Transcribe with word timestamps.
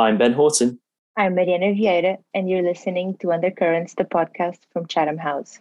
I'm 0.00 0.16
Ben 0.16 0.32
Horton. 0.32 0.78
I'm 1.16 1.34
Mariana 1.34 1.74
Vieira, 1.74 2.18
and 2.32 2.48
you're 2.48 2.62
listening 2.62 3.16
to 3.16 3.32
Undercurrents, 3.32 3.94
the 3.94 4.04
podcast 4.04 4.58
from 4.72 4.86
Chatham 4.86 5.18
House. 5.18 5.58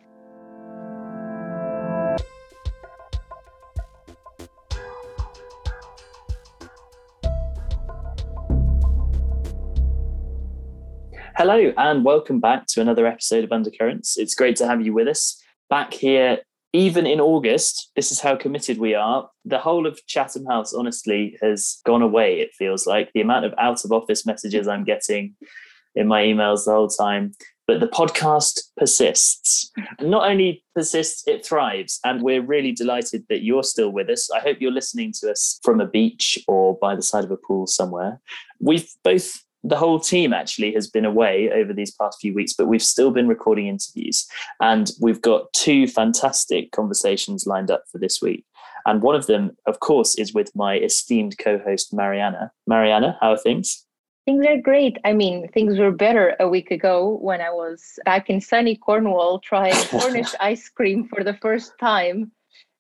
Hello, 11.36 11.74
and 11.76 12.06
welcome 12.06 12.40
back 12.40 12.68
to 12.68 12.82
another 12.82 13.08
episode 13.08 13.44
of 13.44 13.52
Undercurrents. 13.52 14.18
It's 14.18 14.36
great 14.36 14.56
to 14.58 14.68
have 14.68 14.86
you 14.86 14.94
with 14.94 15.08
us 15.08 15.42
back 15.68 15.96
here 15.96 16.42
even 16.78 17.08
in 17.08 17.20
August, 17.20 17.92
this 17.96 18.12
is 18.12 18.20
how 18.20 18.36
committed 18.36 18.78
we 18.78 18.94
are. 18.94 19.28
The 19.46 19.58
whole 19.58 19.88
of 19.88 20.00
Chatham 20.06 20.46
House, 20.46 20.76
honestly, 20.76 21.36
has 21.42 21.80
gone 21.86 22.04
away. 22.04 22.40
It 22.40 22.54
feels 22.54 22.86
like 22.86 23.12
the 23.14 23.22
amount 23.22 23.46
of 23.46 23.56
out 23.58 23.84
of 23.84 23.92
office 23.92 24.28
messages 24.28 24.68
I'm 24.68 24.84
getting 24.84 25.36
in 25.96 26.08
my 26.08 26.22
emails 26.22 26.66
the 26.66 26.72
whole 26.74 26.88
time. 26.88 27.34
But 27.66 27.80
the 27.80 27.88
podcast 27.88 28.60
persists. 28.78 29.72
Not 30.00 30.30
only 30.30 30.64
persists, 30.76 31.28
it 31.28 31.44
thrives. 31.44 32.00
And 32.06 32.22
we're 32.22 32.44
really 32.44 32.74
delighted 32.74 33.26
that 33.28 33.44
you're 33.44 33.64
still 33.64 33.90
with 33.90 34.08
us. 34.10 34.30
I 34.32 34.40
hope 34.40 34.58
you're 34.62 34.72
listening 34.72 35.14
to 35.20 35.32
us 35.32 35.60
from 35.64 35.82
a 35.82 35.88
beach 35.88 36.38
or 36.48 36.78
by 36.78 36.96
the 36.96 37.02
side 37.02 37.24
of 37.24 37.32
a 37.32 37.38
pool 37.38 37.66
somewhere. 37.66 38.22
We've 38.60 38.88
both 39.04 39.44
the 39.64 39.78
whole 39.78 40.00
team 40.00 40.34
actually 40.34 40.74
has 40.74 40.88
been 40.88 41.06
away 41.06 41.50
over 41.52 41.74
these 41.74 41.92
past 41.92 42.20
few 42.22 42.34
weeks, 42.34 42.54
but 42.54 42.68
we've 42.68 42.84
still 42.84 43.12
been 43.12 43.28
recording 43.28 43.68
interviews. 43.68 44.28
And 44.62 44.92
we've 45.02 45.22
got 45.22 45.52
two 45.54 45.88
fantastic 45.88 46.72
conversations 46.72 47.46
lined 47.46 47.72
up 47.72 47.84
for 47.92 47.98
this 47.98 48.22
week. 48.22 48.46
And 48.86 49.02
one 49.02 49.16
of 49.16 49.28
them, 49.28 49.52
of 49.66 49.80
course, 49.82 50.16
is 50.16 50.34
with 50.34 50.56
my 50.56 50.78
esteemed 50.78 51.38
co 51.38 51.58
host, 51.60 51.94
Mariana. 51.94 52.52
Mariana, 52.68 53.18
how 53.20 53.32
are 53.32 53.38
things? 53.38 53.86
Things 54.26 54.46
are 54.46 54.62
great. 54.62 54.98
I 55.06 55.14
mean, 55.14 55.48
things 55.50 55.78
were 55.78 55.92
better 55.92 56.36
a 56.40 56.48
week 56.48 56.72
ago 56.72 57.18
when 57.22 57.42
I 57.42 57.50
was 57.50 57.98
back 58.06 58.30
in 58.30 58.42
sunny 58.42 58.76
Cornwall 58.76 59.40
trying 59.40 59.74
Cornish 59.88 60.34
ice 60.40 60.70
cream 60.70 61.08
for 61.08 61.24
the 61.24 61.34
first 61.42 61.74
time 61.80 62.32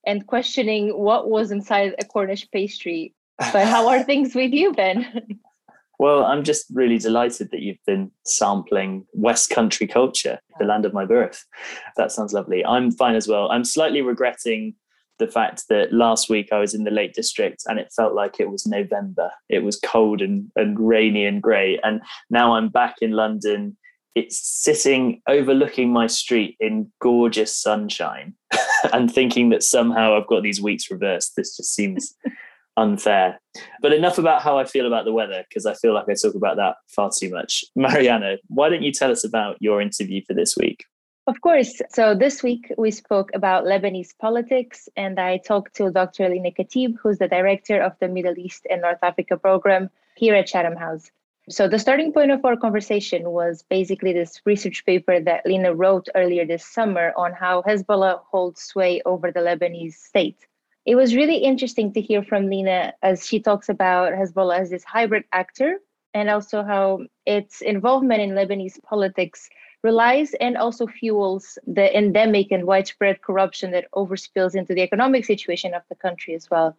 and 0.05 0.27
questioning 0.27 0.89
what 0.89 1.29
was 1.29 1.51
inside 1.51 1.95
a 1.99 2.05
Cornish 2.05 2.49
pastry. 2.51 3.13
But 3.37 3.67
how 3.67 3.87
are 3.87 4.03
things 4.03 4.33
with 4.33 4.51
you, 4.51 4.73
Ben? 4.73 5.39
Well, 5.99 6.25
I'm 6.25 6.43
just 6.43 6.65
really 6.71 6.99
delighted 6.99 7.49
that 7.51 7.61
you've 7.61 7.83
been 7.87 8.11
sampling 8.23 9.05
West 9.13 9.49
Country 9.49 9.87
culture, 9.87 10.39
the 10.59 10.65
land 10.65 10.85
of 10.85 10.93
my 10.93 11.05
birth. 11.05 11.43
That 11.95 12.11
sounds 12.11 12.33
lovely. 12.33 12.63
I'm 12.63 12.91
fine 12.91 13.15
as 13.15 13.27
well. 13.27 13.49
I'm 13.49 13.63
slightly 13.63 14.01
regretting 14.01 14.75
the 15.17 15.27
fact 15.27 15.63
that 15.69 15.91
last 15.91 16.29
week 16.29 16.49
I 16.51 16.59
was 16.59 16.75
in 16.75 16.83
the 16.83 16.91
Lake 16.91 17.13
District 17.13 17.63
and 17.65 17.79
it 17.79 17.91
felt 17.95 18.13
like 18.13 18.39
it 18.39 18.51
was 18.51 18.67
November. 18.67 19.31
It 19.49 19.63
was 19.63 19.79
cold 19.79 20.21
and, 20.21 20.51
and 20.55 20.79
rainy 20.79 21.25
and 21.25 21.41
grey. 21.41 21.79
And 21.83 22.01
now 22.29 22.53
I'm 22.53 22.69
back 22.69 22.97
in 23.01 23.11
London. 23.11 23.75
It's 24.13 24.39
sitting 24.39 25.21
overlooking 25.27 25.91
my 25.91 26.05
street 26.05 26.57
in 26.59 26.91
gorgeous 27.01 27.55
sunshine 27.57 28.35
and 28.93 29.11
thinking 29.11 29.49
that 29.49 29.63
somehow 29.63 30.15
I've 30.15 30.27
got 30.27 30.43
these 30.43 30.61
weeks 30.61 30.91
reversed. 30.91 31.33
This 31.35 31.57
just 31.57 31.73
seems 31.73 32.13
unfair. 32.77 33.39
But 33.81 33.91
enough 33.91 34.17
about 34.17 34.41
how 34.41 34.57
I 34.57 34.65
feel 34.65 34.87
about 34.87 35.05
the 35.05 35.11
weather, 35.11 35.43
because 35.49 35.65
I 35.65 35.73
feel 35.73 35.93
like 35.93 36.05
I 36.07 36.13
talk 36.13 36.35
about 36.35 36.55
that 36.57 36.75
far 36.87 37.09
too 37.11 37.29
much. 37.29 37.65
Mariana, 37.75 38.37
why 38.47 38.69
don't 38.69 38.83
you 38.83 38.91
tell 38.91 39.11
us 39.11 39.23
about 39.25 39.57
your 39.59 39.81
interview 39.81 40.21
for 40.25 40.33
this 40.33 40.55
week? 40.55 40.85
Of 41.27 41.41
course. 41.41 41.81
So 41.89 42.15
this 42.15 42.41
week 42.41 42.71
we 42.77 42.89
spoke 42.89 43.31
about 43.33 43.65
Lebanese 43.65 44.17
politics, 44.17 44.87
and 44.95 45.19
I 45.19 45.39
talked 45.39 45.75
to 45.75 45.91
Dr. 45.91 46.29
Lina 46.29 46.51
Khatib, 46.51 46.95
who's 47.01 47.17
the 47.17 47.27
director 47.27 47.81
of 47.81 47.91
the 47.99 48.07
Middle 48.07 48.37
East 48.39 48.65
and 48.69 48.81
North 48.81 49.03
Africa 49.03 49.35
program 49.35 49.89
here 50.15 50.35
at 50.35 50.47
Chatham 50.47 50.77
House. 50.77 51.11
So 51.49 51.67
the 51.67 51.79
starting 51.79 52.13
point 52.13 52.31
of 52.31 52.45
our 52.45 52.55
conversation 52.55 53.29
was 53.31 53.63
basically 53.69 54.13
this 54.13 54.41
research 54.45 54.85
paper 54.85 55.19
that 55.19 55.45
Lina 55.45 55.73
wrote 55.73 56.07
earlier 56.15 56.45
this 56.45 56.65
summer 56.65 57.11
on 57.17 57.33
how 57.33 57.61
Hezbollah 57.61 58.21
holds 58.31 58.61
sway 58.61 59.01
over 59.05 59.29
the 59.29 59.41
Lebanese 59.41 59.95
state. 59.95 60.46
It 60.87 60.95
was 60.95 61.17
really 61.17 61.35
interesting 61.35 61.91
to 61.93 62.01
hear 62.01 62.23
from 62.23 62.49
Lina 62.49 62.93
as 63.03 63.27
she 63.27 63.41
talks 63.41 63.67
about 63.67 64.13
Hezbollah 64.13 64.57
as 64.57 64.69
this 64.69 64.85
hybrid 64.85 65.25
actor 65.33 65.79
and 66.13 66.29
also 66.29 66.63
how 66.63 67.01
its 67.25 67.59
involvement 67.59 68.21
in 68.21 68.29
Lebanese 68.29 68.81
politics 68.83 69.49
relies 69.83 70.33
and 70.35 70.55
also 70.55 70.87
fuels 70.87 71.59
the 71.67 71.95
endemic 71.95 72.51
and 72.51 72.65
widespread 72.65 73.21
corruption 73.21 73.71
that 73.71 73.91
overspills 73.95 74.55
into 74.55 74.73
the 74.73 74.81
economic 74.81 75.25
situation 75.25 75.73
of 75.73 75.81
the 75.89 75.95
country 75.95 76.33
as 76.33 76.49
well. 76.49 76.77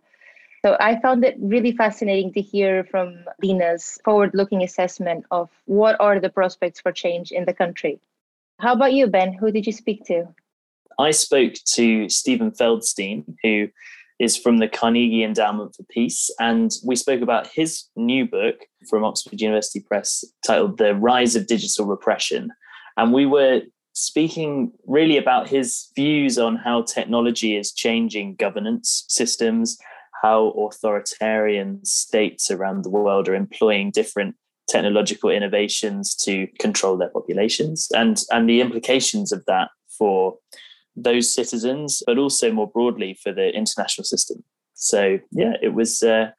So 0.65 0.79
I 0.81 0.99
found 1.01 1.23
it 1.23 1.37
really 1.39 1.73
fascinating 1.73 2.33
to 2.33 2.41
hear 2.41 2.85
from 2.85 3.27
Lina's 3.43 4.01
forward 4.07 4.31
looking 4.33 4.63
assessment 4.63 5.27
of 5.31 5.51
what 5.67 6.01
are 6.01 6.19
the 6.19 6.31
prospects 6.31 6.81
for 6.81 6.93
change 6.93 7.31
in 7.31 7.45
the 7.45 7.53
country. 7.53 8.01
How 8.59 8.73
about 8.73 8.95
you, 8.95 9.07
Ben? 9.07 9.35
Who 9.35 9.53
did 9.53 9.67
you 9.67 9.73
speak 9.73 10.07
to? 10.07 10.29
I 10.99 11.13
spoke 11.13 11.53
to 11.77 12.09
Steven 12.09 12.51
Feldstein, 12.51 13.37
who 13.43 13.69
is 14.19 14.37
from 14.37 14.59
the 14.59 14.69
Carnegie 14.69 15.23
Endowment 15.23 15.75
for 15.75 15.85
Peace. 15.91 16.31
And 16.41 16.73
we 16.85 16.97
spoke 16.97 17.21
about 17.21 17.47
his 17.47 17.85
new 17.97 18.27
book 18.27 18.57
from 18.89 19.05
Oxford 19.05 19.41
University 19.41 19.81
Press 19.81 20.25
titled 20.45 20.79
The 20.79 20.95
Rise 20.95 21.37
of 21.37 21.47
Digital 21.47 21.87
Repression. 21.87 22.51
And 22.97 23.13
we 23.13 23.27
were 23.27 23.63
speaking 23.93 24.73
really 24.87 25.17
about 25.17 25.49
his 25.49 25.91
views 25.95 26.39
on 26.39 26.57
how 26.57 26.83
technology 26.83 27.57
is 27.57 27.73
changing 27.73 28.37
governance 28.37 29.05
systems, 29.09 29.79
how 30.23 30.51
authoritarian 30.51 31.85
states 31.85 32.51
around 32.51 32.83
the 32.83 32.91
world 32.91 33.29
are 33.29 33.35
employing 33.35 33.91
different 33.91 34.35
technological 34.69 35.31
innovations 35.31 36.15
to 36.15 36.47
control 36.59 36.97
their 36.97 37.09
populations 37.09 37.89
and, 37.95 38.23
and 38.31 38.49
the 38.49 38.61
implications 38.61 39.33
of 39.33 39.45
that 39.47 39.71
for 39.97 40.37
those 41.03 41.33
citizens, 41.33 42.03
but 42.07 42.19
also 42.19 42.53
more 42.53 42.69
broadly 42.69 43.15
for 43.23 43.33
the 43.33 43.51
international 43.55 44.05
system. 44.05 44.43
So, 44.75 45.19
yeah, 45.33 45.55
it 45.63 45.75
was 45.75 46.03
uh, 46.03 46.31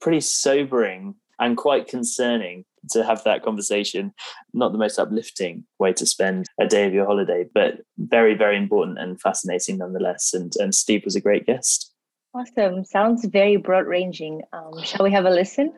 pretty 0.00 0.20
sobering 0.20 1.14
and 1.38 1.56
quite 1.56 1.88
concerning 1.88 2.64
to 2.90 3.04
have 3.04 3.24
that 3.24 3.42
conversation. 3.42 4.12
Not 4.52 4.72
the 4.72 4.78
most 4.78 4.98
uplifting 4.98 5.64
way 5.78 5.92
to 5.94 6.06
spend 6.06 6.46
a 6.60 6.66
day 6.66 6.86
of 6.86 6.92
your 6.92 7.06
holiday, 7.06 7.46
but 7.54 7.80
very, 7.98 8.34
very 8.34 8.56
important 8.56 8.98
and 8.98 9.20
fascinating 9.20 9.78
nonetheless. 9.78 10.34
And, 10.34 10.52
and 10.58 10.74
Steve 10.74 11.02
was 11.04 11.16
a 11.16 11.20
great 11.20 11.46
guest. 11.46 11.92
Awesome. 12.34 12.84
Sounds 12.84 13.24
very 13.26 13.56
broad 13.56 13.86
ranging. 13.86 14.42
Um, 14.52 14.82
shall 14.82 15.04
we 15.04 15.12
have 15.12 15.24
a 15.24 15.30
listen? 15.30 15.72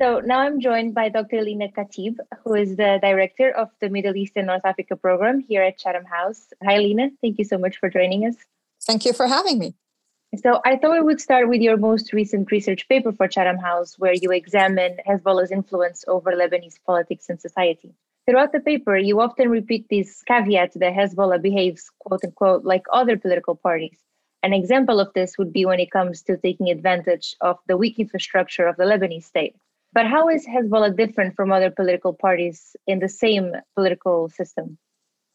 So 0.00 0.18
now 0.20 0.38
I'm 0.38 0.60
joined 0.60 0.94
by 0.94 1.10
Dr. 1.10 1.42
Lina 1.42 1.68
Khatib, 1.68 2.16
who 2.42 2.54
is 2.54 2.74
the 2.74 2.98
director 3.02 3.50
of 3.50 3.68
the 3.82 3.90
Middle 3.90 4.16
East 4.16 4.32
and 4.36 4.46
North 4.46 4.64
Africa 4.64 4.96
program 4.96 5.40
here 5.40 5.62
at 5.62 5.76
Chatham 5.76 6.06
House. 6.06 6.54
Hi, 6.64 6.78
Lina. 6.78 7.10
Thank 7.20 7.38
you 7.38 7.44
so 7.44 7.58
much 7.58 7.76
for 7.76 7.90
joining 7.90 8.24
us. 8.24 8.34
Thank 8.80 9.04
you 9.04 9.12
for 9.12 9.26
having 9.26 9.58
me. 9.58 9.74
So 10.42 10.62
I 10.64 10.76
thought 10.76 10.92
we 10.92 11.02
would 11.02 11.20
start 11.20 11.50
with 11.50 11.60
your 11.60 11.76
most 11.76 12.14
recent 12.14 12.50
research 12.50 12.88
paper 12.88 13.12
for 13.12 13.28
Chatham 13.28 13.58
House, 13.58 13.98
where 13.98 14.14
you 14.14 14.32
examine 14.32 14.96
Hezbollah's 15.06 15.50
influence 15.50 16.02
over 16.08 16.32
Lebanese 16.32 16.78
politics 16.86 17.28
and 17.28 17.38
society. 17.38 17.92
Throughout 18.26 18.52
the 18.52 18.60
paper, 18.60 18.96
you 18.96 19.20
often 19.20 19.50
repeat 19.50 19.86
this 19.90 20.22
caveat 20.22 20.72
that 20.76 20.94
Hezbollah 20.94 21.42
behaves, 21.42 21.90
quote 21.98 22.24
unquote, 22.24 22.64
like 22.64 22.84
other 22.90 23.18
political 23.18 23.54
parties. 23.54 23.98
An 24.42 24.54
example 24.54 24.98
of 24.98 25.12
this 25.12 25.36
would 25.36 25.52
be 25.52 25.66
when 25.66 25.78
it 25.78 25.90
comes 25.90 26.22
to 26.22 26.38
taking 26.38 26.70
advantage 26.70 27.36
of 27.42 27.58
the 27.66 27.76
weak 27.76 27.98
infrastructure 27.98 28.66
of 28.66 28.78
the 28.78 28.84
Lebanese 28.84 29.24
state. 29.24 29.56
But 29.92 30.06
how 30.06 30.28
is 30.28 30.46
Hezbollah 30.46 30.96
different 30.96 31.34
from 31.34 31.50
other 31.50 31.70
political 31.70 32.12
parties 32.12 32.76
in 32.86 33.00
the 33.00 33.08
same 33.08 33.52
political 33.74 34.28
system? 34.28 34.78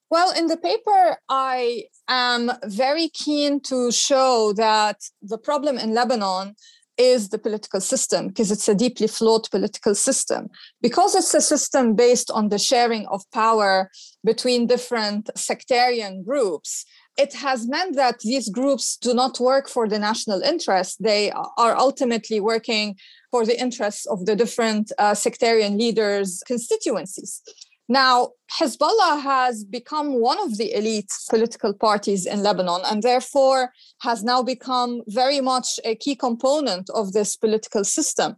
Well, 0.09 0.31
in 0.37 0.47
the 0.47 0.57
paper, 0.57 1.17
I 1.27 1.85
am 2.07 2.51
very 2.63 3.09
keen 3.09 3.59
to 3.61 3.91
show 3.91 4.53
that 4.55 4.97
the 5.21 5.37
problem 5.37 5.77
in 5.77 5.93
Lebanon 5.93 6.55
is 6.97 7.29
the 7.29 7.37
political 7.37 7.81
system 7.81 8.27
because 8.27 8.51
it's 8.51 8.69
a 8.69 8.75
deeply 8.75 9.07
flawed 9.07 9.49
political 9.51 9.95
system. 9.95 10.47
Because 10.81 11.15
it's 11.15 11.33
a 11.33 11.41
system 11.41 11.95
based 11.95 12.31
on 12.31 12.49
the 12.49 12.59
sharing 12.59 13.05
of 13.07 13.29
power 13.31 13.89
between 14.23 14.67
different 14.67 15.29
sectarian 15.35 16.23
groups, 16.23 16.85
it 17.17 17.33
has 17.33 17.67
meant 17.67 17.95
that 17.95 18.19
these 18.19 18.49
groups 18.49 18.97
do 18.97 19.13
not 19.13 19.39
work 19.39 19.69
for 19.69 19.87
the 19.87 19.99
national 19.99 20.41
interest. 20.41 21.01
They 21.01 21.31
are 21.31 21.75
ultimately 21.75 22.39
working 22.39 22.97
for 23.31 23.45
the 23.45 23.59
interests 23.59 24.05
of 24.05 24.25
the 24.25 24.35
different 24.35 24.91
uh, 24.97 25.13
sectarian 25.13 25.77
leaders' 25.77 26.43
constituencies. 26.45 27.41
Now, 27.87 28.31
Hezbollah 28.59 29.21
has 29.21 29.63
become 29.63 30.19
one 30.19 30.39
of 30.39 30.57
the 30.57 30.73
elite 30.73 31.11
political 31.29 31.73
parties 31.73 32.25
in 32.25 32.41
Lebanon 32.41 32.81
and 32.85 33.03
therefore 33.03 33.71
has 34.01 34.23
now 34.23 34.41
become 34.41 35.01
very 35.07 35.39
much 35.39 35.79
a 35.85 35.95
key 35.95 36.15
component 36.15 36.89
of 36.89 37.13
this 37.13 37.35
political 37.35 37.83
system. 37.83 38.35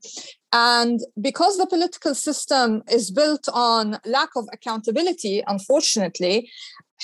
And 0.52 1.00
because 1.20 1.58
the 1.58 1.68
political 1.68 2.14
system 2.14 2.84
is 2.92 3.12
built 3.12 3.48
on 3.54 4.00
lack 4.06 4.30
of 4.36 4.48
accountability, 4.52 5.44
unfortunately, 5.48 6.50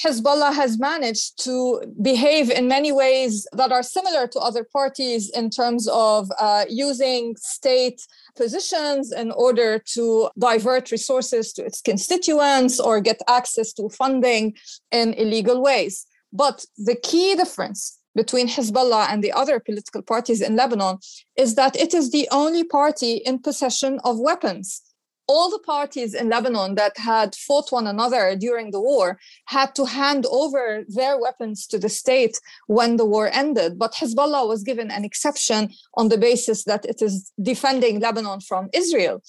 Hezbollah 0.02 0.54
has 0.54 0.80
managed 0.80 1.44
to 1.44 1.82
behave 2.02 2.50
in 2.50 2.68
many 2.68 2.92
ways 2.92 3.48
that 3.54 3.72
are 3.72 3.84
similar 3.84 4.28
to 4.28 4.40
other 4.40 4.64
parties 4.64 5.30
in 5.30 5.50
terms 5.50 5.88
of 5.88 6.32
uh, 6.40 6.66
using 6.68 7.36
state 7.38 8.02
positions 8.36 9.12
in 9.12 9.32
order 9.32 9.80
to 9.94 10.30
divert 10.38 10.92
resources 10.92 11.54
to 11.54 11.66
its 11.66 11.82
constituents 11.82 12.80
or 12.80 13.02
get 13.02 13.22
access 13.28 13.72
to 13.74 13.88
funding 13.90 14.56
in 14.92 15.14
illegal 15.14 15.62
ways. 15.62 16.08
But 16.32 16.66
the 16.78 16.96
key 16.96 17.36
difference 17.36 18.00
between 18.16 18.48
Hezbollah 18.48 19.10
and 19.10 19.24
the 19.24 19.32
other 19.32 19.60
political 19.60 20.02
parties 20.02 20.42
in 20.42 20.56
Lebanon 20.56 20.98
is 21.38 21.56
that 21.56 21.76
it 21.76 21.94
is 21.94 22.12
the 22.12 22.28
only 22.32 22.64
party 22.64 23.18
in 23.18 23.40
possession 23.40 24.00
of 24.04 24.20
weapons 24.20 24.82
all 25.28 25.50
the 25.50 25.60
parties 25.60 26.14
in 26.14 26.30
Lebanon 26.30 26.76
that 26.76 26.98
had 26.98 27.36
fought 27.36 27.72
one 27.72 27.88
another 27.88 28.36
during 28.36 28.72
the 28.72 28.82
war 28.82 29.20
had 29.46 29.74
to 29.76 29.86
hand 29.86 30.26
over 30.30 30.84
their 30.88 31.20
weapons 31.20 31.66
to 31.68 31.80
the 31.80 31.90
state 31.90 32.40
when 32.68 32.98
the 32.98 33.06
war 33.06 33.30
ended. 33.32 33.80
But 33.80 33.94
Hezbollah 33.94 34.48
was 34.48 34.64
given 34.64 34.92
an 34.92 35.06
exception 35.06 35.70
on 35.96 36.10
the 36.10 36.18
basis 36.18 36.64
that 36.66 36.86
it 36.86 37.02
is 37.02 37.32
defending 37.42 38.00
Lebanon 38.00 38.42
from 38.42 38.70
Israel. 38.74 39.22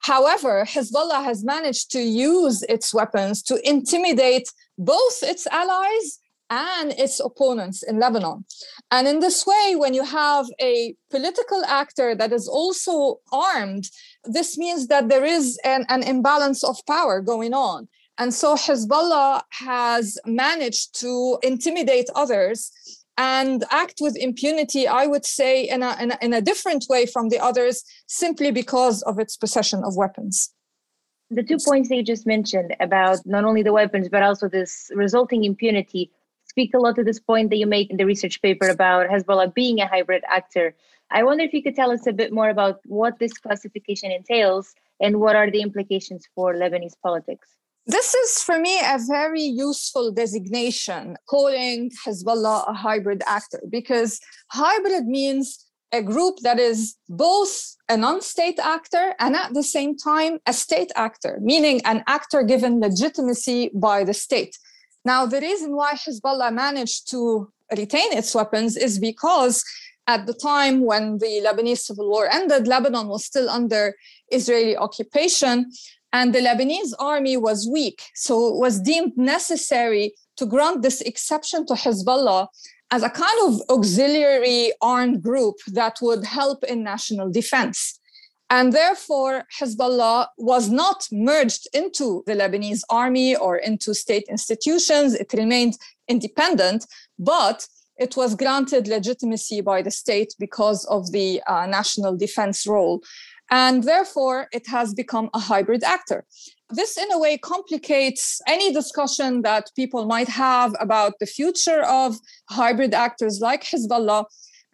However, 0.00 0.64
Hezbollah 0.64 1.24
has 1.24 1.44
managed 1.44 1.90
to 1.92 2.00
use 2.00 2.62
its 2.68 2.94
weapons 2.94 3.42
to 3.44 3.68
intimidate 3.68 4.48
both 4.78 5.22
its 5.22 5.46
allies 5.48 6.18
and 6.48 6.92
its 6.92 7.18
opponents 7.18 7.82
in 7.82 7.98
Lebanon. 7.98 8.44
And 8.90 9.08
in 9.08 9.20
this 9.20 9.44
way, 9.46 9.74
when 9.76 9.94
you 9.94 10.04
have 10.04 10.46
a 10.60 10.94
political 11.10 11.64
actor 11.64 12.14
that 12.14 12.32
is 12.32 12.46
also 12.46 13.20
armed, 13.32 13.90
this 14.28 14.56
means 14.58 14.88
that 14.88 15.08
there 15.08 15.24
is 15.24 15.58
an, 15.64 15.86
an 15.88 16.02
imbalance 16.02 16.62
of 16.64 16.76
power 16.86 17.20
going 17.20 17.54
on. 17.54 17.88
And 18.18 18.32
so 18.32 18.54
Hezbollah 18.54 19.42
has 19.50 20.18
managed 20.24 20.98
to 21.00 21.38
intimidate 21.42 22.08
others 22.14 22.72
and 23.18 23.64
act 23.70 23.98
with 24.00 24.16
impunity, 24.16 24.86
I 24.86 25.06
would 25.06 25.24
say, 25.24 25.64
in 25.68 25.82
a, 25.82 25.96
in 26.00 26.12
a, 26.12 26.18
in 26.20 26.32
a 26.34 26.40
different 26.40 26.86
way 26.88 27.06
from 27.06 27.28
the 27.28 27.38
others, 27.38 27.82
simply 28.06 28.50
because 28.50 29.02
of 29.02 29.18
its 29.18 29.36
possession 29.36 29.82
of 29.84 29.96
weapons. 29.96 30.52
The 31.30 31.42
two 31.42 31.58
points 31.64 31.88
that 31.88 31.96
you 31.96 32.02
just 32.02 32.26
mentioned 32.26 32.76
about 32.78 33.18
not 33.26 33.44
only 33.44 33.62
the 33.62 33.72
weapons, 33.72 34.08
but 34.08 34.22
also 34.22 34.48
this 34.48 34.90
resulting 34.94 35.44
impunity 35.44 36.10
speak 36.44 36.72
a 36.72 36.78
lot 36.78 36.96
to 36.96 37.04
this 37.04 37.18
point 37.18 37.50
that 37.50 37.56
you 37.56 37.66
make 37.66 37.90
in 37.90 37.96
the 37.96 38.04
research 38.04 38.40
paper 38.40 38.68
about 38.68 39.08
Hezbollah 39.08 39.52
being 39.54 39.80
a 39.80 39.86
hybrid 39.86 40.22
actor. 40.30 40.74
I 41.10 41.22
wonder 41.22 41.44
if 41.44 41.52
you 41.52 41.62
could 41.62 41.76
tell 41.76 41.90
us 41.90 42.06
a 42.06 42.12
bit 42.12 42.32
more 42.32 42.48
about 42.48 42.80
what 42.86 43.18
this 43.18 43.34
classification 43.34 44.10
entails 44.10 44.74
and 45.00 45.20
what 45.20 45.36
are 45.36 45.50
the 45.50 45.62
implications 45.62 46.26
for 46.34 46.54
Lebanese 46.54 46.96
politics. 47.02 47.48
This 47.86 48.14
is 48.14 48.42
for 48.42 48.58
me 48.58 48.80
a 48.80 48.98
very 49.06 49.42
useful 49.42 50.10
designation, 50.10 51.16
calling 51.28 51.92
Hezbollah 52.04 52.68
a 52.68 52.72
hybrid 52.72 53.22
actor, 53.28 53.62
because 53.70 54.18
hybrid 54.50 55.06
means 55.06 55.64
a 55.92 56.02
group 56.02 56.38
that 56.42 56.58
is 56.58 56.96
both 57.08 57.76
a 57.88 57.96
non 57.96 58.20
state 58.20 58.58
actor 58.58 59.14
and 59.20 59.36
at 59.36 59.54
the 59.54 59.62
same 59.62 59.96
time 59.96 60.40
a 60.46 60.52
state 60.52 60.90
actor, 60.96 61.38
meaning 61.40 61.80
an 61.84 62.02
actor 62.08 62.42
given 62.42 62.80
legitimacy 62.80 63.70
by 63.72 64.02
the 64.02 64.14
state. 64.14 64.58
Now, 65.04 65.24
the 65.24 65.40
reason 65.40 65.76
why 65.76 65.94
Hezbollah 65.94 66.52
managed 66.52 67.08
to 67.12 67.52
retain 67.70 68.12
its 68.12 68.34
weapons 68.34 68.76
is 68.76 68.98
because 68.98 69.64
at 70.06 70.26
the 70.26 70.34
time 70.34 70.84
when 70.84 71.18
the 71.18 71.42
Lebanese 71.44 71.78
civil 71.78 72.08
war 72.08 72.28
ended, 72.30 72.66
Lebanon 72.66 73.08
was 73.08 73.24
still 73.24 73.48
under 73.50 73.94
Israeli 74.30 74.76
occupation, 74.76 75.70
and 76.12 76.34
the 76.34 76.40
Lebanese 76.40 76.92
army 76.98 77.36
was 77.36 77.68
weak. 77.70 78.02
So 78.14 78.48
it 78.48 78.56
was 78.58 78.80
deemed 78.80 79.16
necessary 79.16 80.14
to 80.36 80.46
grant 80.46 80.82
this 80.82 81.00
exception 81.00 81.66
to 81.66 81.74
Hezbollah 81.74 82.48
as 82.90 83.02
a 83.02 83.10
kind 83.10 83.38
of 83.46 83.60
auxiliary 83.68 84.72
armed 84.80 85.22
group 85.22 85.56
that 85.72 85.98
would 86.00 86.24
help 86.24 86.62
in 86.64 86.84
national 86.84 87.30
defense. 87.30 87.98
And 88.48 88.72
therefore, 88.72 89.44
Hezbollah 89.58 90.28
was 90.38 90.70
not 90.70 91.08
merged 91.10 91.66
into 91.74 92.22
the 92.26 92.34
Lebanese 92.34 92.82
army 92.88 93.34
or 93.34 93.56
into 93.56 93.92
state 93.92 94.26
institutions. 94.28 95.14
It 95.14 95.32
remained 95.32 95.76
independent, 96.06 96.86
but 97.18 97.66
it 97.98 98.16
was 98.16 98.34
granted 98.34 98.88
legitimacy 98.88 99.60
by 99.60 99.82
the 99.82 99.90
state 99.90 100.34
because 100.38 100.84
of 100.86 101.12
the 101.12 101.42
uh, 101.46 101.66
national 101.66 102.16
defense 102.16 102.66
role. 102.66 103.02
And 103.50 103.84
therefore, 103.84 104.48
it 104.52 104.66
has 104.68 104.92
become 104.92 105.30
a 105.32 105.38
hybrid 105.38 105.84
actor. 105.84 106.24
This, 106.68 106.98
in 106.98 107.12
a 107.12 107.18
way, 107.18 107.38
complicates 107.38 108.40
any 108.48 108.72
discussion 108.72 109.42
that 109.42 109.70
people 109.76 110.04
might 110.04 110.28
have 110.28 110.74
about 110.80 111.14
the 111.20 111.26
future 111.26 111.82
of 111.82 112.16
hybrid 112.50 112.92
actors 112.92 113.40
like 113.40 113.62
Hezbollah 113.62 114.24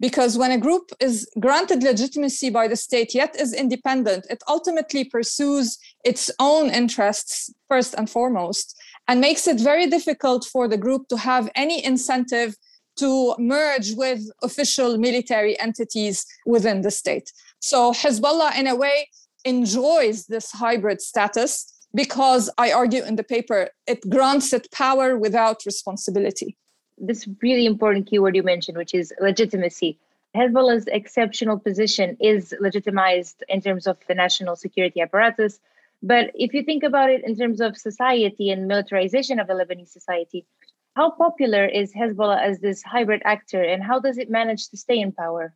because 0.02 0.36
when 0.36 0.50
a 0.50 0.58
group 0.58 0.90
is 0.98 1.28
granted 1.38 1.84
legitimacy 1.84 2.50
by 2.50 2.66
the 2.66 2.74
state 2.74 3.14
yet 3.14 3.36
is 3.40 3.54
independent, 3.54 4.26
it 4.28 4.42
ultimately 4.48 5.04
pursues 5.04 5.78
its 6.04 6.28
own 6.40 6.70
interests 6.70 7.54
first 7.68 7.94
and 7.94 8.10
foremost 8.10 8.76
and 9.06 9.20
makes 9.20 9.46
it 9.46 9.60
very 9.60 9.86
difficult 9.86 10.44
for 10.44 10.66
the 10.66 10.76
group 10.76 11.06
to 11.06 11.16
have 11.16 11.48
any 11.54 11.84
incentive 11.84 12.56
to 12.96 13.34
merge 13.38 13.94
with 13.94 14.30
official 14.42 14.98
military 14.98 15.58
entities 15.60 16.26
within 16.46 16.82
the 16.82 16.90
state. 16.90 17.32
So 17.60 17.92
Hezbollah, 17.92 18.58
in 18.58 18.66
a 18.66 18.76
way, 18.76 19.08
enjoys 19.44 20.26
this 20.26 20.52
hybrid 20.52 21.00
status 21.00 21.72
because 21.94 22.50
I 22.58 22.72
argue 22.72 23.04
in 23.04 23.16
the 23.16 23.24
paper 23.24 23.70
it 23.86 24.08
grants 24.08 24.52
it 24.52 24.70
power 24.70 25.18
without 25.18 25.66
responsibility 25.66 26.56
this 27.02 27.28
really 27.42 27.66
important 27.66 28.06
keyword 28.06 28.36
you 28.36 28.42
mentioned, 28.42 28.78
which 28.78 28.94
is 28.94 29.12
legitimacy. 29.20 29.98
Hezbollah's 30.34 30.86
exceptional 30.86 31.58
position 31.58 32.16
is 32.20 32.54
legitimized 32.60 33.42
in 33.48 33.60
terms 33.60 33.86
of 33.86 33.98
the 34.08 34.14
national 34.14 34.56
security 34.56 35.00
apparatus. 35.00 35.60
But 36.02 36.30
if 36.34 36.54
you 36.54 36.62
think 36.62 36.82
about 36.82 37.10
it 37.10 37.22
in 37.24 37.36
terms 37.36 37.60
of 37.60 37.76
society 37.76 38.50
and 38.50 38.66
militarization 38.66 39.38
of 39.38 39.46
the 39.46 39.52
Lebanese 39.52 39.88
society, 39.88 40.46
how 40.94 41.10
popular 41.10 41.64
is 41.64 41.92
Hezbollah 41.92 42.42
as 42.42 42.60
this 42.60 42.82
hybrid 42.82 43.22
actor 43.24 43.62
and 43.62 43.82
how 43.82 43.98
does 43.98 44.18
it 44.18 44.30
manage 44.30 44.68
to 44.70 44.76
stay 44.76 44.98
in 45.00 45.12
power? 45.12 45.54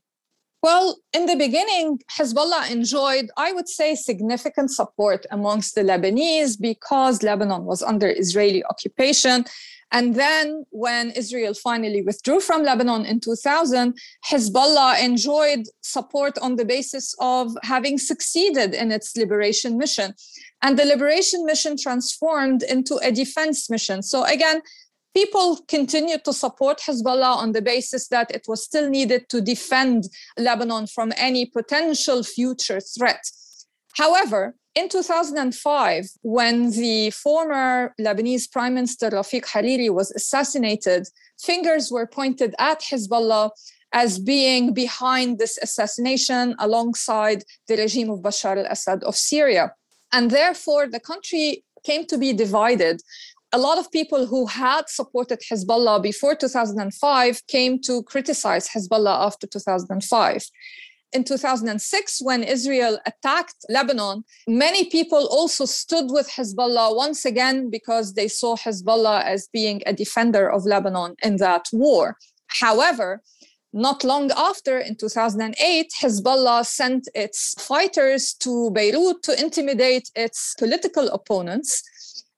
Well, 0.62 0.98
in 1.12 1.26
the 1.26 1.36
beginning, 1.36 2.00
Hezbollah 2.18 2.70
enjoyed, 2.70 3.30
I 3.36 3.52
would 3.52 3.68
say, 3.68 3.94
significant 3.94 4.70
support 4.70 5.24
amongst 5.30 5.74
the 5.74 5.82
Lebanese 5.82 6.60
because 6.60 7.22
Lebanon 7.22 7.64
was 7.64 7.82
under 7.82 8.08
Israeli 8.08 8.64
occupation 8.64 9.44
and 9.92 10.16
then, 10.16 10.64
when 10.70 11.10
Israel 11.12 11.54
finally 11.54 12.02
withdrew 12.02 12.40
from 12.40 12.64
Lebanon 12.64 13.04
in 13.06 13.20
2000, 13.20 13.96
Hezbollah 14.28 15.02
enjoyed 15.02 15.66
support 15.80 16.36
on 16.38 16.56
the 16.56 16.64
basis 16.64 17.14
of 17.20 17.56
having 17.62 17.96
succeeded 17.98 18.74
in 18.74 18.90
its 18.90 19.16
liberation 19.16 19.78
mission. 19.78 20.14
And 20.60 20.76
the 20.76 20.84
liberation 20.84 21.46
mission 21.46 21.76
transformed 21.76 22.64
into 22.64 22.96
a 22.96 23.12
defense 23.12 23.70
mission. 23.70 24.02
So, 24.02 24.24
again, 24.24 24.60
people 25.16 25.58
continued 25.66 26.22
to 26.26 26.32
support 26.34 26.78
Hezbollah 26.80 27.36
on 27.36 27.52
the 27.52 27.62
basis 27.62 28.08
that 28.08 28.30
it 28.30 28.44
was 28.46 28.62
still 28.62 28.90
needed 28.90 29.30
to 29.30 29.40
defend 29.40 30.04
Lebanon 30.36 30.86
from 30.86 31.10
any 31.16 31.46
potential 31.46 32.22
future 32.22 32.80
threat. 32.80 33.24
However, 33.94 34.54
in 34.74 34.90
2005, 34.90 36.04
when 36.20 36.70
the 36.72 37.08
former 37.12 37.94
Lebanese 37.98 38.52
Prime 38.52 38.74
Minister 38.74 39.08
Rafiq 39.08 39.44
Hariri 39.46 39.90
was 39.90 40.10
assassinated, 40.10 41.08
fingers 41.40 41.90
were 41.90 42.06
pointed 42.06 42.54
at 42.58 42.82
Hezbollah 42.82 43.48
as 43.94 44.18
being 44.18 44.74
behind 44.74 45.38
this 45.38 45.56
assassination 45.62 46.54
alongside 46.58 47.42
the 47.68 47.76
regime 47.78 48.10
of 48.10 48.18
Bashar 48.20 48.58
al 48.58 48.70
Assad 48.70 49.02
of 49.04 49.16
Syria. 49.16 49.72
And 50.12 50.30
therefore, 50.30 50.86
the 50.88 51.00
country 51.00 51.64
came 51.86 52.04
to 52.06 52.18
be 52.18 52.32
divided. 52.32 53.00
A 53.56 53.64
lot 53.68 53.78
of 53.78 53.90
people 53.90 54.26
who 54.26 54.44
had 54.44 54.84
supported 54.88 55.40
Hezbollah 55.40 56.02
before 56.02 56.34
2005 56.34 57.46
came 57.46 57.80
to 57.86 58.02
criticize 58.02 58.68
Hezbollah 58.68 59.26
after 59.26 59.46
2005 59.46 60.44
in 61.12 61.24
2006, 61.24 62.20
when 62.20 62.42
Israel 62.42 62.98
attacked 63.06 63.54
Lebanon, 63.70 64.24
many 64.46 64.90
people 64.90 65.26
also 65.30 65.64
stood 65.64 66.10
with 66.10 66.28
Hezbollah 66.28 66.94
once 66.94 67.24
again 67.24 67.70
because 67.70 68.12
they 68.12 68.28
saw 68.28 68.56
Hezbollah 68.56 69.22
as 69.24 69.48
being 69.50 69.80
a 69.86 69.94
defender 69.94 70.50
of 70.50 70.66
Lebanon 70.66 71.14
in 71.22 71.36
that 71.36 71.64
war. 71.72 72.18
However, 72.48 73.22
not 73.72 74.04
long 74.04 74.30
after, 74.36 74.78
in 74.78 74.96
2008, 74.96 75.90
Hezbollah 76.00 76.66
sent 76.66 77.08
its 77.14 77.54
fighters 77.58 78.34
to 78.40 78.70
Beirut 78.70 79.22
to 79.24 79.40
intimidate 79.40 80.10
its 80.14 80.54
political 80.58 81.08
opponents. 81.08 81.82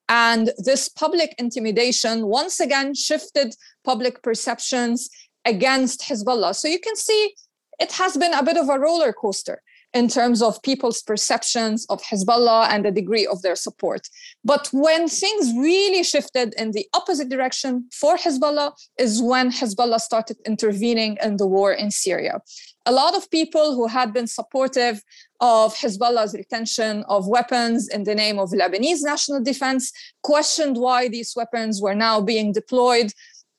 And 0.09 0.51
this 0.59 0.89
public 0.89 1.35
intimidation 1.39 2.27
once 2.27 2.61
again 2.61 2.95
shifted 2.95 3.55
public 3.85 4.23
perceptions 4.23 5.11
against 5.45 6.03
Hezbollah. 6.03 6.55
So 6.55 6.69
you 6.69 6.81
can 6.81 6.97
see 6.97 7.35
it 7.79 7.93
has 7.93 8.17
been 8.17 8.35
a 8.35 8.43
bit 8.43 8.57
of 8.57 8.69
a 8.69 8.79
roller 8.79 9.13
coaster. 9.13 9.63
In 9.95 10.09
terms 10.09 10.43
of 10.43 10.63
people's 10.63 11.03
perceptions 11.03 11.87
of 11.89 12.03
Hezbollah 12.03 12.69
and 12.71 12.85
the 12.85 12.91
degree 12.91 13.27
of 13.27 13.43
their 13.43 13.57
support. 13.57 14.09
But 14.45 14.69
when 14.73 15.09
things 15.09 15.53
really 15.57 16.03
shifted 16.03 16.55
in 16.59 16.73
the 16.73 16.87
opposite 16.95 17.31
direction 17.31 17.89
for 17.93 18.17
Hezbollah 18.17 18.73
is 18.99 19.23
when 19.23 19.51
Hezbollah 19.51 20.01
started 20.01 20.37
intervening 20.47 21.17
in 21.23 21.39
the 21.39 21.47
war 21.47 21.73
in 21.73 21.91
Syria. 21.91 22.41
A 22.85 22.93
lot 22.93 23.15
of 23.15 23.31
people 23.31 23.75
who 23.75 23.87
had 23.87 24.13
been 24.13 24.27
supportive 24.27 25.03
of 25.41 25.75
Hezbollah's 25.75 26.35
retention 26.35 27.05
of 27.09 27.27
weapons 27.27 27.89
in 27.89 28.05
the 28.05 28.15
name 28.15 28.39
of 28.39 28.51
Lebanese 28.51 29.03
national 29.03 29.43
defense 29.43 29.93
questioned 30.23 30.77
why 30.77 31.09
these 31.09 31.35
weapons 31.37 31.81
were 31.81 31.95
now 31.95 32.21
being 32.21 32.53
deployed 32.53 33.13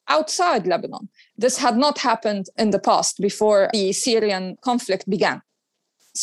outside 0.07 0.65
Lebanon. 0.67 1.09
This 1.37 1.57
had 1.57 1.77
not 1.77 1.99
happened 1.99 2.47
in 2.57 2.71
the 2.71 2.79
past 2.79 3.19
before 3.19 3.69
the 3.71 3.93
Syrian 3.93 4.57
conflict 4.61 5.07
began. 5.09 5.41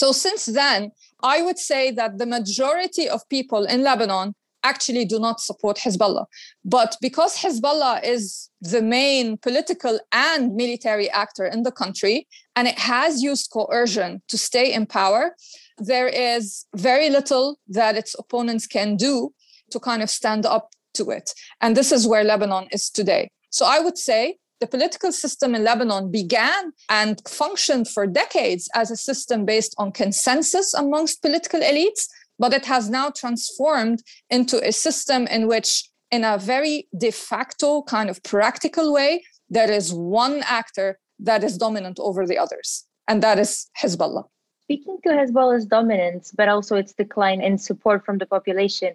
So, 0.00 0.12
since 0.12 0.44
then, 0.44 0.92
I 1.22 1.40
would 1.40 1.58
say 1.58 1.90
that 1.92 2.18
the 2.18 2.26
majority 2.26 3.08
of 3.08 3.26
people 3.30 3.64
in 3.64 3.82
Lebanon 3.82 4.34
actually 4.62 5.06
do 5.06 5.18
not 5.18 5.40
support 5.40 5.78
Hezbollah. 5.78 6.26
But 6.66 6.98
because 7.00 7.38
Hezbollah 7.38 8.04
is 8.04 8.50
the 8.60 8.82
main 8.82 9.38
political 9.38 9.98
and 10.12 10.54
military 10.54 11.08
actor 11.08 11.46
in 11.46 11.62
the 11.62 11.72
country, 11.72 12.28
and 12.54 12.68
it 12.68 12.78
has 12.78 13.22
used 13.22 13.50
coercion 13.50 14.20
to 14.28 14.36
stay 14.36 14.70
in 14.70 14.84
power, 14.84 15.34
there 15.78 16.08
is 16.08 16.66
very 16.74 17.08
little 17.08 17.58
that 17.68 17.96
its 17.96 18.14
opponents 18.18 18.66
can 18.66 18.96
do 18.96 19.32
to 19.70 19.80
kind 19.80 20.02
of 20.02 20.10
stand 20.10 20.44
up 20.44 20.74
to 20.92 21.08
it. 21.08 21.32
And 21.62 21.74
this 21.74 21.90
is 21.90 22.06
where 22.06 22.22
Lebanon 22.22 22.68
is 22.70 22.90
today. 22.90 23.30
So 23.48 23.64
I 23.64 23.80
would 23.80 23.96
say 23.96 24.36
the 24.60 24.66
political 24.66 25.12
system 25.12 25.54
in 25.54 25.64
Lebanon 25.64 26.10
began 26.10 26.72
and 26.88 27.20
functioned 27.28 27.88
for 27.88 28.06
decades 28.06 28.68
as 28.74 28.90
a 28.90 28.96
system 28.96 29.44
based 29.44 29.74
on 29.78 29.92
consensus 29.92 30.72
amongst 30.74 31.22
political 31.22 31.60
elites, 31.60 32.08
but 32.38 32.52
it 32.52 32.64
has 32.66 32.88
now 32.88 33.10
transformed 33.10 34.02
into 34.30 34.66
a 34.66 34.72
system 34.72 35.26
in 35.26 35.46
which, 35.46 35.88
in 36.10 36.24
a 36.24 36.38
very 36.38 36.88
de 36.96 37.10
facto 37.10 37.82
kind 37.82 38.08
of 38.08 38.22
practical 38.22 38.92
way, 38.92 39.22
there 39.48 39.70
is 39.70 39.92
one 39.92 40.42
actor 40.44 40.98
that 41.18 41.44
is 41.44 41.56
dominant 41.56 41.98
over 42.00 42.26
the 42.26 42.38
others, 42.38 42.84
and 43.08 43.22
that 43.22 43.38
is 43.38 43.68
Hezbollah. 43.80 44.24
Speaking 44.64 44.98
to 45.04 45.10
Hezbollah's 45.10 45.64
dominance, 45.64 46.32
but 46.36 46.48
also 46.48 46.76
its 46.76 46.92
decline 46.92 47.40
in 47.40 47.56
support 47.56 48.04
from 48.04 48.18
the 48.18 48.26
population, 48.26 48.94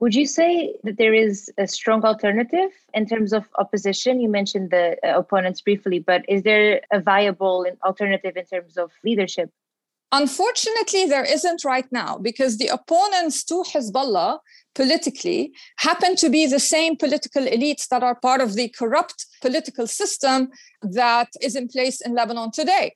would 0.00 0.14
you 0.14 0.26
say 0.26 0.74
that 0.82 0.98
there 0.98 1.14
is 1.14 1.50
a 1.56 1.66
strong 1.66 2.04
alternative 2.04 2.70
in 2.92 3.06
terms 3.06 3.32
of 3.32 3.48
opposition? 3.58 4.20
You 4.20 4.28
mentioned 4.28 4.70
the 4.70 4.96
uh, 5.02 5.18
opponents 5.18 5.60
briefly, 5.60 5.98
but 5.98 6.24
is 6.28 6.42
there 6.42 6.80
a 6.92 7.00
viable 7.00 7.66
alternative 7.84 8.36
in 8.36 8.44
terms 8.44 8.76
of 8.76 8.90
leadership? 9.04 9.50
Unfortunately, 10.12 11.06
there 11.06 11.24
isn't 11.24 11.64
right 11.64 11.90
now 11.90 12.18
because 12.18 12.58
the 12.58 12.68
opponents 12.68 13.42
to 13.44 13.64
Hezbollah 13.64 14.38
politically 14.74 15.52
happen 15.78 16.14
to 16.16 16.30
be 16.30 16.46
the 16.46 16.60
same 16.60 16.96
political 16.96 17.44
elites 17.44 17.88
that 17.88 18.02
are 18.02 18.14
part 18.14 18.40
of 18.40 18.54
the 18.54 18.68
corrupt 18.68 19.26
political 19.40 19.86
system 19.86 20.50
that 20.82 21.28
is 21.40 21.56
in 21.56 21.66
place 21.66 22.00
in 22.00 22.14
Lebanon 22.14 22.52
today. 22.52 22.94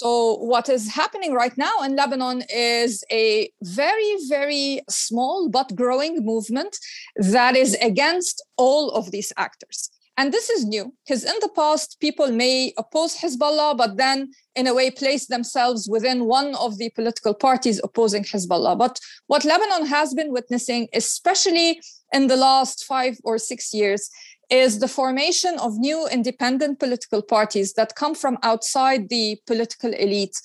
So, 0.00 0.34
what 0.34 0.68
is 0.68 0.94
happening 0.94 1.32
right 1.32 1.58
now 1.58 1.82
in 1.82 1.96
Lebanon 1.96 2.44
is 2.54 3.02
a 3.10 3.50
very, 3.64 4.14
very 4.28 4.80
small 4.88 5.48
but 5.48 5.74
growing 5.74 6.24
movement 6.24 6.78
that 7.16 7.56
is 7.56 7.74
against 7.82 8.40
all 8.56 8.90
of 8.90 9.10
these 9.10 9.32
actors. 9.36 9.90
And 10.16 10.32
this 10.32 10.50
is 10.50 10.64
new 10.64 10.94
because 11.04 11.24
in 11.24 11.34
the 11.40 11.48
past, 11.48 11.96
people 11.98 12.30
may 12.30 12.72
oppose 12.78 13.16
Hezbollah, 13.16 13.76
but 13.76 13.96
then 13.96 14.30
in 14.54 14.68
a 14.68 14.74
way 14.74 14.92
place 14.92 15.26
themselves 15.26 15.88
within 15.90 16.26
one 16.26 16.54
of 16.54 16.78
the 16.78 16.90
political 16.90 17.34
parties 17.34 17.80
opposing 17.82 18.22
Hezbollah. 18.22 18.78
But 18.78 19.00
what 19.26 19.44
Lebanon 19.44 19.86
has 19.86 20.14
been 20.14 20.30
witnessing, 20.32 20.86
especially 20.94 21.80
in 22.12 22.28
the 22.28 22.36
last 22.36 22.84
five 22.84 23.18
or 23.24 23.36
six 23.36 23.74
years, 23.74 24.10
is 24.50 24.78
the 24.78 24.88
formation 24.88 25.58
of 25.58 25.78
new 25.78 26.08
independent 26.08 26.78
political 26.78 27.22
parties 27.22 27.74
that 27.74 27.94
come 27.94 28.14
from 28.14 28.38
outside 28.42 29.08
the 29.08 29.38
political 29.46 29.92
elite. 29.92 30.40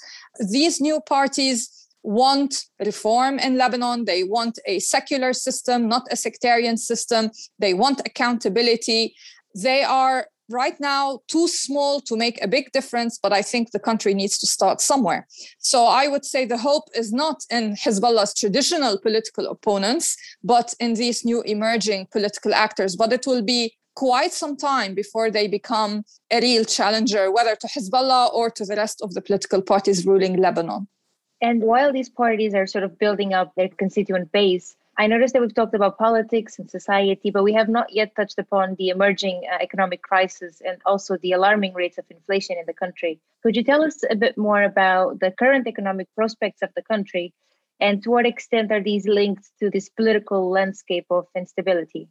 These 0.52 0.82
new 0.82 1.00
parties 1.02 1.70
want 2.04 2.66
reform 2.86 3.40
in 3.40 3.58
Lebanon. 3.58 4.06
They 4.06 4.24
want 4.24 4.60
a 4.66 4.80
secular 4.80 5.32
system, 5.34 5.88
not 5.88 6.04
a 6.12 6.18
sectarian 6.18 6.78
system. 6.78 7.32
They 7.60 7.74
want 7.74 8.02
accountability. 8.06 9.16
They 9.56 9.84
are 9.84 10.28
right 10.50 10.78
now 10.80 11.20
too 11.30 11.48
small 11.48 12.02
to 12.02 12.18
make 12.18 12.44
a 12.44 12.48
big 12.48 12.72
difference, 12.74 13.18
but 13.18 13.32
I 13.32 13.42
think 13.42 13.72
the 13.72 13.80
country 13.80 14.14
needs 14.14 14.38
to 14.40 14.48
start 14.48 14.82
somewhere. 14.82 15.26
So 15.60 15.86
I 15.86 16.08
would 16.08 16.26
say 16.26 16.46
the 16.46 16.58
hope 16.58 16.84
is 16.94 17.14
not 17.14 17.44
in 17.50 17.76
Hezbollah's 17.76 18.34
traditional 18.34 19.00
political 19.00 19.48
opponents, 19.48 20.18
but 20.44 20.74
in 20.82 20.96
these 20.96 21.24
new 21.24 21.42
emerging 21.44 22.08
political 22.12 22.54
actors. 22.54 22.98
But 22.98 23.14
it 23.14 23.26
will 23.26 23.42
be 23.42 23.76
quite 23.96 24.34
some 24.34 24.56
time 24.56 24.94
before 24.94 25.30
they 25.30 25.48
become 25.48 26.04
a 26.32 26.42
real 26.42 26.66
challenger, 26.66 27.32
whether 27.32 27.56
to 27.56 27.68
Hezbollah 27.68 28.34
or 28.34 28.50
to 28.52 28.66
the 28.66 28.76
rest 28.76 29.02
of 29.02 29.14
the 29.14 29.22
political 29.22 29.62
parties 29.62 30.06
ruling 30.06 30.38
Lebanon. 30.38 30.88
And 31.42 31.62
while 31.62 31.92
these 31.92 32.10
parties 32.10 32.54
are 32.54 32.68
sort 32.68 32.84
of 32.84 32.98
building 32.98 33.34
up 33.34 33.54
their 33.56 33.68
constituent 33.68 34.32
base, 34.32 34.76
I 34.98 35.08
noticed 35.08 35.34
that 35.34 35.42
we've 35.42 35.54
talked 35.54 35.74
about 35.74 35.98
politics 35.98 36.60
and 36.60 36.70
society, 36.70 37.32
but 37.32 37.44
we 37.44 37.54
have 37.54 37.68
not 37.68 37.92
yet 37.92 38.16
touched 38.16 38.38
upon 38.38 38.76
the 38.76 38.90
emerging 38.90 39.42
uh, 39.52 39.58
economic 39.60 40.04
crisis 40.04 40.62
and 40.64 40.78
also 40.86 41.18
the 41.18 41.32
alarming 41.32 41.74
rates 41.74 41.98
of 41.98 42.06
inflation 42.12 42.58
in 42.60 42.66
the 42.68 42.74
country. 42.74 43.20
Could 43.42 43.56
you 43.56 43.64
tell 43.64 43.84
us 43.84 44.04
a 44.10 44.16
bit 44.16 44.38
more 44.38 44.62
about 44.62 45.20
the 45.20 45.32
current 45.32 45.68
economic 45.68 46.08
prospects 46.16 46.62
of 46.62 46.70
the 46.76 46.84
country 46.84 47.34
and 47.80 48.04
to 48.04 48.12
what 48.12 48.26
extent 48.26 48.72
are 48.72 48.84
these 48.84 49.08
linked 49.08 49.50
to 49.60 49.70
this 49.70 49.90
political 49.90 50.50
landscape 50.50 51.08
of 51.10 51.26
instability? 51.36 52.08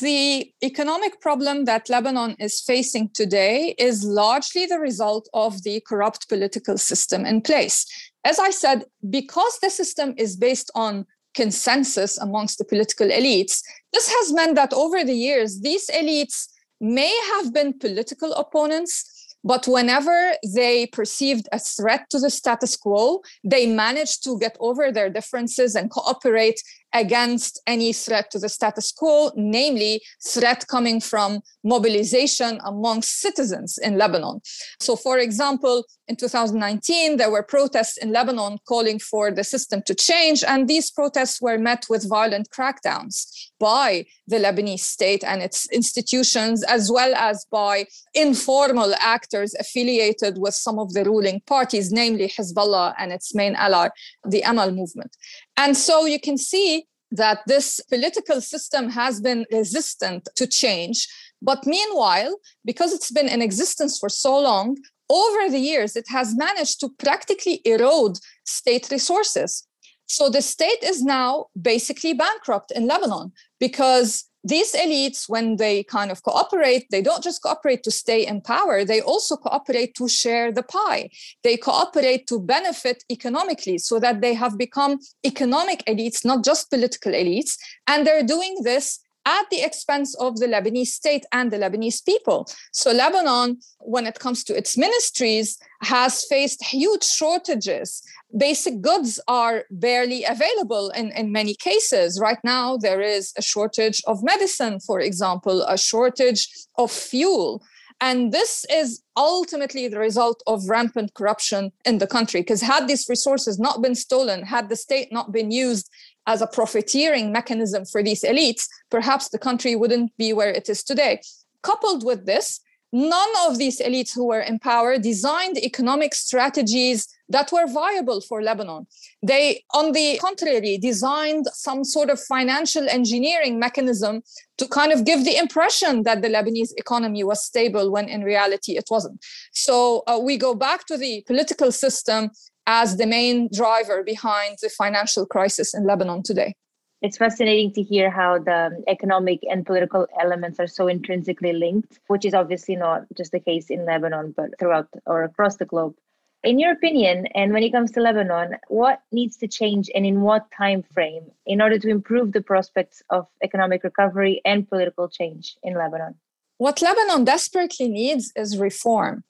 The 0.00 0.50
economic 0.64 1.20
problem 1.20 1.66
that 1.66 1.90
Lebanon 1.90 2.34
is 2.38 2.62
facing 2.62 3.10
today 3.12 3.74
is 3.78 4.04
largely 4.04 4.64
the 4.64 4.78
result 4.78 5.28
of 5.34 5.62
the 5.64 5.82
corrupt 5.86 6.28
political 6.28 6.78
system 6.78 7.26
in 7.26 7.42
place. 7.42 7.84
As 8.24 8.38
I 8.38 8.50
said, 8.50 8.84
because 9.10 9.58
the 9.60 9.68
system 9.68 10.14
is 10.16 10.36
based 10.36 10.70
on 10.74 11.04
consensus 11.34 12.16
amongst 12.18 12.56
the 12.58 12.64
political 12.64 13.08
elites, 13.08 13.62
this 13.92 14.10
has 14.10 14.32
meant 14.32 14.54
that 14.54 14.72
over 14.72 15.04
the 15.04 15.14
years, 15.14 15.60
these 15.60 15.88
elites 15.90 16.48
may 16.80 17.14
have 17.32 17.52
been 17.52 17.78
political 17.78 18.32
opponents 18.32 19.12
but 19.44 19.66
whenever 19.66 20.34
they 20.54 20.86
perceived 20.86 21.48
a 21.50 21.58
threat 21.58 22.08
to 22.10 22.20
the 22.20 22.30
status 22.30 22.76
quo, 22.76 23.22
they 23.42 23.66
managed 23.66 24.22
to 24.24 24.38
get 24.38 24.56
over 24.60 24.92
their 24.92 25.10
differences 25.10 25.74
and 25.74 25.90
cooperate 25.90 26.62
against 26.94 27.60
any 27.66 27.92
threat 27.92 28.30
to 28.30 28.38
the 28.38 28.48
status 28.48 28.92
quo, 28.92 29.30
namely 29.36 30.02
threat 30.24 30.66
coming 30.68 31.00
from 31.00 31.40
mobilization 31.64 32.60
among 32.64 33.02
citizens 33.02 33.78
in 33.78 33.96
Lebanon. 33.96 34.40
So, 34.80 34.96
for 34.96 35.18
example, 35.18 35.84
in 36.12 36.16
2019, 36.16 37.16
there 37.16 37.30
were 37.30 37.42
protests 37.42 37.96
in 37.96 38.12
Lebanon 38.12 38.58
calling 38.68 38.98
for 38.98 39.30
the 39.30 39.42
system 39.42 39.80
to 39.86 39.94
change, 39.94 40.44
and 40.44 40.68
these 40.68 40.90
protests 40.90 41.40
were 41.40 41.56
met 41.56 41.86
with 41.88 42.06
violent 42.06 42.50
crackdowns 42.50 43.48
by 43.58 44.04
the 44.26 44.36
Lebanese 44.36 44.80
state 44.80 45.24
and 45.24 45.40
its 45.40 45.66
institutions, 45.70 46.62
as 46.64 46.92
well 46.92 47.14
as 47.14 47.46
by 47.50 47.86
informal 48.12 48.92
actors 49.00 49.54
affiliated 49.54 50.36
with 50.36 50.52
some 50.52 50.78
of 50.78 50.92
the 50.92 51.04
ruling 51.04 51.40
parties, 51.46 51.90
namely 51.90 52.28
Hezbollah 52.28 52.92
and 52.98 53.10
its 53.10 53.34
main 53.34 53.54
ally, 53.54 53.88
the 54.28 54.42
Amal 54.42 54.70
movement. 54.70 55.16
And 55.56 55.74
so 55.74 56.04
you 56.04 56.20
can 56.20 56.36
see 56.36 56.84
that 57.10 57.40
this 57.46 57.80
political 57.88 58.42
system 58.42 58.90
has 58.90 59.20
been 59.20 59.46
resistant 59.50 60.28
to 60.36 60.46
change. 60.46 61.08
But 61.40 61.66
meanwhile, 61.66 62.36
because 62.64 62.92
it's 62.92 63.10
been 63.10 63.28
in 63.28 63.42
existence 63.42 63.98
for 63.98 64.08
so 64.08 64.38
long, 64.38 64.76
over 65.12 65.50
the 65.50 65.58
years, 65.58 65.96
it 65.96 66.06
has 66.08 66.36
managed 66.36 66.80
to 66.80 66.88
practically 66.88 67.60
erode 67.64 68.18
state 68.44 68.88
resources. 68.90 69.66
So 70.06 70.28
the 70.28 70.42
state 70.42 70.82
is 70.82 71.02
now 71.02 71.46
basically 71.60 72.14
bankrupt 72.14 72.70
in 72.72 72.86
Lebanon 72.86 73.32
because 73.60 74.24
these 74.44 74.74
elites, 74.74 75.28
when 75.28 75.56
they 75.56 75.84
kind 75.84 76.10
of 76.10 76.22
cooperate, 76.22 76.86
they 76.90 77.00
don't 77.00 77.22
just 77.22 77.42
cooperate 77.42 77.82
to 77.84 77.90
stay 77.90 78.26
in 78.26 78.40
power, 78.40 78.84
they 78.84 79.00
also 79.00 79.36
cooperate 79.36 79.94
to 79.94 80.08
share 80.08 80.50
the 80.50 80.64
pie. 80.64 81.10
They 81.44 81.56
cooperate 81.56 82.26
to 82.26 82.40
benefit 82.40 83.04
economically 83.10 83.78
so 83.78 84.00
that 84.00 84.20
they 84.20 84.34
have 84.34 84.58
become 84.58 84.98
economic 85.24 85.84
elites, 85.86 86.24
not 86.24 86.44
just 86.44 86.70
political 86.70 87.12
elites. 87.12 87.56
And 87.86 88.04
they're 88.06 88.24
doing 88.24 88.56
this 88.64 88.98
at 89.24 89.44
the 89.50 89.62
expense 89.62 90.14
of 90.16 90.38
the 90.38 90.46
Lebanese 90.46 90.88
state 90.88 91.24
and 91.32 91.50
the 91.50 91.58
Lebanese 91.58 92.04
people. 92.04 92.48
So, 92.72 92.92
Lebanon, 92.92 93.58
when 93.78 94.06
it 94.06 94.18
comes 94.18 94.44
to 94.44 94.56
its 94.56 94.76
ministries, 94.76 95.58
has 95.82 96.24
faced 96.24 96.64
huge 96.64 97.04
shortages. 97.04 98.02
Basic 98.36 98.80
goods 98.80 99.20
are 99.28 99.64
barely 99.70 100.24
available 100.24 100.90
in, 100.90 101.12
in 101.12 101.32
many 101.32 101.54
cases. 101.54 102.18
Right 102.20 102.38
now, 102.42 102.76
there 102.76 103.00
is 103.00 103.32
a 103.36 103.42
shortage 103.42 104.02
of 104.06 104.22
medicine, 104.22 104.80
for 104.80 105.00
example, 105.00 105.62
a 105.62 105.76
shortage 105.76 106.48
of 106.78 106.90
fuel. 106.90 107.62
And 108.02 108.32
this 108.32 108.66
is 108.68 109.00
ultimately 109.16 109.86
the 109.86 110.00
result 110.00 110.42
of 110.48 110.68
rampant 110.68 111.14
corruption 111.14 111.70
in 111.84 111.98
the 111.98 112.06
country. 112.08 112.40
Because 112.40 112.60
had 112.60 112.88
these 112.88 113.08
resources 113.08 113.60
not 113.60 113.80
been 113.80 113.94
stolen, 113.94 114.42
had 114.42 114.68
the 114.68 114.74
state 114.74 115.12
not 115.12 115.30
been 115.30 115.52
used 115.52 115.88
as 116.26 116.40
a 116.40 116.46
profiteering 116.46 117.32
mechanism 117.32 117.84
for 117.84 118.02
these 118.02 118.22
elites, 118.22 118.66
perhaps 118.90 119.28
the 119.28 119.38
country 119.38 119.74
wouldn't 119.74 120.16
be 120.16 120.32
where 120.32 120.50
it 120.50 120.68
is 120.68 120.82
today. 120.82 121.20
Coupled 121.62 122.04
with 122.04 122.26
this, 122.26 122.60
none 122.92 123.30
of 123.46 123.58
these 123.58 123.80
elites 123.80 124.14
who 124.14 124.26
were 124.26 124.40
in 124.40 124.58
power 124.58 124.98
designed 124.98 125.56
economic 125.58 126.14
strategies 126.14 127.08
that 127.28 127.50
were 127.50 127.66
viable 127.66 128.20
for 128.20 128.42
Lebanon. 128.42 128.86
They, 129.22 129.64
on 129.72 129.92
the 129.92 130.18
contrary, 130.18 130.76
designed 130.76 131.46
some 131.52 131.82
sort 131.84 132.10
of 132.10 132.20
financial 132.20 132.86
engineering 132.88 133.58
mechanism 133.58 134.22
to 134.58 134.68
kind 134.68 134.92
of 134.92 135.06
give 135.06 135.24
the 135.24 135.38
impression 135.38 136.02
that 136.02 136.20
the 136.20 136.28
Lebanese 136.28 136.72
economy 136.76 137.24
was 137.24 137.42
stable 137.42 137.90
when 137.90 138.08
in 138.08 138.22
reality 138.22 138.76
it 138.76 138.84
wasn't. 138.90 139.24
So 139.52 140.02
uh, 140.06 140.20
we 140.22 140.36
go 140.36 140.54
back 140.54 140.86
to 140.86 140.98
the 140.98 141.22
political 141.26 141.72
system 141.72 142.30
as 142.66 142.96
the 142.96 143.06
main 143.06 143.48
driver 143.52 144.02
behind 144.02 144.58
the 144.62 144.68
financial 144.68 145.26
crisis 145.26 145.74
in 145.74 145.84
Lebanon 145.86 146.22
today. 146.22 146.54
It's 147.00 147.16
fascinating 147.16 147.72
to 147.72 147.82
hear 147.82 148.10
how 148.10 148.38
the 148.38 148.80
economic 148.86 149.40
and 149.50 149.66
political 149.66 150.06
elements 150.20 150.60
are 150.60 150.68
so 150.68 150.86
intrinsically 150.86 151.52
linked, 151.52 151.98
which 152.06 152.24
is 152.24 152.32
obviously 152.32 152.76
not 152.76 153.02
just 153.16 153.32
the 153.32 153.40
case 153.40 153.70
in 153.70 153.84
Lebanon, 153.84 154.32
but 154.36 154.56
throughout 154.58 154.88
or 155.04 155.24
across 155.24 155.56
the 155.56 155.64
globe. 155.64 155.96
In 156.44 156.60
your 156.60 156.72
opinion, 156.72 157.26
and 157.34 157.52
when 157.52 157.64
it 157.64 157.72
comes 157.72 157.90
to 157.92 158.00
Lebanon, 158.00 158.56
what 158.68 159.00
needs 159.10 159.36
to 159.38 159.48
change 159.48 159.90
and 159.94 160.06
in 160.06 160.20
what 160.20 160.46
time 160.56 160.82
frame 160.94 161.30
in 161.44 161.60
order 161.60 161.78
to 161.78 161.88
improve 161.88 162.32
the 162.32 162.40
prospects 162.40 163.02
of 163.10 163.26
economic 163.42 163.82
recovery 163.82 164.40
and 164.44 164.68
political 164.68 165.08
change 165.08 165.56
in 165.64 165.74
Lebanon? 165.74 166.14
What 166.58 166.82
Lebanon 166.82 167.24
desperately 167.24 167.88
needs 167.88 168.32
is 168.36 168.58
reform 168.58 169.24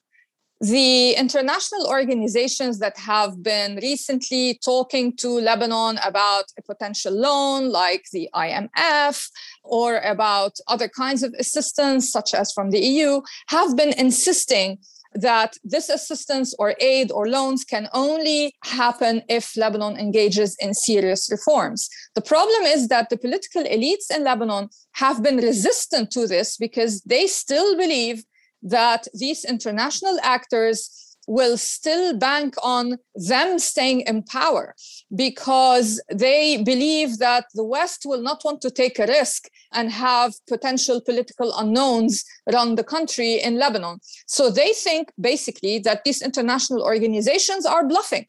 the 0.63 1.15
international 1.15 1.89
organizations 1.89 2.79
that 2.79 2.97
have 2.97 3.43
been 3.43 3.75
recently 3.83 4.61
talking 4.65 5.17
to 5.17 5.29
Lebanon 5.29 5.99
about 6.05 6.45
a 6.57 6.63
potential 6.63 7.13
loan, 7.13 7.71
like 7.71 8.05
the 8.13 8.29
IMF, 8.33 9.29
or 9.65 9.99
about 9.99 10.53
other 10.69 10.87
kinds 10.87 11.25
of 11.25 11.35
assistance, 11.37 12.13
such 12.13 12.33
as 12.33 12.53
from 12.53 12.71
the 12.71 12.79
EU, 12.79 13.21
have 13.49 13.77
been 13.77 13.93
insisting 13.99 14.79
that 15.15 15.57
this 15.65 15.89
assistance 15.89 16.55
or 16.61 16.77
aid 16.79 17.11
or 17.11 17.29
loans 17.29 17.65
can 17.65 17.89
only 17.93 18.55
happen 18.63 19.21
if 19.29 19.57
Lebanon 19.57 19.97
engages 19.97 20.57
in 20.61 20.75
serious 20.75 21.29
reforms. 21.29 21.89
The 22.15 22.23
problem 22.23 22.63
is 22.63 22.87
that 22.87 23.11
the 23.11 23.19
political 23.19 23.65
elites 23.65 24.15
in 24.15 24.23
Lebanon 24.23 24.69
have 24.93 25.25
been 25.25 25.39
resistant 25.39 26.13
to 26.13 26.29
this 26.29 26.57
because 26.57 27.03
they 27.03 27.27
still 27.27 27.77
believe 27.77 28.25
that 28.63 29.09
these 29.15 29.45
international 29.45 30.19
actors 30.23 31.13
will 31.27 31.57
still 31.57 32.17
bank 32.19 32.55
on 32.63 32.99
them 33.15 33.59
staying 33.59 34.01
in 34.03 34.23
power 34.25 34.75
because 35.15 36.03
they 36.13 36.63
believe 36.63 37.19
that 37.19 37.47
the 37.55 37.65
West 37.65 38.03
will 38.05 38.23
not 38.23 38.43
want 38.45 38.61
to 38.61 38.71
take 38.71 38.99
a 38.99 39.07
risk 39.07 39.49
and 39.73 39.91
have 39.91 40.35
potential 40.49 41.01
political 41.01 41.53
unknowns 41.57 42.25
run 42.53 42.75
the 42.75 42.85
country 42.85 43.41
in 43.41 43.59
Lebanon. 43.59 44.01
So 44.27 44.51
they 44.51 44.73
think 44.73 45.13
basically 45.21 45.79
that 45.81 46.03
these 46.05 46.23
international 46.23 46.83
organizations 46.83 47.65
are 47.67 47.87
bluffing 47.87 48.27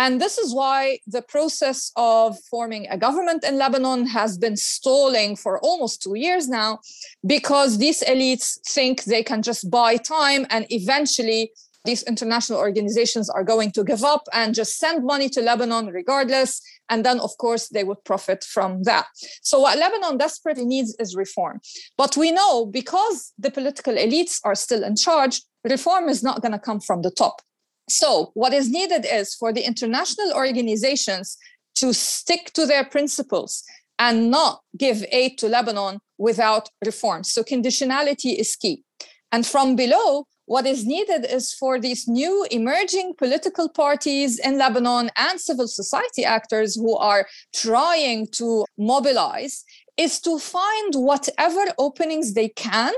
and 0.00 0.18
this 0.18 0.38
is 0.38 0.54
why 0.54 0.98
the 1.06 1.20
process 1.20 1.92
of 1.94 2.38
forming 2.50 2.88
a 2.88 2.96
government 2.96 3.44
in 3.44 3.58
Lebanon 3.58 4.06
has 4.06 4.38
been 4.38 4.56
stalling 4.56 5.36
for 5.36 5.60
almost 5.60 6.02
two 6.02 6.16
years 6.16 6.48
now, 6.48 6.78
because 7.26 7.76
these 7.76 8.02
elites 8.04 8.58
think 8.66 9.04
they 9.04 9.22
can 9.22 9.42
just 9.42 9.70
buy 9.70 9.98
time 9.98 10.46
and 10.48 10.64
eventually 10.70 11.52
these 11.84 12.02
international 12.04 12.58
organizations 12.58 13.28
are 13.28 13.44
going 13.44 13.72
to 13.72 13.84
give 13.84 14.02
up 14.02 14.26
and 14.32 14.54
just 14.54 14.78
send 14.78 15.04
money 15.04 15.28
to 15.28 15.42
Lebanon 15.42 15.88
regardless. 15.88 16.62
And 16.88 17.04
then, 17.04 17.20
of 17.20 17.36
course, 17.36 17.68
they 17.68 17.84
would 17.84 18.02
profit 18.04 18.42
from 18.42 18.84
that. 18.84 19.04
So, 19.42 19.60
what 19.60 19.78
Lebanon 19.78 20.16
desperately 20.16 20.64
needs 20.64 20.96
is 20.98 21.14
reform. 21.14 21.60
But 21.98 22.16
we 22.16 22.32
know 22.32 22.64
because 22.64 23.34
the 23.38 23.50
political 23.50 23.94
elites 23.94 24.40
are 24.44 24.54
still 24.54 24.82
in 24.82 24.96
charge, 24.96 25.42
reform 25.62 26.08
is 26.08 26.22
not 26.22 26.40
going 26.40 26.52
to 26.52 26.58
come 26.58 26.80
from 26.80 27.02
the 27.02 27.10
top. 27.10 27.42
So, 27.90 28.30
what 28.34 28.52
is 28.52 28.70
needed 28.70 29.04
is 29.10 29.34
for 29.34 29.52
the 29.52 29.66
international 29.66 30.32
organizations 30.32 31.36
to 31.76 31.92
stick 31.92 32.52
to 32.54 32.66
their 32.66 32.84
principles 32.84 33.64
and 33.98 34.30
not 34.30 34.60
give 34.76 35.04
aid 35.10 35.38
to 35.38 35.48
Lebanon 35.48 35.98
without 36.16 36.68
reforms. 36.84 37.32
So, 37.32 37.42
conditionality 37.42 38.38
is 38.38 38.54
key. 38.54 38.84
And 39.32 39.46
from 39.46 39.76
below, 39.76 40.26
what 40.50 40.66
is 40.66 40.84
needed 40.84 41.24
is 41.30 41.54
for 41.54 41.78
these 41.78 42.08
new 42.08 42.44
emerging 42.50 43.14
political 43.16 43.68
parties 43.68 44.38
in 44.40 44.58
Lebanon 44.58 45.08
and 45.16 45.40
civil 45.40 45.68
society 45.68 46.24
actors 46.24 46.74
who 46.74 46.96
are 46.96 47.28
trying 47.54 48.26
to 48.32 48.64
mobilize 48.76 49.64
is 49.96 50.20
to 50.20 50.38
find 50.38 50.94
whatever 50.94 51.64
openings 51.78 52.34
they 52.34 52.48
can 52.48 52.92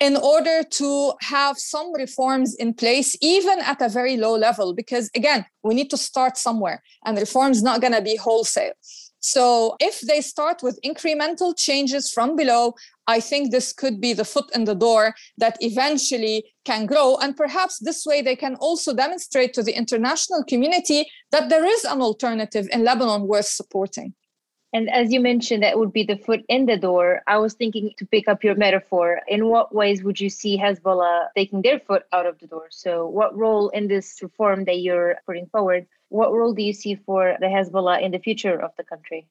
in 0.00 0.16
order 0.16 0.62
to 0.62 1.12
have 1.20 1.58
some 1.58 1.92
reforms 1.92 2.54
in 2.54 2.72
place, 2.74 3.16
even 3.20 3.58
at 3.60 3.82
a 3.82 3.88
very 3.88 4.16
low 4.16 4.36
level, 4.36 4.74
because 4.74 5.10
again, 5.14 5.44
we 5.62 5.74
need 5.74 5.90
to 5.90 5.96
start 5.96 6.36
somewhere 6.36 6.82
and 7.04 7.18
reforms 7.18 7.62
not 7.62 7.80
going 7.80 7.92
to 7.92 8.02
be 8.02 8.16
wholesale. 8.16 8.72
So 9.20 9.76
if 9.80 10.00
they 10.00 10.20
start 10.20 10.62
with 10.62 10.78
incremental 10.84 11.56
changes 11.56 12.10
from 12.10 12.36
below, 12.36 12.74
I 13.08 13.20
think 13.20 13.50
this 13.50 13.72
could 13.72 14.00
be 14.00 14.12
the 14.12 14.24
foot 14.24 14.48
in 14.54 14.64
the 14.64 14.74
door 14.74 15.14
that 15.38 15.56
eventually 15.60 16.44
can 16.64 16.86
grow. 16.86 17.16
And 17.16 17.36
perhaps 17.36 17.78
this 17.78 18.06
way 18.06 18.22
they 18.22 18.36
can 18.36 18.54
also 18.56 18.94
demonstrate 18.94 19.54
to 19.54 19.62
the 19.62 19.76
international 19.76 20.44
community 20.44 21.06
that 21.32 21.48
there 21.48 21.64
is 21.64 21.84
an 21.84 22.00
alternative 22.00 22.68
in 22.70 22.84
Lebanon 22.84 23.26
worth 23.26 23.46
supporting. 23.46 24.14
And 24.72 24.90
as 24.90 25.10
you 25.10 25.20
mentioned, 25.20 25.62
that 25.62 25.78
would 25.78 25.92
be 25.92 26.02
the 26.02 26.16
foot 26.16 26.44
in 26.48 26.66
the 26.66 26.76
door. 26.76 27.22
I 27.26 27.38
was 27.38 27.54
thinking 27.54 27.90
to 27.96 28.06
pick 28.06 28.28
up 28.28 28.44
your 28.44 28.54
metaphor. 28.54 29.20
In 29.26 29.46
what 29.46 29.74
ways 29.74 30.02
would 30.02 30.20
you 30.20 30.28
see 30.28 30.58
Hezbollah 30.58 31.28
taking 31.34 31.62
their 31.62 31.80
foot 31.80 32.04
out 32.12 32.26
of 32.26 32.38
the 32.38 32.46
door? 32.46 32.66
So, 32.70 33.06
what 33.06 33.36
role 33.36 33.70
in 33.70 33.88
this 33.88 34.18
reform 34.22 34.64
that 34.66 34.80
you're 34.80 35.16
putting 35.24 35.46
forward? 35.46 35.86
What 36.10 36.32
role 36.32 36.52
do 36.52 36.62
you 36.62 36.74
see 36.74 36.96
for 36.96 37.36
the 37.40 37.46
Hezbollah 37.46 38.02
in 38.02 38.12
the 38.12 38.18
future 38.18 38.60
of 38.60 38.72
the 38.76 38.84
country? 38.84 39.26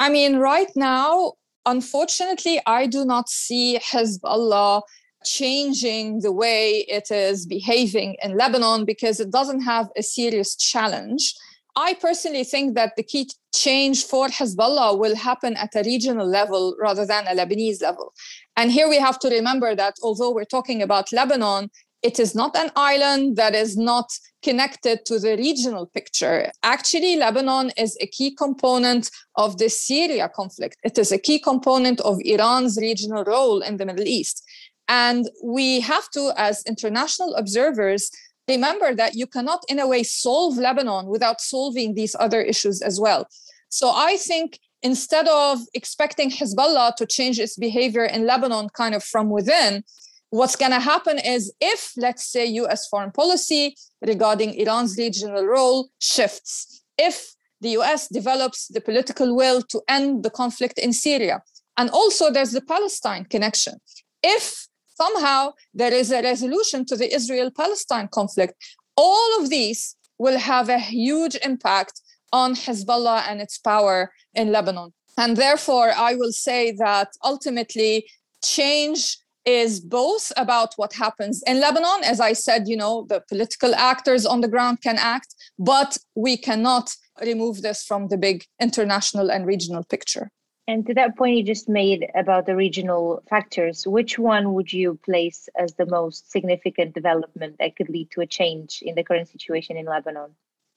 I 0.00 0.08
mean, 0.08 0.36
right 0.38 0.70
now, 0.74 1.34
unfortunately, 1.66 2.60
I 2.66 2.86
do 2.86 3.04
not 3.04 3.28
see 3.28 3.78
Hezbollah 3.78 4.82
changing 5.24 6.20
the 6.20 6.32
way 6.32 6.86
it 6.88 7.10
is 7.10 7.46
behaving 7.46 8.16
in 8.22 8.36
Lebanon 8.36 8.84
because 8.84 9.20
it 9.20 9.30
doesn't 9.30 9.60
have 9.60 9.88
a 9.96 10.02
serious 10.02 10.56
challenge. 10.56 11.34
I 11.76 11.94
personally 11.94 12.44
think 12.44 12.74
that 12.74 12.96
the 12.96 13.02
key 13.02 13.28
change 13.54 14.04
for 14.04 14.28
Hezbollah 14.28 14.98
will 14.98 15.16
happen 15.16 15.56
at 15.56 15.74
a 15.74 15.82
regional 15.82 16.26
level 16.26 16.76
rather 16.80 17.06
than 17.06 17.26
a 17.26 17.34
Lebanese 17.34 17.82
level. 17.82 18.12
And 18.56 18.70
here 18.70 18.88
we 18.88 18.98
have 18.98 19.18
to 19.20 19.28
remember 19.28 19.74
that 19.74 19.94
although 20.02 20.32
we're 20.32 20.44
talking 20.44 20.82
about 20.82 21.12
Lebanon, 21.12 21.70
it 22.02 22.18
is 22.18 22.34
not 22.34 22.56
an 22.56 22.70
island 22.76 23.36
that 23.36 23.54
is 23.54 23.76
not 23.76 24.10
connected 24.42 25.04
to 25.04 25.18
the 25.18 25.36
regional 25.36 25.86
picture. 25.86 26.50
Actually, 26.62 27.16
Lebanon 27.16 27.70
is 27.76 27.96
a 28.00 28.06
key 28.06 28.34
component 28.34 29.10
of 29.36 29.58
the 29.58 29.68
Syria 29.68 30.28
conflict. 30.28 30.76
It 30.82 30.96
is 30.96 31.12
a 31.12 31.18
key 31.18 31.38
component 31.38 32.00
of 32.00 32.18
Iran's 32.24 32.78
regional 32.78 33.24
role 33.24 33.60
in 33.60 33.76
the 33.76 33.84
Middle 33.84 34.06
East. 34.06 34.42
And 34.88 35.30
we 35.44 35.80
have 35.80 36.08
to, 36.14 36.32
as 36.36 36.64
international 36.66 37.34
observers, 37.34 38.10
remember 38.50 38.94
that 38.94 39.14
you 39.14 39.26
cannot, 39.26 39.64
in 39.68 39.78
a 39.78 39.86
way, 39.86 40.02
solve 40.02 40.56
Lebanon 40.56 41.06
without 41.06 41.40
solving 41.40 41.94
these 41.94 42.14
other 42.18 42.40
issues 42.42 42.82
as 42.82 43.00
well. 43.00 43.28
So 43.68 43.86
I 43.94 44.16
think 44.16 44.58
instead 44.82 45.28
of 45.28 45.60
expecting 45.74 46.30
Hezbollah 46.30 46.96
to 46.96 47.06
change 47.06 47.38
its 47.38 47.56
behavior 47.56 48.04
in 48.04 48.26
Lebanon 48.26 48.68
kind 48.70 48.94
of 48.94 49.04
from 49.04 49.30
within, 49.30 49.84
what's 50.30 50.56
going 50.56 50.72
to 50.72 50.80
happen 50.80 51.18
is 51.18 51.52
if, 51.60 51.92
let's 51.96 52.26
say, 52.26 52.44
US 52.46 52.88
foreign 52.88 53.12
policy 53.12 53.76
regarding 54.00 54.54
Iran's 54.54 54.96
regional 54.96 55.44
role 55.44 55.90
shifts, 56.00 56.82
if 56.98 57.34
the 57.60 57.70
US 57.80 58.08
develops 58.08 58.68
the 58.68 58.80
political 58.80 59.36
will 59.36 59.62
to 59.62 59.82
end 59.88 60.22
the 60.22 60.30
conflict 60.30 60.78
in 60.78 60.92
Syria, 60.92 61.42
and 61.76 61.90
also 61.90 62.30
there's 62.30 62.52
the 62.52 62.62
Palestine 62.62 63.24
connection. 63.24 63.74
If 64.22 64.68
somehow 65.00 65.52
there 65.74 65.92
is 65.92 66.10
a 66.10 66.22
resolution 66.22 66.84
to 66.86 66.96
the 66.96 67.12
Israel 67.18 67.50
Palestine 67.56 68.08
conflict. 68.08 68.54
All 68.96 69.30
of 69.40 69.50
these 69.50 69.96
will 70.18 70.38
have 70.38 70.68
a 70.68 70.78
huge 70.78 71.36
impact 71.50 72.00
on 72.32 72.54
Hezbollah 72.54 73.24
and 73.28 73.40
its 73.40 73.58
power 73.58 74.12
in 74.34 74.52
Lebanon. 74.52 74.92
And 75.16 75.36
therefore, 75.36 75.90
I 75.96 76.14
will 76.14 76.32
say 76.32 76.72
that 76.72 77.08
ultimately, 77.24 78.06
change 78.44 79.18
is 79.44 79.80
both 79.80 80.32
about 80.36 80.74
what 80.76 80.92
happens 80.92 81.42
in 81.46 81.60
Lebanon. 81.60 82.00
As 82.04 82.20
I 82.20 82.34
said, 82.34 82.68
you 82.68 82.76
know, 82.76 83.06
the 83.08 83.22
political 83.28 83.74
actors 83.74 84.24
on 84.26 84.40
the 84.40 84.48
ground 84.48 84.82
can 84.82 84.98
act, 84.98 85.34
but 85.58 85.98
we 86.14 86.36
cannot 86.36 86.94
remove 87.22 87.62
this 87.62 87.82
from 87.82 88.08
the 88.08 88.18
big 88.18 88.44
international 88.60 89.30
and 89.30 89.46
regional 89.46 89.84
picture. 89.84 90.30
And 90.70 90.86
to 90.86 90.94
that 90.94 91.16
point 91.16 91.36
you 91.36 91.42
just 91.42 91.68
made 91.68 92.06
about 92.14 92.46
the 92.46 92.54
regional 92.54 93.24
factors, 93.28 93.88
which 93.88 94.20
one 94.20 94.54
would 94.54 94.72
you 94.72 95.00
place 95.04 95.48
as 95.58 95.74
the 95.74 95.84
most 95.84 96.30
significant 96.30 96.94
development 96.94 97.56
that 97.58 97.74
could 97.74 97.88
lead 97.88 98.08
to 98.12 98.20
a 98.20 98.26
change 98.26 98.80
in 98.82 98.94
the 98.94 99.02
current 99.02 99.28
situation 99.28 99.76
in 99.76 99.86
Lebanon? 99.86 100.30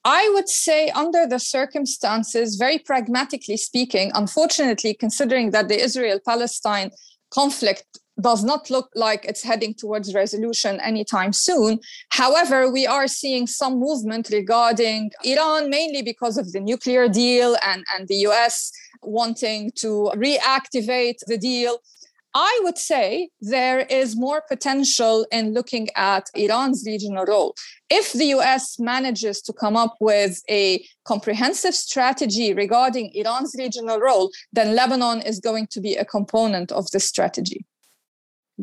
I 0.03 0.32
would 0.34 0.49
say, 0.49 0.89
under 0.89 1.27
the 1.27 1.38
circumstances, 1.38 2.56
very 2.56 2.79
pragmatically 2.79 3.56
speaking, 3.56 4.12
unfortunately, 4.15 4.95
considering 4.95 5.51
that 5.51 5.67
the 5.67 5.79
Israel 5.79 6.19
Palestine 6.25 6.89
conflict 7.29 7.86
does 8.19 8.43
not 8.43 8.71
look 8.71 8.89
like 8.95 9.25
it's 9.25 9.43
heading 9.43 9.75
towards 9.75 10.13
resolution 10.13 10.79
anytime 10.82 11.34
soon. 11.34 11.79
However, 12.10 12.71
we 12.71 12.88
are 12.88 13.08
seeing 13.08 13.45
some 13.45 13.79
movement 13.79 14.29
regarding 14.32 15.12
Iran, 15.23 15.69
mainly 15.69 16.01
because 16.01 16.38
of 16.38 16.51
the 16.51 16.60
nuclear 16.60 17.08
deal 17.08 17.56
and, 17.63 17.84
and 17.95 18.08
the 18.08 18.19
US 18.27 18.71
wanting 19.05 19.71
to 19.77 20.11
reactivate 20.15 21.19
the 21.27 21.37
deal. 21.37 21.79
I 22.35 22.59
would 22.63 22.79
say 22.79 23.29
there 23.41 23.81
is 23.81 24.15
more 24.15 24.41
potential 24.47 25.27
in 25.31 25.53
looking 25.53 25.89
at 25.95 26.29
Iran's 26.33 26.83
regional 26.85 27.25
role. 27.25 27.53
If 27.91 28.13
the 28.13 28.25
US 28.37 28.79
manages 28.79 29.39
to 29.43 29.53
come 29.53 29.77
up 29.77 29.95
with 29.99 30.41
a 30.49 30.83
comprehensive 31.05 31.75
strategy 31.75 32.53
regarding 32.53 33.11
Iran's 33.13 33.55
regional 33.57 33.99
role, 33.99 34.31
then 34.51 34.75
Lebanon 34.75 35.21
is 35.21 35.39
going 35.39 35.67
to 35.67 35.79
be 35.79 35.95
a 35.95 36.05
component 36.05 36.71
of 36.71 36.89
this 36.89 37.07
strategy. 37.07 37.65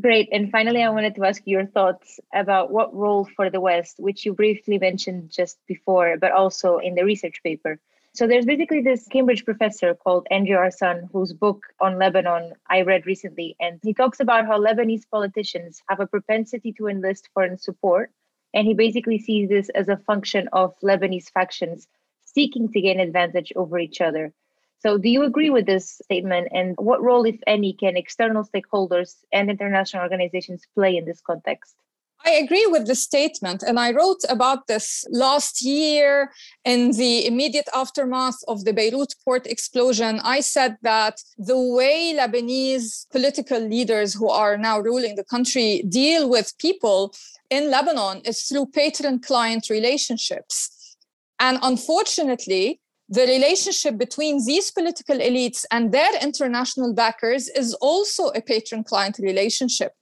Great. 0.00 0.29
And 0.33 0.50
finally, 0.50 0.83
I 0.83 0.90
wanted 0.90 1.14
to 1.16 1.24
ask 1.24 1.42
your 1.44 1.66
thoughts 1.66 2.20
about 2.33 2.70
what 2.70 2.94
role 2.94 3.29
for 3.37 3.50
the 3.50 3.61
West, 3.61 3.96
which 3.98 4.24
you 4.24 4.35
briefly 4.35 4.79
mentioned 4.79 5.31
just 5.31 5.59
before, 5.66 6.16
but 6.16 6.33
also 6.33 6.79
in 6.79 6.94
the 6.94 7.05
research 7.05 7.40
paper. 7.42 7.79
So 8.12 8.27
there's 8.27 8.44
basically 8.44 8.83
this 8.83 9.07
Cambridge 9.07 9.44
professor 9.44 9.94
called 9.94 10.27
Andrew 10.33 10.57
Arsan, 10.57 11.09
whose 11.12 11.33
book 11.33 11.62
on 11.81 11.96
Lebanon 11.96 12.55
I 12.68 12.83
read 12.83 13.07
recently. 13.07 13.57
And 13.61 13.79
he 13.85 13.94
talks 13.94 14.18
about 14.18 14.46
how 14.46 14.59
Lebanese 14.59 15.09
politicians 15.09 15.81
have 15.88 16.01
a 16.01 16.09
propensity 16.09 16.73
to 16.73 16.88
enlist 16.88 17.29
foreign 17.35 17.57
support. 17.57 18.11
And 18.53 18.66
he 18.66 18.75
basically 18.75 19.18
sees 19.18 19.49
this 19.49 19.68
as 19.70 19.88
a 19.88 19.96
function 19.96 20.49
of 20.53 20.75
Lebanese 20.83 21.31
factions 21.31 21.87
seeking 22.25 22.68
to 22.73 22.81
gain 22.81 22.99
advantage 22.99 23.53
over 23.55 23.79
each 23.79 24.01
other. 24.01 24.33
So, 24.81 24.99
do 24.99 25.09
you 25.09 25.23
agree 25.23 25.51
with 25.51 25.66
this 25.66 26.01
statement? 26.03 26.49
And 26.53 26.75
what 26.79 27.03
role, 27.03 27.25
if 27.25 27.38
any, 27.46 27.75
can 27.75 27.96
external 27.96 28.44
stakeholders 28.44 29.16
and 29.33 29.51
international 29.51 30.03
organizations 30.03 30.66
play 30.75 30.96
in 30.96 31.05
this 31.05 31.20
context? 31.20 31.77
I 32.25 32.33
agree 32.33 32.67
with 32.67 32.87
the 32.87 32.95
statement, 32.95 33.63
and 33.63 33.81
I 33.81 33.93
wrote 33.93 34.21
about 34.29 34.67
this 34.67 35.07
last 35.11 35.63
year 35.63 36.31
in 36.67 36.93
the 36.93 37.27
immediate 37.27 37.69
aftermath 37.75 38.37
of 38.47 38.65
the 38.65 38.75
Beirut 38.75 39.15
port 39.25 39.47
explosion. 39.47 40.21
I 40.23 40.41
said 40.41 40.77
that 40.83 41.23
the 41.39 41.59
way 41.59 42.15
Lebanese 42.15 43.07
political 43.11 43.59
leaders 43.59 44.13
who 44.13 44.29
are 44.29 44.59
now 44.59 44.79
ruling 44.81 45.17
the 45.17 45.25
country 45.25 45.83
deal 45.89 46.29
with 46.29 46.57
people 46.59 47.15
in 47.49 47.71
Lebanon 47.71 48.21
is 48.27 48.43
through 48.43 48.67
patron 48.67 49.21
client 49.21 49.71
relationships. 49.71 50.97
And 51.39 51.59
unfortunately, 51.63 52.81
the 53.09 53.23
relationship 53.23 53.97
between 53.97 54.45
these 54.47 54.71
political 54.71 55.17
elites 55.17 55.65
and 55.71 55.91
their 55.91 56.17
international 56.23 56.95
backers 56.95 57.49
is 57.49 57.75
also 57.75 58.29
a 58.29 58.43
patron 58.43 58.85
client 58.85 59.19
relationship. 59.19 59.93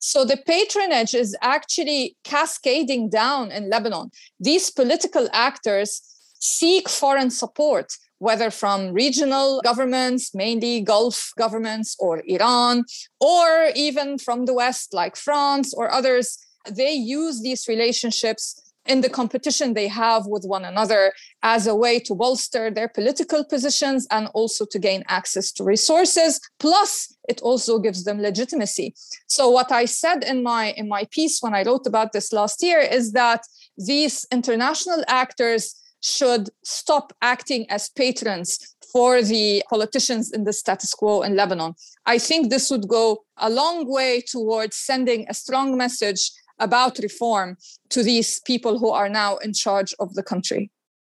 So 0.00 0.24
the 0.24 0.38
patronage 0.38 1.14
is 1.14 1.36
actually 1.42 2.16
cascading 2.24 3.10
down 3.10 3.52
in 3.52 3.68
Lebanon. 3.68 4.10
These 4.40 4.70
political 4.70 5.28
actors 5.32 6.00
seek 6.40 6.88
foreign 6.88 7.30
support, 7.30 7.92
whether 8.18 8.50
from 8.50 8.92
regional 8.94 9.60
governments, 9.62 10.34
mainly 10.34 10.80
Gulf 10.80 11.32
governments 11.38 11.96
or 12.00 12.22
Iran, 12.26 12.84
or 13.20 13.70
even 13.76 14.16
from 14.18 14.46
the 14.46 14.54
West, 14.54 14.94
like 14.94 15.16
France 15.16 15.74
or 15.74 15.92
others. 15.92 16.38
They 16.70 16.92
use 16.92 17.42
these 17.42 17.68
relationships 17.68 18.69
in 18.90 19.00
the 19.00 19.08
competition 19.20 19.74
they 19.74 19.88
have 19.88 20.26
with 20.26 20.44
one 20.44 20.64
another 20.64 21.12
as 21.42 21.66
a 21.66 21.74
way 21.74 22.00
to 22.00 22.12
bolster 22.14 22.70
their 22.70 22.88
political 22.88 23.44
positions 23.44 24.06
and 24.10 24.28
also 24.34 24.64
to 24.72 24.78
gain 24.78 25.02
access 25.08 25.52
to 25.52 25.62
resources 25.62 26.40
plus 26.58 27.14
it 27.28 27.40
also 27.42 27.78
gives 27.78 28.02
them 28.04 28.20
legitimacy 28.20 28.92
so 29.28 29.48
what 29.48 29.70
i 29.70 29.84
said 29.84 30.24
in 30.24 30.42
my 30.42 30.64
in 30.80 30.88
my 30.88 31.04
piece 31.16 31.36
when 31.40 31.54
i 31.54 31.62
wrote 31.62 31.86
about 31.86 32.10
this 32.12 32.32
last 32.32 32.62
year 32.62 32.80
is 32.80 33.12
that 33.12 33.42
these 33.78 34.26
international 34.32 35.02
actors 35.06 35.64
should 36.02 36.48
stop 36.64 37.12
acting 37.22 37.70
as 37.70 37.90
patrons 37.90 38.58
for 38.92 39.22
the 39.22 39.62
politicians 39.68 40.32
in 40.32 40.44
the 40.44 40.52
status 40.52 40.94
quo 40.94 41.22
in 41.22 41.36
Lebanon. 41.36 41.74
I 42.06 42.18
think 42.18 42.50
this 42.50 42.70
would 42.70 42.88
go 42.88 43.24
a 43.36 43.48
long 43.48 43.88
way 43.88 44.20
towards 44.20 44.76
sending 44.76 45.26
a 45.28 45.34
strong 45.34 45.76
message 45.76 46.32
about 46.60 46.98
reform 46.98 47.56
to 47.90 48.02
these 48.02 48.40
people 48.40 48.78
who 48.78 48.90
are 48.90 49.08
now 49.08 49.36
in 49.38 49.52
charge 49.52 49.94
of 49.98 50.14
the 50.14 50.22
country. 50.22 50.70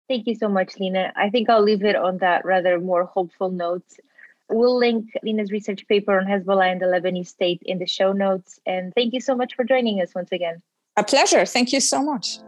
Thank 0.09 0.27
you 0.27 0.35
so 0.35 0.49
much, 0.49 0.79
Lina. 0.79 1.13
I 1.17 1.31
think 1.31 1.49
I'll 1.49 1.63
leave 1.63 1.85
it 1.85 1.97
on 1.97 2.19
that 2.19 2.45
rather 2.45 2.81
more 2.81 3.05
hopeful 3.05 3.51
note. 3.51 3.85
We'll 4.49 4.77
link 4.77 5.07
Lina's 5.23 5.53
research 5.53 5.87
paper 5.87 6.19
on 6.19 6.27
Hezbollah 6.27 6.73
and 6.73 6.81
the 6.81 6.87
Lebanese 6.87 7.29
state 7.29 7.63
in 7.65 7.79
the 7.79 7.87
show 7.87 8.13
notes. 8.13 8.59
And 8.67 8.93
thank 8.95 9.15
you 9.15 9.21
so 9.21 9.37
much 9.37 9.55
for 9.55 9.65
joining 9.65 10.01
us 10.01 10.13
once 10.15 10.33
again. 10.33 10.63
A 10.97 11.05
pleasure. 11.05 11.47
Thank 11.47 11.73
you 11.73 11.81
so 11.81 12.03
much. 12.03 12.41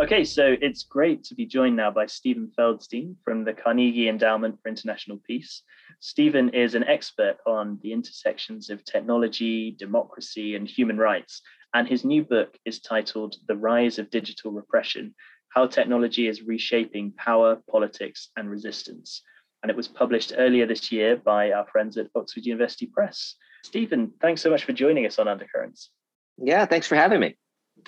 Okay, 0.00 0.24
so 0.24 0.56
it's 0.62 0.84
great 0.84 1.24
to 1.24 1.34
be 1.34 1.44
joined 1.44 1.76
now 1.76 1.90
by 1.90 2.06
Steven 2.06 2.50
Feldstein 2.58 3.16
from 3.22 3.44
the 3.44 3.52
Carnegie 3.52 4.08
Endowment 4.08 4.58
for 4.62 4.70
International 4.70 5.18
Peace. 5.26 5.62
Steven 6.00 6.48
is 6.54 6.74
an 6.74 6.84
expert 6.84 7.36
on 7.46 7.78
the 7.82 7.92
intersections 7.92 8.70
of 8.70 8.82
technology, 8.82 9.72
democracy, 9.72 10.54
and 10.54 10.66
human 10.66 10.96
rights. 10.96 11.42
And 11.74 11.86
his 11.86 12.02
new 12.02 12.24
book 12.24 12.56
is 12.64 12.80
titled 12.80 13.36
The 13.46 13.56
Rise 13.56 13.98
of 13.98 14.08
Digital 14.08 14.52
Repression 14.52 15.14
How 15.50 15.66
Technology 15.66 16.28
is 16.28 16.40
Reshaping 16.40 17.12
Power, 17.18 17.60
Politics, 17.70 18.30
and 18.38 18.48
Resistance. 18.48 19.20
And 19.62 19.68
it 19.68 19.76
was 19.76 19.86
published 19.86 20.32
earlier 20.38 20.64
this 20.64 20.90
year 20.90 21.14
by 21.14 21.52
our 21.52 21.66
friends 21.66 21.98
at 21.98 22.08
Oxford 22.14 22.46
University 22.46 22.86
Press. 22.86 23.34
Steven, 23.66 24.14
thanks 24.22 24.40
so 24.40 24.48
much 24.48 24.64
for 24.64 24.72
joining 24.72 25.04
us 25.04 25.18
on 25.18 25.28
Undercurrents. 25.28 25.90
Yeah, 26.38 26.64
thanks 26.64 26.86
for 26.86 26.94
having 26.94 27.20
me. 27.20 27.36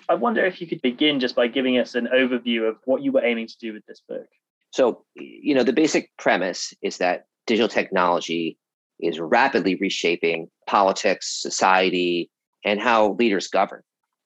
I 0.08 0.14
wonder 0.14 0.44
if 0.44 0.60
you 0.60 0.66
could 0.66 0.82
begin 0.82 1.20
just 1.20 1.34
by 1.34 1.46
giving 1.46 1.78
us 1.78 1.94
an 1.94 2.08
overview 2.14 2.68
of 2.68 2.76
what 2.84 3.02
you 3.02 3.12
were 3.12 3.24
aiming 3.24 3.46
to 3.48 3.58
do 3.58 3.72
with 3.72 3.84
this 3.86 4.02
book. 4.08 4.26
So, 4.70 5.04
you 5.14 5.54
know, 5.54 5.62
the 5.62 5.72
basic 5.72 6.10
premise 6.18 6.72
is 6.82 6.98
that 6.98 7.26
digital 7.46 7.68
technology 7.68 8.58
is 9.00 9.20
rapidly 9.20 9.74
reshaping 9.74 10.48
politics, 10.66 11.40
society, 11.42 12.30
and 12.64 12.80
how 12.80 13.12
leaders 13.12 13.48
govern. 13.48 13.82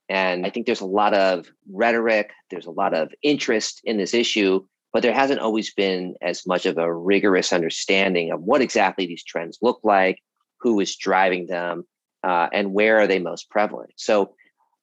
And 0.09 0.47
I 0.47 0.51
think 0.51 0.67
there's 0.67 0.81
a 0.81 0.87
lot 0.87 1.15
of 1.15 1.49
rhetoric, 1.71 2.31
there's 2.51 2.67
a 2.67 2.71
lot 2.71 2.95
of 2.95 3.13
interest 3.23 3.81
in 3.85 3.97
this 3.97 4.15
issue, 4.15 4.65
but 4.93 5.03
there 5.03 5.13
hasn't 5.13 5.41
always 5.41 5.75
been 5.75 6.15
as 6.23 6.47
much 6.47 6.65
of 6.65 6.79
a 6.79 6.95
rigorous 6.95 7.53
understanding 7.53 8.31
of 8.31 8.41
what 8.43 8.63
exactly 8.63 9.07
these 9.07 9.25
trends 9.25 9.59
look 9.63 9.81
like, 9.83 10.21
who 10.61 10.79
is 10.79 10.97
driving 10.97 11.47
them, 11.47 11.85
uh, 12.23 12.49
and 12.53 12.73
where 12.73 13.01
are 13.01 13.07
they 13.07 13.19
most 13.19 13.51
prevalent. 13.51 13.91
So 13.97 14.35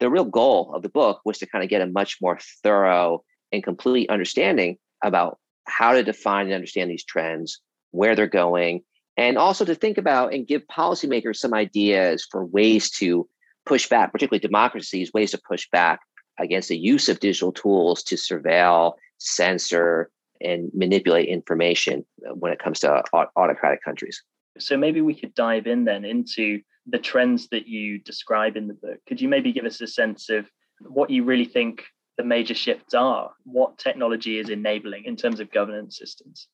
the 0.03 0.09
real 0.09 0.25
goal 0.25 0.73
of 0.75 0.81
the 0.81 0.89
book 0.89 1.21
was 1.23 1.37
to 1.37 1.47
kind 1.47 1.63
of 1.63 1.69
get 1.69 1.81
a 1.81 1.87
much 1.87 2.17
more 2.21 2.37
thorough 2.61 3.23
and 3.53 3.63
complete 3.63 4.09
understanding 4.09 4.77
about 5.01 5.39
how 5.65 5.93
to 5.93 6.03
define 6.03 6.47
and 6.47 6.55
understand 6.55 6.91
these 6.91 7.05
trends, 7.05 7.61
where 7.91 8.13
they're 8.13 8.27
going, 8.27 8.81
and 9.15 9.37
also 9.37 9.63
to 9.63 9.73
think 9.73 9.97
about 9.97 10.33
and 10.33 10.45
give 10.45 10.61
policymakers 10.67 11.37
some 11.37 11.53
ideas 11.53 12.27
for 12.29 12.45
ways 12.45 12.91
to 12.91 13.27
push 13.65 13.87
back, 13.87 14.11
particularly 14.11 14.41
democracies, 14.41 15.13
ways 15.13 15.31
to 15.31 15.39
push 15.47 15.69
back 15.71 16.01
against 16.37 16.67
the 16.67 16.77
use 16.77 17.07
of 17.07 17.21
digital 17.21 17.53
tools 17.53 18.03
to 18.03 18.15
surveil, 18.15 18.95
censor, 19.19 20.09
and 20.41 20.69
manipulate 20.73 21.29
information 21.29 22.05
when 22.33 22.51
it 22.51 22.59
comes 22.59 22.81
to 22.81 23.03
autocratic 23.37 23.81
countries. 23.81 24.21
So 24.59 24.77
maybe 24.77 25.01
we 25.01 25.15
could 25.15 25.33
dive 25.33 25.67
in 25.67 25.85
then 25.85 26.05
into 26.05 26.61
the 26.87 26.99
trends 26.99 27.47
that 27.49 27.67
you 27.67 27.99
describe 27.99 28.55
in 28.55 28.67
the 28.67 28.73
book. 28.73 28.97
Could 29.07 29.21
you 29.21 29.29
maybe 29.29 29.51
give 29.51 29.65
us 29.65 29.81
a 29.81 29.87
sense 29.87 30.29
of 30.29 30.49
what 30.81 31.09
you 31.09 31.23
really 31.23 31.45
think 31.45 31.83
the 32.17 32.23
major 32.23 32.53
shifts 32.53 32.93
are, 32.93 33.31
what 33.43 33.77
technology 33.77 34.37
is 34.37 34.49
enabling 34.49 35.05
in 35.05 35.15
terms 35.15 35.39
of 35.39 35.51
governance 35.51 35.97
systems? 35.97 36.47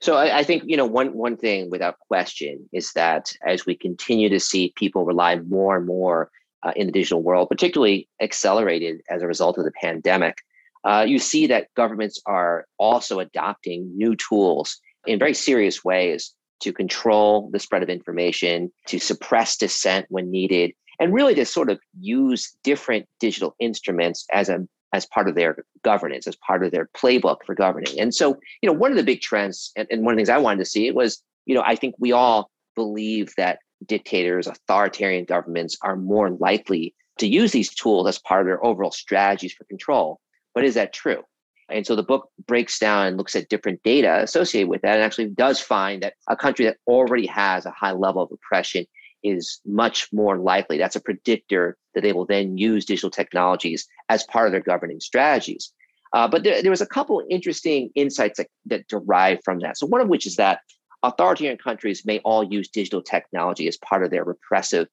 So 0.00 0.16
I, 0.16 0.38
I, 0.38 0.42
think 0.42 0.64
you 0.66 0.76
know 0.76 0.84
one 0.84 1.14
one 1.14 1.36
thing 1.36 1.70
without 1.70 1.98
question 2.00 2.68
is 2.72 2.92
that 2.92 3.32
as 3.46 3.64
we 3.64 3.74
continue 3.74 4.28
to 4.28 4.40
see 4.40 4.74
people 4.76 5.06
rely 5.06 5.36
more 5.36 5.76
and 5.76 5.86
more 5.86 6.30
uh, 6.62 6.72
in 6.76 6.86
the 6.86 6.92
digital 6.92 7.22
world, 7.22 7.48
particularly 7.48 8.08
accelerated 8.20 9.00
as 9.08 9.22
a 9.22 9.26
result 9.26 9.56
of 9.56 9.64
the 9.64 9.72
pandemic, 9.80 10.38
uh, 10.84 11.04
you 11.06 11.18
see 11.18 11.46
that 11.46 11.72
governments 11.74 12.20
are 12.26 12.66
also 12.78 13.20
adopting 13.20 13.96
new 13.96 14.14
tools 14.16 14.78
in 15.06 15.18
very 15.18 15.34
serious 15.34 15.82
ways 15.82 16.34
to 16.60 16.72
control 16.72 17.50
the 17.52 17.58
spread 17.58 17.82
of 17.82 17.88
information, 17.88 18.72
to 18.86 18.98
suppress 18.98 19.56
dissent 19.56 20.06
when 20.08 20.30
needed, 20.30 20.72
and 20.98 21.12
really 21.12 21.34
to 21.34 21.44
sort 21.44 21.70
of 21.70 21.78
use 22.00 22.56
different 22.62 23.06
digital 23.20 23.54
instruments 23.58 24.26
as 24.32 24.48
a 24.48 24.66
as 24.92 25.04
part 25.06 25.28
of 25.28 25.34
their 25.34 25.64
governance, 25.82 26.26
as 26.26 26.36
part 26.36 26.64
of 26.64 26.72
their 26.72 26.88
playbook 26.96 27.38
for 27.44 27.54
governing. 27.54 28.00
And 28.00 28.14
so, 28.14 28.36
you 28.62 28.68
know, 28.68 28.72
one 28.72 28.92
of 28.92 28.96
the 28.96 29.02
big 29.02 29.20
trends, 29.20 29.72
and, 29.76 29.86
and 29.90 30.04
one 30.04 30.12
of 30.12 30.16
the 30.16 30.20
things 30.20 30.30
I 30.30 30.38
wanted 30.38 30.60
to 30.60 30.64
see 30.64 30.90
was, 30.90 31.22
you 31.44 31.54
know, 31.54 31.62
I 31.66 31.76
think 31.76 31.96
we 31.98 32.12
all 32.12 32.50
believe 32.74 33.34
that 33.36 33.58
dictators, 33.84 34.46
authoritarian 34.46 35.24
governments 35.24 35.76
are 35.82 35.96
more 35.96 36.30
likely 36.30 36.94
to 37.18 37.26
use 37.26 37.52
these 37.52 37.74
tools 37.74 38.06
as 38.06 38.18
part 38.18 38.40
of 38.40 38.46
their 38.46 38.64
overall 38.64 38.90
strategies 38.90 39.52
for 39.52 39.64
control. 39.64 40.20
But 40.54 40.64
is 40.64 40.74
that 40.74 40.92
true? 40.92 41.22
And 41.68 41.86
so 41.86 41.96
the 41.96 42.02
book 42.02 42.30
breaks 42.46 42.78
down 42.78 43.06
and 43.06 43.16
looks 43.16 43.34
at 43.34 43.48
different 43.48 43.82
data 43.82 44.22
associated 44.22 44.68
with 44.68 44.82
that 44.82 44.94
and 44.94 45.02
actually 45.02 45.26
does 45.26 45.60
find 45.60 46.02
that 46.02 46.14
a 46.28 46.36
country 46.36 46.64
that 46.64 46.78
already 46.86 47.26
has 47.26 47.66
a 47.66 47.70
high 47.70 47.92
level 47.92 48.22
of 48.22 48.30
oppression 48.32 48.86
is 49.22 49.60
much 49.66 50.08
more 50.12 50.38
likely. 50.38 50.78
That's 50.78 50.96
a 50.96 51.00
predictor 51.00 51.76
that 51.94 52.02
they 52.02 52.12
will 52.12 52.26
then 52.26 52.56
use 52.56 52.84
digital 52.84 53.10
technologies 53.10 53.88
as 54.08 54.24
part 54.24 54.46
of 54.46 54.52
their 54.52 54.60
governing 54.60 55.00
strategies. 55.00 55.72
Uh, 56.12 56.28
but 56.28 56.44
there, 56.44 56.62
there 56.62 56.70
was 56.70 56.80
a 56.80 56.86
couple 56.86 57.22
interesting 57.28 57.90
insights 57.94 58.38
that, 58.38 58.48
that 58.66 58.86
derive 58.88 59.40
from 59.44 59.58
that. 59.60 59.76
So 59.76 59.86
one 59.86 60.00
of 60.00 60.08
which 60.08 60.26
is 60.26 60.36
that 60.36 60.60
authoritarian 61.02 61.58
countries 61.58 62.04
may 62.04 62.20
all 62.20 62.44
use 62.44 62.68
digital 62.68 63.02
technology 63.02 63.66
as 63.66 63.76
part 63.78 64.04
of 64.04 64.10
their 64.10 64.24
repressive 64.24 64.86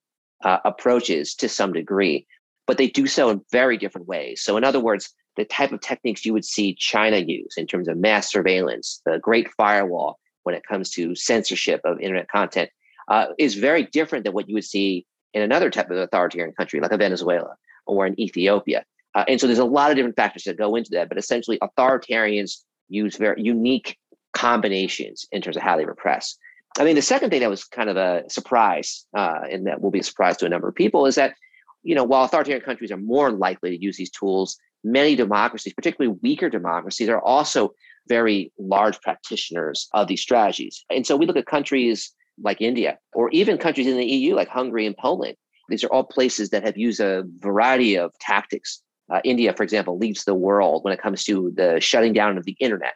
uh, 0.43 0.57
approaches 0.65 1.36
to 1.36 1.47
some 1.47 1.71
degree, 1.71 2.25
but 2.67 2.77
they 2.77 2.88
do 2.88 3.07
so 3.07 3.29
in 3.29 3.41
very 3.51 3.77
different 3.77 4.07
ways. 4.07 4.41
So, 4.41 4.57
in 4.57 4.63
other 4.63 4.79
words, 4.79 5.13
the 5.36 5.46
type 5.46 5.72
of 5.72 5.82
techniques 5.82 6.26
you 6.26 6.34
would 6.34 6.46
see 6.46 6.76
China 6.76 7.17
use 7.17 7.54
in 7.58 7.67
terms 7.67 7.88
of 7.88 7.98
mass 7.98 8.32
surveillance, 8.32 9.02
the 9.06 9.19
Great 9.19 9.48
Firewall 9.58 10.19
when 10.43 10.56
it 10.56 10.63
comes 10.67 10.89
to 10.91 11.15
censorship 11.15 11.82
of 11.86 12.00
internet 12.00 12.28
content, 12.28 12.69
uh, 13.08 13.28
is 13.38 13.56
very 13.56 13.84
different 13.84 14.26
than 14.26 14.34
what 14.34 14.48
you 14.48 14.54
would 14.54 14.65
see 14.65 15.06
in 15.34 15.41
another 15.41 15.69
type 15.69 15.89
of 15.89 15.98
authoritarian 15.98 16.54
country 16.54 16.80
like 16.80 16.91
a 16.91 16.98
Venezuela 16.98 17.56
or 17.86 18.06
in 18.06 18.19
Ethiopia. 18.19 18.86
Uh, 19.15 19.26
and 19.28 19.39
so 19.39 19.48
there's 19.48 19.60
a 19.60 19.65
lot 19.65 19.89
of 19.89 19.96
different 19.96 20.15
factors 20.15 20.43
that 20.43 20.58
go 20.58 20.76
into 20.76 20.91
that, 20.91 21.10
but 21.10 21.17
essentially 21.17 21.60
authoritarians 21.60 22.62
use 22.89 23.15
very 23.15 23.41
unique 23.41 23.98
combinations 24.34 25.26
in 25.32 25.41
terms 25.41 25.56
of 25.56 25.63
how 25.63 25.78
they 25.78 25.86
repress. 25.86 26.38
I 26.80 26.84
mean, 26.84 26.96
the 26.96 27.02
second 27.02 27.30
thing 27.30 27.41
that 27.41 27.50
was 27.50 27.65
kind 27.65 27.89
of 27.89 27.98
a 27.98 28.24
surprise, 28.30 29.06
uh, 29.15 29.41
and 29.50 29.67
that 29.67 29.82
will 29.82 29.91
be 29.91 30.00
a 30.00 30.04
surprise 30.04 30.38
to 30.38 30.46
a 30.46 30.50
number 30.50 30.67
of 30.67 30.76
people, 30.76 31.06
is 31.06 31.15
that 31.15 31.36
you 31.84 31.93
know 31.93 32.04
while 32.04 32.26
authoritarian 32.26 32.63
countries 32.63 32.91
are 32.91 32.98
more 32.98 33.32
likely 33.32 33.78
to 33.78 33.84
use 33.84 33.98
these 33.98 34.10
tools, 34.10 34.58
many 34.84 35.15
democracies, 35.15 35.74
particularly 35.74 36.17
weaker 36.22 36.50
democracies, 36.50 37.10
are 37.10 37.22
also 37.22 37.74
very 38.08 38.52
large 38.60 39.00
practitioners 39.02 39.88
of 39.93 40.08
these 40.08 40.22
strategies. 40.22 40.84
And 40.89 41.08
so 41.08 41.15
we 41.15 41.26
look 41.26 41.38
at 41.38 41.46
countries 41.46 42.12
like 42.41 42.62
India, 42.62 42.98
or 43.13 43.30
even 43.30 43.58
countries 43.58 43.88
in 43.88 43.98
the 43.98 44.06
EU 44.06 44.36
like 44.36 44.48
Hungary 44.48 44.86
and 44.86 44.98
Poland. 44.98 45.36
These 45.69 45.84
are 45.84 45.91
all 45.91 46.04
places 46.04 46.50
that 46.50 46.63
have 46.63 46.78
used 46.78 47.00
a 47.00 47.24
variety 47.39 47.96
of 47.96 48.12
tactics. 48.19 48.82
Uh, 49.12 49.22
India, 49.24 49.54
for 49.54 49.63
example, 49.63 49.98
leads 49.98 50.26
the 50.26 50.34
world 50.34 50.84
when 50.84 50.93
it 50.93 51.02
comes 51.02 51.24
to 51.26 51.54
the 51.56 51.80
shutting 51.80 52.13
down 52.13 52.38
of 52.38 52.46
the 52.46 52.58
internet. 52.60 52.96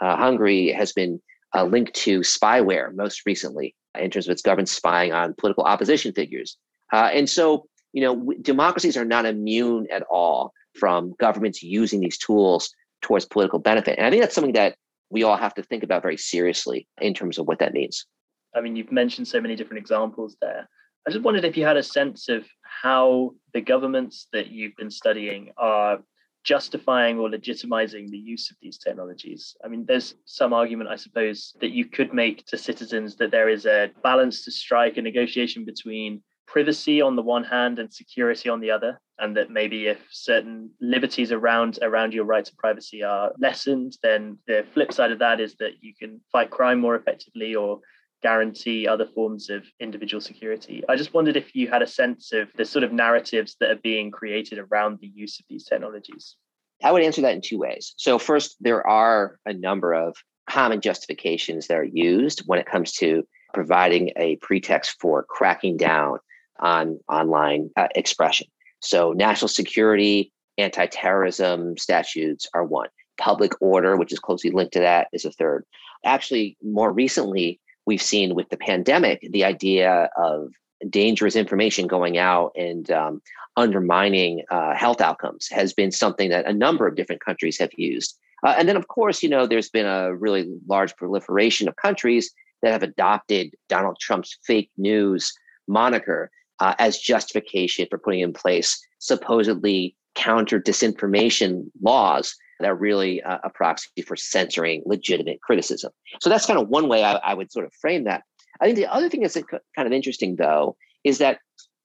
Uh, 0.00 0.16
Hungary 0.16 0.72
has 0.72 0.92
been 0.92 1.20
uh, 1.54 1.64
linked 1.64 1.94
to 1.94 2.20
spyware 2.20 2.94
most 2.94 3.22
recently 3.26 3.74
in 3.98 4.10
terms 4.10 4.26
of 4.26 4.32
its 4.32 4.42
government 4.42 4.68
spying 4.68 5.12
on 5.12 5.34
political 5.38 5.64
opposition 5.64 6.12
figures. 6.12 6.56
Uh, 6.92 7.10
and 7.12 7.28
so, 7.28 7.66
you 7.92 8.02
know, 8.02 8.14
w- 8.14 8.40
democracies 8.40 8.96
are 8.96 9.04
not 9.04 9.26
immune 9.26 9.86
at 9.90 10.02
all 10.10 10.52
from 10.78 11.14
governments 11.18 11.62
using 11.62 12.00
these 12.00 12.18
tools 12.18 12.70
towards 13.02 13.24
political 13.24 13.58
benefit. 13.58 13.98
And 13.98 14.06
I 14.06 14.10
think 14.10 14.22
that's 14.22 14.34
something 14.34 14.54
that 14.54 14.76
we 15.10 15.22
all 15.22 15.36
have 15.36 15.54
to 15.54 15.62
think 15.62 15.82
about 15.82 16.02
very 16.02 16.16
seriously 16.16 16.86
in 17.00 17.14
terms 17.14 17.38
of 17.38 17.46
what 17.46 17.58
that 17.60 17.72
means. 17.72 18.06
I 18.54 18.60
mean, 18.60 18.76
you've 18.76 18.92
mentioned 18.92 19.28
so 19.28 19.40
many 19.40 19.56
different 19.56 19.80
examples 19.80 20.36
there. 20.40 20.68
I 21.06 21.10
just 21.10 21.24
wondered 21.24 21.44
if 21.44 21.56
you 21.56 21.64
had 21.64 21.76
a 21.76 21.82
sense 21.82 22.28
of 22.28 22.46
how 22.62 23.34
the 23.54 23.60
governments 23.60 24.26
that 24.32 24.48
you've 24.48 24.76
been 24.76 24.90
studying 24.90 25.52
are 25.56 26.00
justifying 26.44 27.18
or 27.18 27.28
legitimizing 27.28 28.08
the 28.10 28.18
use 28.18 28.50
of 28.50 28.56
these 28.62 28.78
technologies. 28.78 29.56
I 29.64 29.68
mean, 29.68 29.84
there's 29.86 30.14
some 30.24 30.52
argument, 30.52 30.90
I 30.90 30.96
suppose, 30.96 31.54
that 31.60 31.70
you 31.70 31.84
could 31.86 32.14
make 32.14 32.46
to 32.46 32.56
citizens 32.56 33.16
that 33.16 33.30
there 33.30 33.48
is 33.48 33.66
a 33.66 33.90
balance 34.02 34.44
to 34.44 34.50
strike, 34.50 34.96
a 34.96 35.02
negotiation 35.02 35.64
between 35.64 36.22
privacy 36.50 37.00
on 37.00 37.14
the 37.14 37.22
one 37.22 37.44
hand 37.44 37.78
and 37.78 37.92
security 37.92 38.48
on 38.48 38.60
the 38.60 38.70
other 38.70 39.00
and 39.18 39.36
that 39.36 39.50
maybe 39.50 39.86
if 39.86 39.98
certain 40.10 40.70
liberties 40.80 41.30
around 41.30 41.78
around 41.82 42.14
your 42.14 42.24
right 42.24 42.44
to 42.44 42.56
privacy 42.56 43.02
are 43.02 43.32
lessened 43.38 43.96
then 44.02 44.38
the 44.46 44.64
flip 44.72 44.92
side 44.92 45.12
of 45.12 45.18
that 45.18 45.40
is 45.40 45.54
that 45.56 45.72
you 45.80 45.92
can 45.94 46.20
fight 46.32 46.50
crime 46.50 46.80
more 46.80 46.96
effectively 46.96 47.54
or 47.54 47.80
guarantee 48.22 48.86
other 48.88 49.06
forms 49.06 49.48
of 49.50 49.64
individual 49.80 50.20
security. 50.20 50.82
I 50.88 50.96
just 50.96 51.14
wondered 51.14 51.36
if 51.36 51.54
you 51.54 51.68
had 51.68 51.82
a 51.82 51.86
sense 51.86 52.32
of 52.32 52.48
the 52.56 52.64
sort 52.64 52.82
of 52.82 52.92
narratives 52.92 53.56
that 53.60 53.70
are 53.70 53.80
being 53.82 54.10
created 54.10 54.58
around 54.58 54.98
the 55.00 55.06
use 55.08 55.38
of 55.38 55.46
these 55.48 55.64
technologies. 55.64 56.36
I 56.82 56.92
would 56.92 57.02
answer 57.02 57.22
that 57.22 57.34
in 57.34 57.40
two 57.40 57.58
ways. 57.58 57.94
So, 57.96 58.18
first, 58.18 58.56
there 58.60 58.86
are 58.86 59.38
a 59.46 59.52
number 59.52 59.92
of 59.92 60.16
common 60.48 60.80
justifications 60.80 61.66
that 61.66 61.76
are 61.76 61.84
used 61.84 62.42
when 62.46 62.58
it 62.58 62.66
comes 62.66 62.92
to 62.94 63.24
providing 63.52 64.10
a 64.16 64.36
pretext 64.36 64.96
for 65.00 65.24
cracking 65.24 65.76
down 65.76 66.18
on 66.60 66.98
online 67.08 67.70
uh, 67.76 67.88
expression. 67.94 68.46
So, 68.80 69.12
national 69.12 69.48
security, 69.48 70.32
anti 70.56 70.86
terrorism 70.86 71.76
statutes 71.76 72.48
are 72.54 72.64
one. 72.64 72.88
Public 73.18 73.52
order, 73.60 73.96
which 73.96 74.12
is 74.12 74.18
closely 74.18 74.50
linked 74.50 74.74
to 74.74 74.80
that, 74.80 75.08
is 75.12 75.24
a 75.24 75.32
third. 75.32 75.64
Actually, 76.04 76.56
more 76.62 76.92
recently, 76.92 77.60
we've 77.86 78.02
seen 78.02 78.34
with 78.34 78.48
the 78.50 78.56
pandemic 78.56 79.26
the 79.30 79.44
idea 79.44 80.10
of 80.16 80.52
dangerous 80.88 81.34
information 81.34 81.86
going 81.86 82.18
out 82.18 82.52
and 82.54 82.90
um, 82.90 83.20
undermining 83.56 84.44
uh, 84.50 84.74
health 84.74 85.00
outcomes 85.00 85.48
has 85.48 85.72
been 85.72 85.90
something 85.90 86.30
that 86.30 86.46
a 86.46 86.52
number 86.52 86.86
of 86.86 86.94
different 86.94 87.24
countries 87.24 87.58
have 87.58 87.70
used. 87.76 88.16
Uh, 88.44 88.54
and 88.56 88.68
then, 88.68 88.76
of 88.76 88.86
course, 88.86 89.22
you 89.22 89.28
know, 89.28 89.46
there's 89.46 89.70
been 89.70 89.86
a 89.86 90.14
really 90.14 90.48
large 90.68 90.94
proliferation 90.96 91.66
of 91.66 91.74
countries 91.74 92.30
that 92.62 92.72
have 92.72 92.84
adopted 92.84 93.54
Donald 93.68 93.98
Trump's 94.00 94.38
fake 94.46 94.70
news 94.76 95.32
moniker 95.66 96.30
uh, 96.60 96.74
as 96.78 96.98
justification 96.98 97.86
for 97.90 97.98
putting 97.98 98.20
in 98.20 98.32
place 98.32 98.78
supposedly 98.98 99.96
counter 100.14 100.60
disinformation 100.60 101.64
laws 101.82 102.34
that 102.58 102.68
are 102.68 102.74
really 102.74 103.22
uh, 103.22 103.38
a 103.44 103.50
proxy 103.50 104.02
for 104.04 104.16
censoring 104.16 104.82
legitimate 104.84 105.40
criticism. 105.42 105.92
So 106.20 106.28
that's 106.28 106.46
kind 106.46 106.58
of 106.58 106.68
one 106.68 106.88
way 106.88 107.04
I, 107.04 107.14
I 107.14 107.34
would 107.34 107.52
sort 107.52 107.66
of 107.66 107.72
frame 107.80 108.04
that. 108.04 108.22
I 108.60 108.64
think 108.64 108.76
the 108.76 108.92
other 108.92 109.08
thing 109.08 109.20
that's 109.20 109.38
kind 109.76 109.86
of 109.86 109.92
interesting, 109.92 110.36
though, 110.36 110.76
is 111.04 111.18
that 111.18 111.38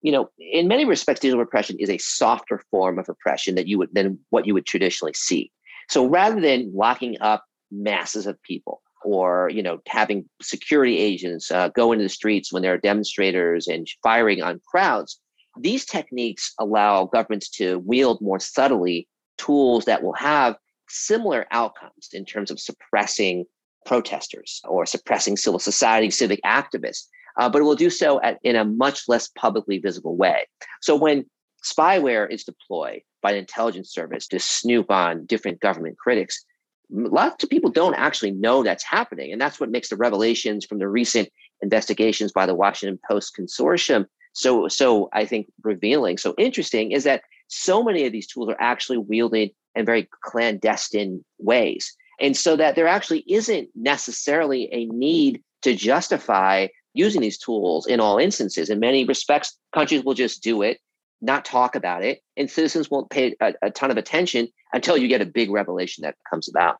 you 0.03 0.11
know, 0.11 0.29
in 0.37 0.67
many 0.67 0.83
respects, 0.83 1.21
digital 1.21 1.39
repression 1.39 1.77
is 1.79 1.89
a 1.89 1.97
softer 1.97 2.61
form 2.69 2.99
of 2.99 3.07
repression 3.07 3.55
that 3.55 3.67
you 3.67 3.77
would 3.79 3.89
than 3.93 4.19
what 4.31 4.45
you 4.45 4.53
would 4.53 4.65
traditionally 4.65 5.13
see. 5.15 5.49
So 5.89 6.05
rather 6.05 6.41
than 6.41 6.71
locking 6.75 7.17
up 7.21 7.45
masses 7.71 8.27
of 8.27 8.41
people 8.43 8.82
or 9.05 9.49
you 9.49 9.63
know 9.63 9.79
having 9.87 10.29
security 10.41 10.97
agents 10.97 11.51
uh, 11.51 11.69
go 11.69 11.91
into 11.91 12.03
the 12.03 12.09
streets 12.09 12.51
when 12.51 12.61
there 12.61 12.73
are 12.73 12.77
demonstrators 12.77 13.67
and 13.67 13.87
firing 14.01 14.41
on 14.41 14.61
crowds, 14.65 15.19
these 15.59 15.85
techniques 15.85 16.53
allow 16.59 17.05
governments 17.05 17.49
to 17.49 17.79
wield 17.79 18.21
more 18.21 18.39
subtly 18.39 19.07
tools 19.37 19.85
that 19.85 20.03
will 20.03 20.13
have 20.13 20.55
similar 20.89 21.45
outcomes 21.51 22.09
in 22.13 22.25
terms 22.25 22.51
of 22.51 22.59
suppressing 22.59 23.45
protesters 23.85 24.61
or 24.65 24.85
suppressing 24.85 25.37
civil 25.37 25.59
society, 25.59 26.09
civic 26.09 26.39
activists, 26.45 27.07
uh, 27.39 27.49
but 27.49 27.61
it 27.61 27.65
will 27.65 27.75
do 27.75 27.89
so 27.89 28.21
at, 28.21 28.39
in 28.43 28.55
a 28.55 28.65
much 28.65 29.03
less 29.07 29.27
publicly 29.29 29.79
visible 29.79 30.15
way. 30.15 30.47
So 30.81 30.95
when 30.95 31.25
spyware 31.63 32.29
is 32.31 32.43
deployed 32.43 33.01
by 33.21 33.31
an 33.31 33.37
intelligence 33.37 33.91
service 33.91 34.27
to 34.27 34.39
snoop 34.39 34.91
on 34.91 35.25
different 35.25 35.59
government 35.59 35.97
critics, 35.97 36.43
lots 36.89 37.43
of 37.43 37.49
people 37.49 37.69
don't 37.69 37.95
actually 37.95 38.31
know 38.31 38.63
that's 38.63 38.83
happening. 38.83 39.31
And 39.31 39.41
that's 39.41 39.59
what 39.59 39.71
makes 39.71 39.89
the 39.89 39.95
revelations 39.95 40.65
from 40.65 40.79
the 40.79 40.87
recent 40.87 41.29
investigations 41.61 42.31
by 42.31 42.45
the 42.45 42.55
Washington 42.55 42.99
Post 43.07 43.35
consortium 43.39 44.05
so 44.33 44.67
so 44.67 45.09
I 45.13 45.25
think 45.25 45.47
revealing, 45.63 46.17
so 46.17 46.33
interesting 46.37 46.91
is 46.91 47.03
that 47.05 47.21
so 47.47 47.83
many 47.83 48.05
of 48.05 48.11
these 48.11 48.27
tools 48.27 48.49
are 48.49 48.57
actually 48.59 48.97
wielded 48.97 49.51
in 49.75 49.85
very 49.85 50.09
clandestine 50.23 51.23
ways. 51.37 51.95
And 52.19 52.35
so 52.35 52.55
that 52.55 52.75
there 52.75 52.87
actually 52.87 53.23
isn't 53.27 53.69
necessarily 53.75 54.69
a 54.71 54.85
need 54.85 55.41
to 55.61 55.75
justify 55.75 56.67
using 56.93 57.21
these 57.21 57.37
tools 57.37 57.87
in 57.87 57.99
all 57.99 58.17
instances. 58.17 58.69
In 58.69 58.79
many 58.79 59.05
respects, 59.05 59.57
countries 59.73 60.03
will 60.03 60.13
just 60.13 60.43
do 60.43 60.61
it, 60.61 60.79
not 61.23 61.45
talk 61.45 61.75
about 61.75 62.03
it, 62.03 62.19
and 62.37 62.51
citizens 62.51 62.91
won't 62.91 63.09
pay 63.09 63.35
a, 63.39 63.53
a 63.61 63.71
ton 63.71 63.89
of 63.89 63.97
attention 63.97 64.49
until 64.73 64.97
you 64.97 65.07
get 65.07 65.21
a 65.21 65.25
big 65.25 65.49
revelation 65.49 66.01
that 66.03 66.15
comes 66.29 66.49
about. 66.49 66.75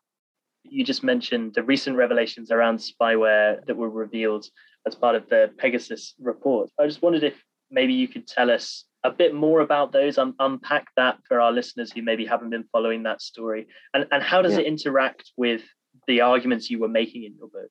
You 0.64 0.84
just 0.84 1.02
mentioned 1.02 1.54
the 1.54 1.62
recent 1.62 1.96
revelations 1.96 2.50
around 2.50 2.78
spyware 2.78 3.64
that 3.66 3.76
were 3.76 3.90
revealed 3.90 4.46
as 4.86 4.94
part 4.94 5.16
of 5.16 5.28
the 5.30 5.50
Pegasus 5.56 6.14
report. 6.20 6.70
I 6.78 6.86
just 6.86 7.02
wondered 7.02 7.24
if 7.24 7.42
maybe 7.70 7.94
you 7.94 8.06
could 8.06 8.26
tell 8.26 8.50
us 8.50 8.84
a 9.02 9.10
bit 9.10 9.34
more 9.34 9.60
about 9.60 9.92
those, 9.92 10.18
um, 10.18 10.34
unpack 10.38 10.86
that 10.96 11.18
for 11.26 11.40
our 11.40 11.52
listeners 11.52 11.90
who 11.92 12.02
maybe 12.02 12.24
haven't 12.24 12.50
been 12.50 12.64
following 12.70 13.02
that 13.04 13.22
story, 13.22 13.66
and, 13.94 14.06
and 14.12 14.22
how 14.22 14.42
does 14.42 14.54
yeah. 14.54 14.60
it 14.60 14.66
interact 14.66 15.32
with 15.36 15.62
the 16.06 16.20
arguments 16.20 16.70
you 16.70 16.78
were 16.78 16.88
making 16.88 17.24
in 17.24 17.34
your 17.36 17.48
book? 17.48 17.70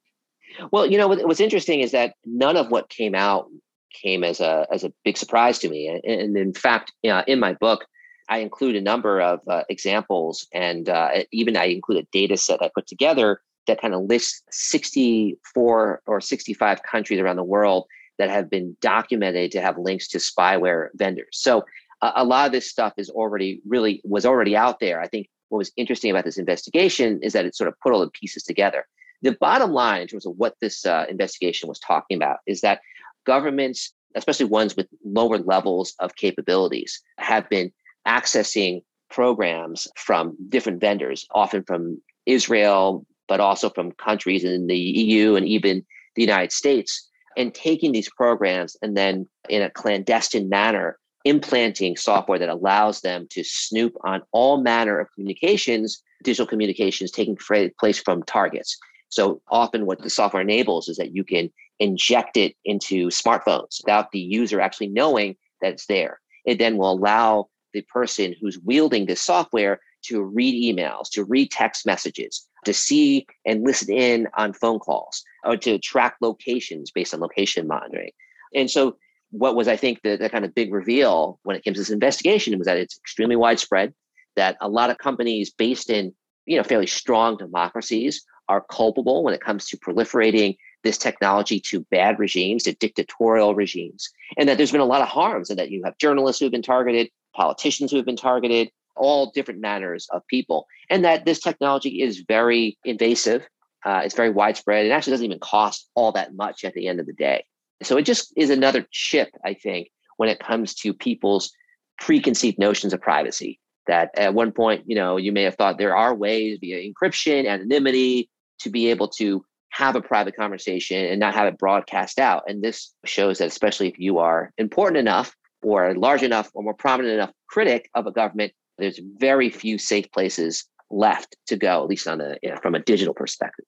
Well, 0.72 0.86
you 0.86 0.98
know, 0.98 1.08
what's 1.08 1.40
interesting 1.40 1.82
is 1.82 1.92
that 1.92 2.14
none 2.26 2.58
of 2.58 2.70
what 2.70 2.90
came 2.90 3.16
out 3.16 3.48
came 3.94 4.24
as 4.24 4.40
a 4.40 4.68
as 4.72 4.84
a 4.84 4.94
big 5.04 5.18
surprise 5.18 5.60
to 5.60 5.70
me. 5.70 5.88
And, 5.88 6.36
in 6.36 6.54
fact, 6.54 6.92
you 7.02 7.10
know, 7.10 7.24
in 7.28 7.40
my 7.40 7.54
book, 7.54 7.86
I 8.30 8.40
include 8.40 8.76
a 8.76 8.82
number 8.82 9.22
of 9.22 9.40
uh, 9.48 9.64
examples, 9.70 10.48
and 10.54 10.90
uh, 10.90 11.10
even 11.32 11.58
I 11.58 11.66
include 11.66 12.04
a 12.04 12.08
data 12.12 12.38
set 12.38 12.62
I 12.62 12.70
put 12.74 12.88
together 12.88 13.42
that 13.68 13.82
kind 13.82 13.94
of 13.94 14.04
lists 14.04 14.42
64 14.52 16.02
or 16.06 16.22
65 16.22 16.84
countries 16.84 17.20
around 17.20 17.38
the 17.38 17.44
world 17.44 17.86
that 18.18 18.30
have 18.30 18.50
been 18.50 18.76
documented 18.82 19.52
to 19.52 19.62
have 19.62 19.78
links 19.78 20.08
to 20.10 20.18
spyware 20.18 20.90
vendors. 20.96 21.30
So 21.32 21.64
uh, 22.02 22.12
a 22.16 22.24
lot 22.24 22.46
of 22.46 22.52
this 22.52 22.70
stuff 22.70 22.94
is 22.98 23.10
already 23.10 23.62
really 23.66 24.02
was 24.04 24.26
already 24.26 24.56
out 24.56 24.80
there. 24.80 25.02
I 25.02 25.08
think 25.08 25.30
what 25.50 25.60
was 25.60 25.72
interesting 25.78 26.12
about 26.12 26.26
this 26.26 26.38
investigation 26.38 27.20
is 27.22 27.34
that 27.34 27.46
it 27.46 27.56
sort 27.56 27.68
of 27.68 27.80
put 27.80 27.94
all 27.94 28.02
the 28.02 28.10
pieces 28.10 28.44
together. 28.44 28.86
The 29.22 29.38
bottom 29.40 29.72
line, 29.72 30.02
in 30.02 30.08
terms 30.08 30.26
of 30.26 30.34
what 30.36 30.56
this 30.60 30.86
uh, 30.86 31.06
investigation 31.10 31.70
was 31.70 31.80
talking 31.80 32.18
about, 32.18 32.40
is 32.46 32.62
that 32.62 32.82
governments, 33.26 33.94
especially 34.16 34.46
ones 34.46 34.76
with 34.76 34.88
lower 35.06 35.38
levels 35.38 35.94
of 36.00 36.16
capabilities, 36.16 37.02
have 37.18 37.50
been 37.50 37.72
accessing 38.08 38.82
programs 39.10 39.88
from 39.96 40.36
different 40.50 40.82
vendors, 40.82 41.26
often 41.34 41.64
from 41.64 42.02
Israel, 42.26 43.06
but 43.28 43.40
also 43.40 43.70
from 43.70 43.92
countries 43.94 44.44
in 44.44 44.68
the 44.68 44.78
EU 44.78 45.36
and 45.36 45.48
even 45.48 45.86
the 46.16 46.22
United 46.22 46.52
States, 46.52 47.10
and 47.38 47.54
taking 47.54 47.92
these 47.92 48.10
programs 48.10 48.76
and 48.82 48.96
then 48.98 49.28
in 49.50 49.62
a 49.62 49.70
clandestine 49.70 50.50
manner 50.50 50.98
implanting 51.26 51.96
software 51.96 52.38
that 52.38 52.50
allows 52.50 53.02
them 53.02 53.28
to 53.30 53.44
snoop 53.44 53.96
on 54.04 54.22
all 54.32 54.62
manner 54.62 55.00
of 55.00 55.08
communications, 55.14 56.04
digital 56.24 56.46
communications 56.46 57.12
taking 57.12 57.38
place 57.80 58.00
from 58.00 58.24
targets. 58.24 58.78
So 59.10 59.42
often 59.50 59.86
what 59.86 60.02
the 60.02 60.10
software 60.10 60.42
enables 60.42 60.90
is 60.90 60.98
that 60.98 61.16
you 61.16 61.24
can 61.24 61.50
inject 61.84 62.38
it 62.38 62.56
into 62.64 63.08
smartphones 63.08 63.82
without 63.84 64.12
the 64.12 64.20
user 64.20 64.62
actually 64.62 64.88
knowing 64.88 65.36
that 65.62 65.74
it's 65.74 65.86
there. 65.88 66.22
It 66.46 66.58
then 66.58 66.78
will 66.78 66.94
allow 66.94 67.50
the 67.74 67.82
person 67.82 68.34
who's 68.40 68.58
wielding 68.60 69.06
this 69.06 69.22
software 69.22 69.80
to 70.04 70.24
read 70.24 70.54
emails, 70.78 71.10
to 71.12 71.26
read 71.26 71.52
text 71.52 71.86
messages, 71.86 72.48
to 72.66 72.74
see 72.74 73.26
and 73.46 73.64
listen 73.64 73.94
in 73.94 74.28
on 74.38 74.54
phone 74.54 74.80
calls, 74.80 75.24
or 75.44 75.58
to 75.58 75.78
track 75.80 76.16
locations 76.22 76.90
based 76.92 77.14
on 77.14 77.20
location 77.20 77.68
monitoring. 77.68 78.12
And 78.56 78.72
so, 78.72 78.98
what 79.32 79.56
was 79.56 79.68
I 79.68 79.76
think 79.76 80.02
the, 80.04 80.16
the 80.16 80.30
kind 80.30 80.46
of 80.46 80.54
big 80.54 80.72
reveal 80.72 81.40
when 81.44 81.56
it 81.56 81.64
came 81.64 81.74
to 81.74 81.80
this 81.80 81.90
investigation 81.90 82.58
was 82.58 82.68
that 82.68 82.78
it's 82.78 82.98
extremely 83.00 83.36
widespread, 83.36 83.94
that 84.36 84.58
a 84.62 84.70
lot 84.70 84.90
of 84.90 84.98
companies 85.00 85.52
based 85.52 85.90
in 85.90 86.14
you 86.46 86.58
know 86.58 86.64
fairly 86.64 86.88
strong 86.88 87.36
democracies 87.38 88.24
are 88.48 88.66
culpable 88.70 89.24
when 89.24 89.34
it 89.34 89.42
comes 89.42 89.66
to 89.68 89.78
proliferating 89.78 90.56
this 90.84 90.98
technology 90.98 91.60
to 91.60 91.82
bad 91.92 92.20
regimes, 92.20 92.64
to 92.64 92.74
dictatorial 92.74 93.56
regimes, 93.56 94.10
and 94.38 94.48
that 94.48 94.58
there's 94.58 94.72
been 94.72 94.82
a 94.82 94.86
lot 94.86 95.02
of 95.02 95.08
harms, 95.08 95.50
and 95.50 95.58
that 95.60 95.72
you 95.72 95.82
have 95.84 95.98
journalists 95.98 96.40
who 96.40 96.46
have 96.46 96.52
been 96.52 96.62
targeted, 96.62 97.10
politicians 97.36 97.92
who 97.92 97.98
have 97.98 98.06
been 98.06 98.16
targeted, 98.16 98.70
all 98.96 99.32
different 99.32 99.60
manners 99.60 100.08
of 100.12 100.26
people, 100.28 100.68
and 100.90 101.04
that 101.04 101.26
this 101.26 101.40
technology 101.40 102.02
is 102.02 102.24
very 102.28 102.78
invasive. 102.86 103.48
Uh, 103.86 104.02
it's 104.04 104.16
very 104.16 104.30
widespread. 104.30 104.86
It 104.86 104.92
actually 104.92 105.12
doesn't 105.12 105.26
even 105.26 105.40
cost 105.40 105.90
all 105.96 106.12
that 106.14 106.36
much 106.36 106.64
at 106.64 106.74
the 106.74 106.88
end 106.88 107.00
of 107.00 107.06
the 107.06 107.14
day. 107.14 107.44
So 107.82 107.98
it 107.98 108.04
just 108.04 108.34
is 108.38 108.50
another 108.50 108.86
chip, 108.92 109.30
I 109.44 109.54
think, 109.54 109.90
when 110.18 110.30
it 110.30 110.40
comes 110.40 110.74
to 110.76 110.94
people's 110.94 111.52
preconceived 112.00 112.60
notions 112.60 112.94
of 112.94 113.02
privacy. 113.02 113.60
That 113.88 114.12
at 114.16 114.34
one 114.34 114.54
point, 114.54 114.86
you 114.88 114.96
know, 114.96 115.18
you 115.18 115.34
may 115.34 115.44
have 115.44 115.56
thought 115.56 115.78
there 115.78 115.96
are 115.96 116.16
ways 116.16 116.60
via 116.62 116.90
encryption, 116.90 117.46
anonymity, 117.48 118.30
to 118.60 118.70
be 118.70 118.90
able 118.90 119.10
to 119.10 119.44
have 119.74 119.96
a 119.96 120.02
private 120.02 120.36
conversation 120.36 121.04
and 121.04 121.20
not 121.20 121.34
have 121.34 121.48
it 121.48 121.58
broadcast 121.58 122.20
out. 122.20 122.44
And 122.48 122.64
this 122.64 122.94
shows 123.06 123.40
that, 123.40 123.48
especially 123.48 123.88
if 123.88 123.98
you 123.98 124.20
are 124.20 124.52
important 124.60 124.98
enough 124.98 125.36
or 125.64 125.90
a 125.90 126.00
large 126.00 126.22
enough 126.22 126.52
or 126.54 126.62
more 126.62 126.76
prominent 126.76 127.16
enough 127.16 127.32
critic 127.50 127.90
of 127.96 128.06
a 128.06 128.12
government, 128.12 128.54
there's 128.78 129.00
very 129.18 129.50
few 129.50 129.80
safe 129.80 130.12
places 130.12 130.66
left 130.92 131.36
to 131.48 131.58
go, 131.58 131.82
at 131.82 131.90
least 131.90 132.08
on 132.08 132.22
a 132.22 132.38
you 132.44 132.52
know, 132.52 132.58
from 132.62 132.76
a 132.76 132.80
digital 132.80 133.16
perspective. 133.16 133.66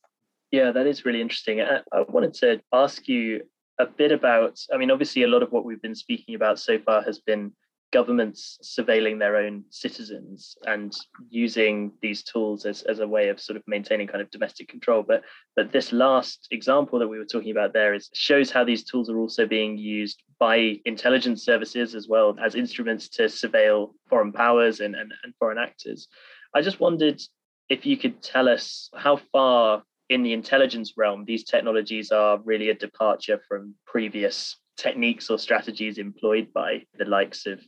Yeah, 0.51 0.71
that 0.71 0.85
is 0.85 1.05
really 1.05 1.21
interesting. 1.21 1.61
I, 1.61 1.79
I 1.91 2.03
wanted 2.07 2.35
to 2.35 2.61
ask 2.71 3.07
you 3.07 3.41
a 3.79 3.87
bit 3.87 4.11
about. 4.11 4.59
I 4.71 4.77
mean, 4.77 4.91
obviously, 4.91 5.23
a 5.23 5.27
lot 5.27 5.41
of 5.41 5.51
what 5.51 5.65
we've 5.65 5.81
been 5.81 5.95
speaking 5.95 6.35
about 6.35 6.59
so 6.59 6.77
far 6.77 7.01
has 7.01 7.17
been 7.17 7.51
governments 7.95 8.59
surveilling 8.61 9.17
their 9.17 9.37
own 9.37 9.63
citizens 9.69 10.57
and 10.65 10.93
using 11.29 11.93
these 12.01 12.23
tools 12.23 12.65
as, 12.65 12.81
as 12.81 12.99
a 12.99 13.07
way 13.07 13.29
of 13.29 13.39
sort 13.39 13.55
of 13.55 13.63
maintaining 13.67 14.05
kind 14.05 14.21
of 14.21 14.29
domestic 14.31 14.67
control. 14.67 15.01
But 15.01 15.21
but 15.55 15.71
this 15.71 15.93
last 15.93 16.49
example 16.51 16.99
that 16.99 17.07
we 17.07 17.17
were 17.17 17.31
talking 17.33 17.51
about 17.51 17.71
there 17.71 17.93
is 17.93 18.09
shows 18.13 18.51
how 18.51 18.65
these 18.65 18.83
tools 18.83 19.09
are 19.09 19.17
also 19.17 19.45
being 19.45 19.77
used 19.77 20.23
by 20.39 20.57
intelligence 20.83 21.45
services 21.45 21.95
as 21.95 22.09
well 22.09 22.35
as 22.45 22.53
instruments 22.55 23.07
to 23.15 23.23
surveil 23.23 23.93
foreign 24.09 24.33
powers 24.33 24.81
and, 24.81 24.93
and, 24.93 25.13
and 25.23 25.33
foreign 25.39 25.57
actors. 25.57 26.09
I 26.53 26.61
just 26.61 26.81
wondered 26.81 27.21
if 27.69 27.85
you 27.85 27.95
could 27.95 28.21
tell 28.21 28.49
us 28.49 28.89
how 28.93 29.15
far 29.31 29.83
in 30.09 30.21
the 30.21 30.33
intelligence 30.33 30.89
realm 30.97 31.23
these 31.23 31.45
technologies 31.45 32.11
are 32.11 32.39
really 32.43 32.69
a 32.71 32.75
departure 32.87 33.39
from 33.47 33.73
previous 33.85 34.57
techniques 34.75 35.29
or 35.29 35.39
strategies 35.39 35.97
employed 35.97 36.51
by 36.53 36.83
the 36.97 37.05
likes 37.05 37.45
of 37.45 37.61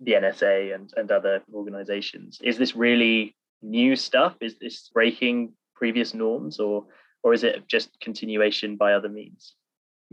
the 0.00 0.12
NSA 0.12 0.74
and, 0.74 0.92
and 0.96 1.10
other 1.10 1.42
organizations. 1.52 2.38
Is 2.42 2.58
this 2.58 2.76
really 2.76 3.34
new 3.62 3.96
stuff? 3.96 4.36
Is 4.40 4.58
this 4.58 4.90
breaking 4.92 5.52
previous 5.74 6.14
norms 6.14 6.58
or 6.58 6.86
or 7.22 7.34
is 7.34 7.42
it 7.42 7.66
just 7.66 7.98
continuation 8.00 8.76
by 8.76 8.92
other 8.92 9.08
means? 9.08 9.54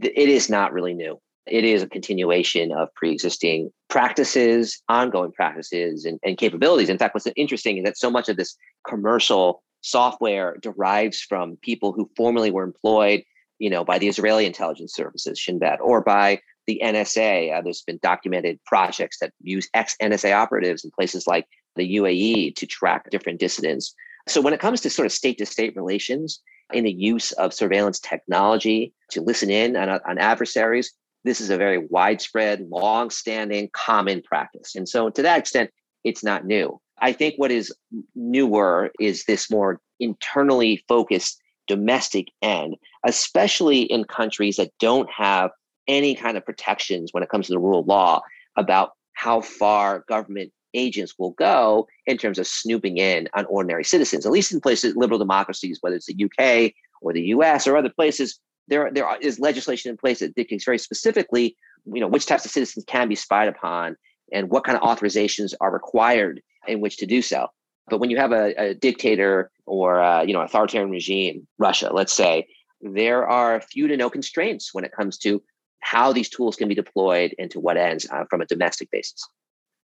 It 0.02 0.30
is 0.30 0.50
not 0.50 0.74
really 0.74 0.96
new. 0.96 1.20
It 1.46 1.64
is 1.64 1.84
a 1.84 1.88
continuation 1.88 2.72
of 2.72 2.88
pre-existing 2.96 3.72
practices, 3.90 4.82
ongoing 4.90 5.32
practices, 5.32 6.06
and, 6.06 6.20
and 6.24 6.38
capabilities. 6.38 6.90
In 6.90 6.98
fact, 6.98 7.14
what's 7.14 7.28
interesting 7.36 7.78
is 7.78 7.84
that 7.84 7.98
so 7.98 8.10
much 8.10 8.30
of 8.30 8.38
this 8.38 8.56
commercial 8.88 9.62
software 9.82 10.58
derives 10.62 11.22
from 11.22 11.58
people 11.62 11.92
who 11.92 12.10
formerly 12.16 12.50
were 12.50 12.64
employed, 12.64 13.22
you 13.60 13.70
know, 13.70 13.84
by 13.84 14.00
the 14.00 14.08
Israeli 14.08 14.46
intelligence 14.46 14.96
services, 14.96 15.38
Shin 15.38 15.60
Bet, 15.60 15.80
or 15.82 16.02
by 16.02 16.40
the 16.68 16.82
NSA. 16.84 17.58
Uh, 17.58 17.62
there's 17.62 17.82
been 17.82 18.00
documented 18.02 18.60
projects 18.66 19.20
that 19.20 19.34
use 19.42 19.68
ex 19.74 19.96
NSA 20.02 20.34
operatives 20.34 20.84
in 20.84 20.92
places 20.92 21.28
like 21.28 21.48
the 21.76 21.98
UAE 21.98 22.56
to 22.56 22.66
track 22.66 23.10
different 23.10 23.40
dissidents. 23.40 23.96
So 24.28 24.42
when 24.42 24.54
it 24.54 24.60
comes 24.60 24.82
to 24.82 24.90
sort 24.90 25.06
of 25.06 25.12
state 25.12 25.38
to 25.40 25.46
state 25.46 25.76
relations 25.76 26.42
in 26.72 26.86
the 26.86 26.92
use 26.92 27.32
of 27.34 27.54
surveillance 27.54 28.00
technology 28.00 28.94
to 29.12 29.22
listen 29.22 29.50
in 29.50 29.76
on, 29.76 29.90
on 29.90 30.18
adversaries, 30.18 30.94
this 31.24 31.42
is 31.42 31.50
a 31.50 31.58
very 31.58 31.80
widespread, 31.90 32.68
long 32.70 33.10
standing, 33.10 33.70
common 33.74 34.22
practice. 34.22 34.76
And 34.76 34.88
so 34.88 35.10
to 35.10 35.22
that 35.22 35.40
extent, 35.40 35.72
it's 36.04 36.24
not 36.24 36.46
new. 36.46 36.80
I 37.00 37.12
think 37.12 37.36
what 37.38 37.52
is 37.52 37.74
newer 38.16 38.92
is 39.00 39.26
this 39.26 39.50
more 39.50 39.82
internally 40.00 40.84
focused 40.88 41.42
domestic 41.68 42.28
end, 42.42 42.76
especially 43.06 43.82
in 43.82 44.04
countries 44.04 44.58
that 44.58 44.72
don't 44.80 45.10
have 45.10 45.52
any 45.88 46.16
kind 46.16 46.38
of 46.38 46.46
protections 46.46 47.10
when 47.12 47.24
it 47.24 47.30
comes 47.30 47.48
to 47.48 47.54
the 47.54 47.60
rule 47.60 47.80
of 47.80 47.88
law 47.88 48.22
about 48.58 48.92
how 49.14 49.42
far 49.42 50.04
government 50.08 50.52
agents 50.74 51.16
will 51.20 51.32
go 51.32 51.88
in 52.08 52.18
terms 52.18 52.40
of 52.40 52.48
snooping 52.48 52.98
in 52.98 53.30
on 53.34 53.46
ordinary 53.46 53.84
citizens. 53.84 54.26
At 54.26 54.32
least 54.32 54.52
in 54.52 54.60
places, 54.60 54.96
liberal 54.96 55.20
democracies, 55.20 55.78
whether 55.82 55.96
it's 55.96 56.08
the 56.08 56.26
UK 56.26 56.74
or 57.02 57.14
the 57.14 57.22
US 57.22 57.68
or 57.68 57.78
other 57.78 57.90
places, 57.90 58.40
there, 58.68 58.90
there 58.92 59.08
is 59.22 59.40
legislation 59.40 59.92
in 59.92 59.98
place 59.98 60.20
that 60.20 60.36
dictates 60.36 60.66
very 60.66 60.80
specifically, 60.80 61.56
you 61.86 62.00
know, 62.00 62.08
which 62.08 62.26
types 62.26 62.46
of 62.46 62.52
citizens 62.52 62.86
can 62.86 63.08
be 63.08 63.16
spied 63.16 63.48
upon 63.48 63.96
and 64.32 64.50
what 64.50 64.64
kind 64.64 64.78
of 64.78 64.84
authorizations 64.84 65.54
are 65.62 65.72
required 65.72 66.42
in 66.68 66.82
which 66.82 66.98
to 66.98 67.06
do 67.06 67.22
so. 67.22 67.48
But 67.90 68.00
when 68.00 68.10
you 68.10 68.18
have 68.18 68.32
a, 68.32 68.54
a 68.58 68.74
dictator 68.74 69.52
or 69.66 70.00
a, 70.00 70.24
you 70.26 70.34
know 70.34 70.42
authoritarian 70.42 70.90
regime, 70.90 71.48
Russia, 71.58 71.90
let's 71.92 72.14
say, 72.14 72.48
there 72.82 73.28
are 73.28 73.62
few 73.62 73.88
to 73.88 73.98
no 73.98 74.10
constraints 74.10 74.74
when 74.74 74.86
it 74.86 74.92
comes 74.92 75.18
to 75.20 75.42
how 75.84 76.14
these 76.14 76.30
tools 76.30 76.56
can 76.56 76.68
be 76.68 76.76
deployed 76.76 77.36
and 77.38 77.52
to 77.52 77.60
what 77.60 77.78
ends 77.78 78.08
uh, 78.10 78.24
from 78.30 78.42
a 78.42 78.46
domestic 78.46 78.90
basis. 78.92 79.28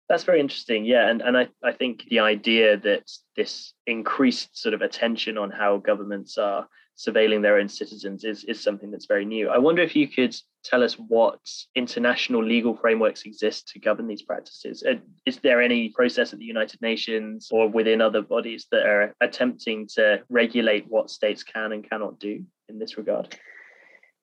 That's 0.08 0.24
very 0.24 0.38
interesting. 0.38 0.84
Yeah. 0.84 1.08
And, 1.08 1.20
and 1.20 1.36
I, 1.36 1.48
I 1.64 1.72
think 1.72 2.04
the 2.08 2.20
idea 2.20 2.76
that 2.76 3.10
this 3.34 3.72
increased 3.86 4.56
sort 4.56 4.74
of 4.74 4.82
attention 4.82 5.36
on 5.36 5.50
how 5.50 5.78
governments 5.78 6.38
are 6.38 6.68
surveilling 6.96 7.42
their 7.42 7.58
own 7.58 7.68
citizens 7.68 8.24
is, 8.24 8.44
is 8.44 8.62
something 8.62 8.90
that's 8.90 9.06
very 9.06 9.24
new. 9.24 9.48
I 9.48 9.58
wonder 9.58 9.82
if 9.82 9.94
you 9.94 10.08
could 10.08 10.34
tell 10.64 10.82
us 10.82 10.94
what 10.94 11.40
international 11.74 12.42
legal 12.42 12.76
frameworks 12.76 13.24
exist 13.24 13.68
to 13.68 13.80
govern 13.80 14.06
these 14.06 14.22
practices. 14.22 14.82
Uh, 14.82 14.94
is 15.26 15.38
there 15.38 15.60
any 15.60 15.90
process 15.90 16.32
at 16.32 16.38
the 16.38 16.44
United 16.44 16.80
Nations 16.80 17.48
or 17.50 17.68
within 17.68 18.00
other 18.00 18.22
bodies 18.22 18.66
that 18.70 18.86
are 18.86 19.14
attempting 19.20 19.86
to 19.94 20.22
regulate 20.30 20.86
what 20.88 21.10
states 21.10 21.42
can 21.42 21.72
and 21.72 21.88
cannot 21.88 22.18
do 22.18 22.44
in 22.68 22.78
this 22.78 22.96
regard? 22.96 23.36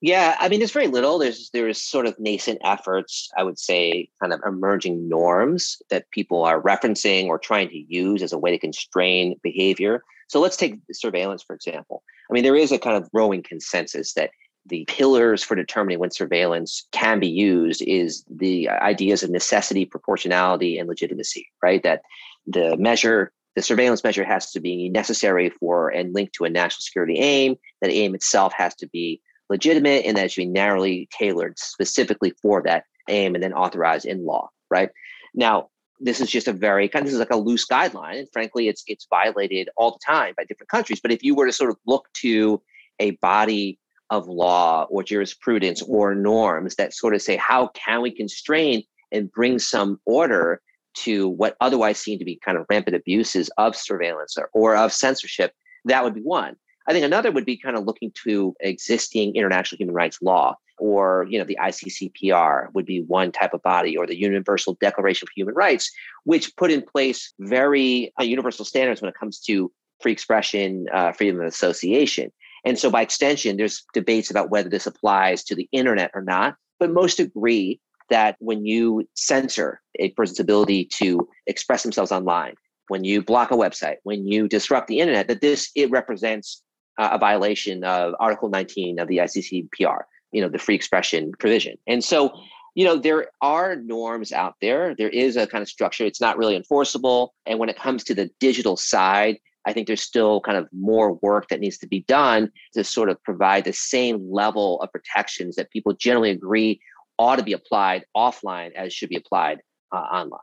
Yeah, 0.04 0.36
I 0.38 0.50
mean, 0.50 0.60
there's 0.60 0.74
very 0.74 0.88
little. 0.88 1.18
There's 1.18 1.50
there's 1.54 1.82
sort 1.82 2.08
of 2.08 2.20
nascent 2.20 2.60
efforts, 2.66 3.30
I 3.38 3.44
would 3.44 3.58
say, 3.58 4.10
kind 4.20 4.34
of 4.34 4.42
emerging 4.46 5.08
norms 5.08 5.82
that 5.90 6.12
people 6.12 6.44
are 6.44 6.62
referencing 6.62 7.28
or 7.28 7.40
trying 7.40 7.70
to 7.70 7.78
use 7.78 8.22
as 8.22 8.34
a 8.34 8.38
way 8.38 8.52
to 8.52 8.58
constrain 8.58 9.40
behavior. 9.42 10.04
So 10.28 10.42
let's 10.42 10.58
take 10.58 10.76
surveillance, 10.92 11.42
for 11.42 11.56
example. 11.56 12.04
I 12.30 12.34
mean, 12.34 12.44
there 12.44 12.58
is 12.58 12.74
a 12.74 12.78
kind 12.78 13.02
of 13.02 13.10
growing 13.12 13.44
consensus 13.44 14.14
that 14.16 14.32
the 14.66 14.84
pillars 14.90 15.42
for 15.42 15.56
determining 15.56 16.00
when 16.00 16.12
surveillance 16.12 16.86
can 16.92 17.22
be 17.22 17.30
used 17.30 17.82
is 17.84 18.26
the 18.30 18.68
ideas 18.68 19.24
of 19.24 19.30
necessity, 19.30 19.86
proportionality, 19.86 20.78
and 20.78 20.90
legitimacy, 20.90 21.48
right? 21.62 21.82
That 21.84 22.02
the 22.46 22.76
measure, 22.76 23.32
the 23.56 23.62
surveillance 23.62 24.04
measure 24.04 24.26
has 24.26 24.52
to 24.52 24.60
be 24.60 24.90
necessary 24.90 25.50
for 25.50 25.88
and 25.88 26.14
linked 26.14 26.34
to 26.36 26.44
a 26.44 26.50
national 26.50 26.82
security 26.82 27.20
aim, 27.20 27.56
that 27.82 27.90
aim 27.90 28.14
itself 28.16 28.52
has 28.58 28.76
to 28.76 28.88
be 28.88 29.22
legitimate, 29.50 30.06
and 30.06 30.18
that 30.18 30.26
it 30.26 30.32
should 30.32 30.42
be 30.42 30.48
narrowly 30.48 31.08
tailored 31.18 31.58
specifically 31.60 32.34
for 32.42 32.62
that 32.64 32.86
aim 33.10 33.36
and 33.36 33.44
then 33.44 33.54
authorized 33.54 34.06
in 34.06 34.26
law, 34.26 34.50
right? 34.70 34.90
Now, 35.34 35.70
this 36.00 36.20
is 36.20 36.30
just 36.30 36.48
a 36.48 36.54
very 36.54 36.88
kind 36.90 37.04
of 37.04 37.06
this 37.06 37.14
is 37.14 37.20
like 37.20 37.32
a 37.32 37.38
loose 37.38 37.66
guideline 37.66 38.20
and 38.20 38.28
frankly 38.34 38.68
it's 38.68 38.84
it's 38.88 39.08
violated 39.10 39.70
all 39.78 39.92
the 39.92 40.00
time 40.06 40.34
by 40.36 40.44
different 40.44 40.70
countries 40.70 41.00
but 41.00 41.12
if 41.12 41.24
you 41.24 41.36
were 41.36 41.46
to 41.46 41.54
sort 41.54 41.70
of 41.70 41.78
look 41.88 42.08
to 42.14 42.62
a 43.00 43.12
body 43.12 43.80
of 44.10 44.28
law 44.28 44.86
or 44.90 45.02
jurisprudence 45.02 45.82
or 45.84 46.14
norms 46.14 46.76
that 46.76 46.94
sort 46.94 47.16
of 47.16 47.22
say 47.22 47.38
how 47.38 47.68
can 47.70 48.02
we 48.02 48.12
constrain 48.12 48.84
and 49.12 49.32
bring 49.32 49.58
some 49.60 50.00
order 50.06 50.62
to 50.96 51.30
what 51.30 51.56
otherwise 51.62 51.98
seem 51.98 52.20
to 52.20 52.26
be 52.26 52.40
kind 52.44 52.58
of 52.58 52.66
rampant 52.70 52.96
abuses 52.96 53.50
of 53.58 53.76
surveillance 53.76 54.36
or, 54.38 54.50
or 54.54 54.76
of 54.76 54.92
censorship 54.92 55.54
that 55.86 56.04
would 56.04 56.14
be 56.14 56.22
one 56.22 56.56
i 56.88 56.94
think 56.94 57.06
another 57.06 57.32
would 57.32 57.46
be 57.46 57.58
kind 57.58 57.78
of 57.78 57.86
looking 57.86 58.12
to 58.24 58.56
existing 58.60 59.36
international 59.36 59.78
human 59.78 59.96
rights 59.96 60.20
law 60.22 60.56
or 60.80 61.26
you 61.30 61.38
know 61.38 61.46
the 61.46 61.58
ICCPR 61.62 62.74
would 62.74 62.86
be 62.86 63.02
one 63.04 63.32
type 63.32 63.54
of 63.54 63.62
body 63.62 63.96
or 63.96 64.08
the 64.08 64.20
Universal 64.20 64.78
Declaration 64.82 65.28
of 65.28 65.32
Human 65.36 65.56
Rights 65.56 65.92
which 66.24 66.56
put 66.58 66.72
in 66.72 66.82
place 66.82 67.34
very 67.40 68.14
uh, 68.20 68.24
universal 68.24 68.66
standards 68.66 69.02
when 69.02 69.10
it 69.10 69.16
comes 69.16 69.40
to 69.42 69.72
free 70.02 70.12
expression 70.12 70.88
uh, 70.94 71.12
freedom 71.14 71.40
of 71.40 71.46
association. 71.46 72.32
And 72.66 72.78
so 72.78 72.90
by 72.90 73.02
extension 73.02 73.58
there's 73.58 73.86
debates 73.94 74.30
about 74.30 74.50
whether 74.50 74.70
this 74.70 74.88
applies 74.88 75.44
to 75.46 75.56
the 75.56 75.70
internet 75.72 76.12
or 76.14 76.22
not 76.22 76.56
but 76.80 76.92
most 76.92 77.20
agree 77.20 77.80
that 78.10 78.36
when 78.40 78.66
you 78.66 79.08
censor 79.14 79.82
a 80.00 80.10
person's 80.12 80.40
ability 80.40 80.90
to 80.98 81.28
express 81.48 81.84
themselves 81.84 82.12
online 82.12 82.56
when 82.90 83.04
you 83.04 83.22
block 83.22 83.52
a 83.52 83.56
website 83.56 83.98
when 84.04 84.28
you 84.28 84.48
disrupt 84.48 84.88
the 84.88 85.00
internet 85.00 85.28
that 85.28 85.42
this 85.42 85.72
it 85.76 85.90
represents 85.90 86.62
uh, 86.98 87.10
a 87.14 87.18
violation 87.18 87.84
of 87.84 88.14
article 88.20 88.50
19 88.50 89.00
of 89.00 89.08
the 89.08 89.18
ICCPR 89.18 90.02
you 90.34 90.42
know 90.42 90.50
the 90.50 90.60
free 90.60 90.76
expression 90.76 91.32
provision. 91.40 91.78
And 91.88 92.04
so 92.04 92.34
you 92.76 92.84
know 92.84 92.98
there 92.98 93.28
are 93.42 93.78
norms 93.78 94.34
out 94.34 94.56
there. 94.60 94.94
There 94.96 95.10
is 95.10 95.38
a 95.38 95.48
kind 95.48 95.62
of 95.62 95.70
structure. 95.70 96.04
It's 96.04 96.20
not 96.20 96.38
really 96.38 96.56
enforceable. 96.56 97.34
And 97.46 97.60
when 97.60 97.70
it 97.70 97.80
comes 97.80 98.04
to 98.06 98.16
the 98.16 98.30
digital 98.42 98.76
side 98.76 99.38
i 99.66 99.72
think 99.72 99.88
there's 99.88 100.02
still 100.02 100.42
kind 100.42 100.58
of 100.58 100.68
more 100.74 101.14
work 101.22 101.48
that 101.48 101.62
needs 101.62 101.78
to 101.78 101.88
be 101.88 102.02
done 102.02 102.52
to 102.74 102.84
sort 102.84 103.08
of 103.08 103.22
provide 103.24 103.64
the 103.64 103.72
same 103.72 104.30
level 104.30 104.82
of 104.82 104.92
protections 104.92 105.56
that 105.56 105.72
people 105.72 105.94
generally 105.94 106.32
agree 106.32 106.82
ought 107.18 107.38
to 107.38 107.44
be 107.44 107.54
applied 107.54 108.04
offline 108.14 108.74
as 108.76 108.92
should 108.92 109.08
be 109.08 109.16
applied 109.16 109.60
uh, 109.94 109.96
online. 109.96 110.42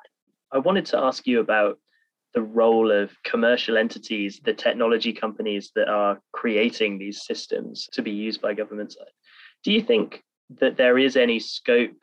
I 0.53 0.59
wanted 0.59 0.86
to 0.86 0.98
ask 0.98 1.26
you 1.26 1.40
about 1.40 1.78
the 2.35 2.43
role 2.43 2.91
of 2.91 3.11
commercial 3.24 3.76
entities, 3.76 4.41
the 4.45 4.55
technology 4.55 5.12
companies 5.12 5.72
that 5.74 5.89
are 5.89 6.20
creating 6.33 6.99
these 6.99 7.24
systems 7.24 7.89
to 7.93 8.03
be 8.03 8.11
used 8.11 8.41
by 8.41 8.55
governments. 8.55 8.97
Do 9.64 9.72
you 9.72 9.83
think 9.83 10.22
that 10.61 10.76
there 10.76 10.99
is 10.99 11.16
any 11.16 11.39
scope 11.39 11.97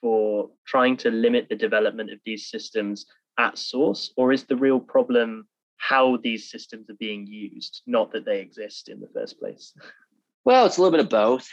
for 0.00 0.50
trying 0.66 0.96
to 0.98 1.10
limit 1.10 1.48
the 1.48 1.56
development 1.56 2.10
of 2.12 2.18
these 2.24 2.48
systems 2.48 3.06
at 3.38 3.58
source, 3.58 4.12
or 4.16 4.32
is 4.32 4.44
the 4.44 4.56
real 4.56 4.80
problem 4.80 5.46
how 5.76 6.16
these 6.18 6.50
systems 6.50 6.90
are 6.90 6.96
being 6.98 7.26
used, 7.26 7.82
not 7.86 8.12
that 8.12 8.24
they 8.24 8.40
exist 8.40 8.88
in 8.88 9.00
the 9.00 9.08
first 9.14 9.38
place? 9.38 9.72
Well, 10.44 10.66
it's 10.66 10.76
a 10.76 10.80
little 10.80 10.96
bit 10.96 11.04
of 11.04 11.08
both. 11.08 11.48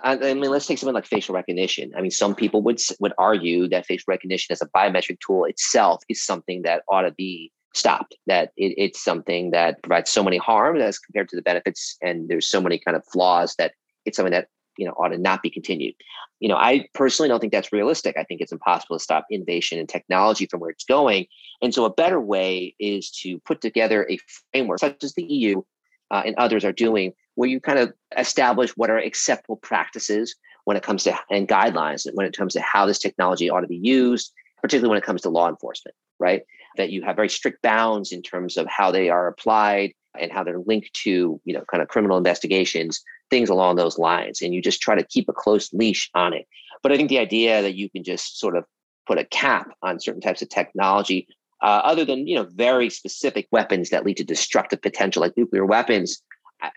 I 0.00 0.16
mean, 0.16 0.50
let's 0.50 0.66
take 0.66 0.78
something 0.78 0.94
like 0.94 1.06
facial 1.06 1.34
recognition. 1.34 1.92
I 1.96 2.00
mean, 2.00 2.10
some 2.10 2.34
people 2.34 2.62
would 2.62 2.80
would 3.00 3.12
argue 3.16 3.68
that 3.68 3.86
facial 3.86 4.06
recognition 4.08 4.52
as 4.52 4.60
a 4.60 4.68
biometric 4.76 5.18
tool 5.20 5.44
itself 5.44 6.02
is 6.08 6.24
something 6.24 6.62
that 6.62 6.82
ought 6.88 7.02
to 7.02 7.12
be 7.12 7.52
stopped. 7.74 8.16
That 8.26 8.50
it, 8.56 8.74
it's 8.76 9.02
something 9.02 9.52
that 9.52 9.82
provides 9.82 10.10
so 10.10 10.22
many 10.22 10.36
harms 10.36 10.82
as 10.82 10.98
compared 10.98 11.28
to 11.30 11.36
the 11.36 11.42
benefits, 11.42 11.96
and 12.02 12.28
there's 12.28 12.46
so 12.46 12.60
many 12.60 12.78
kind 12.78 12.96
of 12.96 13.04
flaws 13.12 13.54
that 13.58 13.72
it's 14.04 14.16
something 14.16 14.32
that 14.32 14.48
you 14.76 14.84
know 14.84 14.92
ought 14.92 15.08
to 15.08 15.18
not 15.18 15.42
be 15.42 15.50
continued 15.50 15.94
you 16.40 16.48
know 16.48 16.56
i 16.56 16.84
personally 16.94 17.28
don't 17.28 17.40
think 17.40 17.52
that's 17.52 17.72
realistic 17.72 18.16
i 18.16 18.24
think 18.24 18.40
it's 18.40 18.52
impossible 18.52 18.96
to 18.96 19.02
stop 19.02 19.26
innovation 19.30 19.78
and 19.78 19.88
technology 19.88 20.46
from 20.46 20.60
where 20.60 20.70
it's 20.70 20.84
going 20.84 21.26
and 21.62 21.72
so 21.72 21.84
a 21.84 21.92
better 21.92 22.20
way 22.20 22.74
is 22.78 23.10
to 23.10 23.38
put 23.40 23.60
together 23.60 24.06
a 24.10 24.18
framework 24.52 24.80
such 24.80 25.02
as 25.04 25.14
the 25.14 25.24
eu 25.24 25.62
uh, 26.10 26.22
and 26.24 26.34
others 26.36 26.64
are 26.64 26.72
doing 26.72 27.12
where 27.34 27.48
you 27.48 27.60
kind 27.60 27.78
of 27.78 27.92
establish 28.16 28.70
what 28.76 28.90
are 28.90 28.98
acceptable 28.98 29.56
practices 29.56 30.34
when 30.64 30.76
it 30.76 30.82
comes 30.82 31.04
to 31.04 31.18
and 31.30 31.48
guidelines 31.48 32.06
when 32.14 32.26
it 32.26 32.36
comes 32.36 32.52
to 32.54 32.60
how 32.60 32.86
this 32.86 32.98
technology 32.98 33.50
ought 33.50 33.60
to 33.60 33.66
be 33.66 33.76
used 33.76 34.32
particularly 34.62 34.88
when 34.88 34.98
it 34.98 35.04
comes 35.04 35.22
to 35.22 35.28
law 35.28 35.48
enforcement 35.48 35.94
right? 36.18 36.42
That 36.76 36.90
you 36.90 37.02
have 37.02 37.16
very 37.16 37.28
strict 37.28 37.62
bounds 37.62 38.12
in 38.12 38.22
terms 38.22 38.56
of 38.56 38.66
how 38.66 38.90
they 38.90 39.10
are 39.10 39.28
applied 39.28 39.92
and 40.18 40.32
how 40.32 40.44
they're 40.44 40.60
linked 40.60 40.92
to 41.04 41.40
you 41.44 41.54
know 41.54 41.64
kind 41.70 41.82
of 41.82 41.88
criminal 41.88 42.16
investigations 42.16 43.02
things 43.30 43.48
along 43.48 43.76
those 43.76 43.98
lines 43.98 44.42
and 44.42 44.54
you 44.54 44.62
just 44.62 44.80
try 44.80 44.94
to 44.94 45.02
keep 45.04 45.28
a 45.28 45.32
close 45.32 45.72
leash 45.72 46.10
on 46.14 46.32
it. 46.32 46.46
But 46.82 46.92
i 46.92 46.96
think 46.96 47.08
the 47.08 47.18
idea 47.18 47.62
that 47.62 47.74
you 47.74 47.90
can 47.90 48.04
just 48.04 48.38
sort 48.38 48.56
of 48.56 48.64
put 49.06 49.18
a 49.18 49.24
cap 49.24 49.70
on 49.82 50.00
certain 50.00 50.20
types 50.20 50.42
of 50.42 50.48
technology 50.48 51.26
uh, 51.62 51.80
other 51.84 52.04
than 52.04 52.26
you 52.26 52.36
know 52.36 52.46
very 52.54 52.90
specific 52.90 53.48
weapons 53.50 53.90
that 53.90 54.04
lead 54.04 54.16
to 54.18 54.24
destructive 54.24 54.82
potential 54.82 55.20
like 55.20 55.36
nuclear 55.36 55.64
weapons 55.64 56.22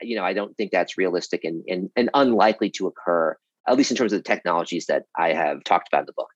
you 0.02 0.16
know 0.16 0.24
i 0.24 0.34
don't 0.34 0.56
think 0.58 0.72
that's 0.72 0.98
realistic 0.98 1.44
and, 1.44 1.64
and, 1.68 1.90
and 1.96 2.10
unlikely 2.14 2.70
to 2.70 2.88
occur 2.88 3.36
at 3.68 3.78
least 3.78 3.92
in 3.92 3.98
terms 3.98 4.14
of 4.14 4.20
the 4.20 4.24
technologies 4.24 4.86
that 4.88 5.04
i 5.18 5.34
have 5.34 5.64
talked 5.64 5.88
about 5.88 6.02
in 6.02 6.06
the 6.06 6.14
book. 6.14 6.30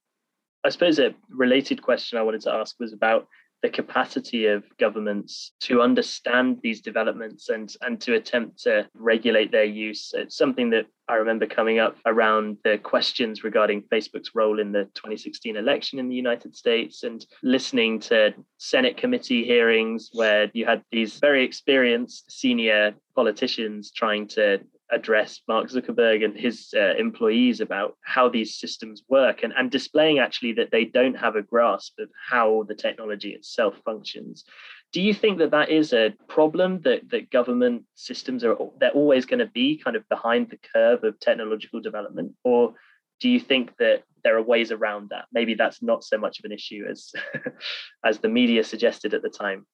I 0.63 0.69
suppose 0.69 0.99
a 0.99 1.13
related 1.29 1.81
question 1.81 2.17
i 2.17 2.23
wanted 2.23 2.41
to 2.41 2.53
ask 2.53 2.75
was 2.79 2.93
about 2.93 3.27
the 3.61 3.69
capacity 3.69 4.47
of 4.47 4.63
governments 4.79 5.51
to 5.61 5.81
understand 5.81 6.59
these 6.63 6.81
developments 6.81 7.49
and 7.49 7.73
and 7.81 8.01
to 8.01 8.15
attempt 8.15 8.63
to 8.63 8.87
regulate 8.93 9.51
their 9.51 9.65
use. 9.65 10.13
It's 10.15 10.37
something 10.37 10.69
that 10.71 10.87
I 11.07 11.15
remember 11.15 11.45
coming 11.45 11.79
up 11.79 11.97
around 12.05 12.57
the 12.63 12.77
questions 12.77 13.43
regarding 13.43 13.83
Facebook's 13.83 14.33
role 14.33 14.59
in 14.59 14.71
the 14.71 14.85
2016 14.95 15.57
election 15.57 15.99
in 15.99 16.07
the 16.07 16.15
United 16.15 16.55
States 16.55 17.03
and 17.03 17.25
listening 17.43 17.99
to 18.01 18.33
Senate 18.57 18.97
committee 18.97 19.43
hearings 19.43 20.09
where 20.13 20.49
you 20.53 20.65
had 20.65 20.83
these 20.91 21.19
very 21.19 21.43
experienced 21.43 22.31
senior 22.31 22.95
politicians 23.15 23.91
trying 23.91 24.27
to 24.29 24.61
address 24.91 25.41
Mark 25.47 25.69
Zuckerberg 25.69 26.23
and 26.23 26.37
his 26.37 26.73
uh, 26.75 26.95
employees 26.97 27.61
about 27.61 27.97
how 28.03 28.29
these 28.29 28.59
systems 28.59 29.03
work 29.07 29.43
and, 29.43 29.53
and 29.57 29.71
displaying 29.71 30.19
actually 30.19 30.53
that 30.53 30.71
they 30.71 30.85
don't 30.85 31.15
have 31.15 31.35
a 31.35 31.41
grasp 31.41 31.99
of 31.99 32.09
how 32.29 32.65
the 32.67 32.75
technology 32.75 33.29
itself 33.29 33.75
functions. 33.85 34.43
Do 34.91 35.01
you 35.01 35.13
think 35.13 35.37
that 35.37 35.51
that 35.51 35.69
is 35.69 35.93
a 35.93 36.13
problem 36.27 36.81
that, 36.81 37.09
that 37.11 37.31
government 37.31 37.83
systems 37.95 38.43
are 38.43 38.57
they're 38.79 38.91
always 38.91 39.25
going 39.25 39.39
to 39.39 39.45
be 39.45 39.77
kind 39.77 39.95
of 39.95 40.07
behind 40.09 40.49
the 40.49 40.59
curve 40.73 41.03
of 41.03 41.19
technological 41.19 41.79
development 41.79 42.33
or 42.43 42.73
do 43.21 43.29
you 43.29 43.39
think 43.39 43.77
that 43.77 44.03
there 44.23 44.35
are 44.35 44.41
ways 44.41 44.71
around 44.71 45.09
that? 45.11 45.25
Maybe 45.31 45.53
that's 45.53 45.81
not 45.81 46.03
so 46.03 46.17
much 46.17 46.39
of 46.39 46.45
an 46.45 46.51
issue 46.51 46.85
as 46.89 47.11
as 48.05 48.19
the 48.19 48.27
media 48.27 48.63
suggested 48.63 49.13
at 49.13 49.21
the 49.21 49.29
time. 49.29 49.65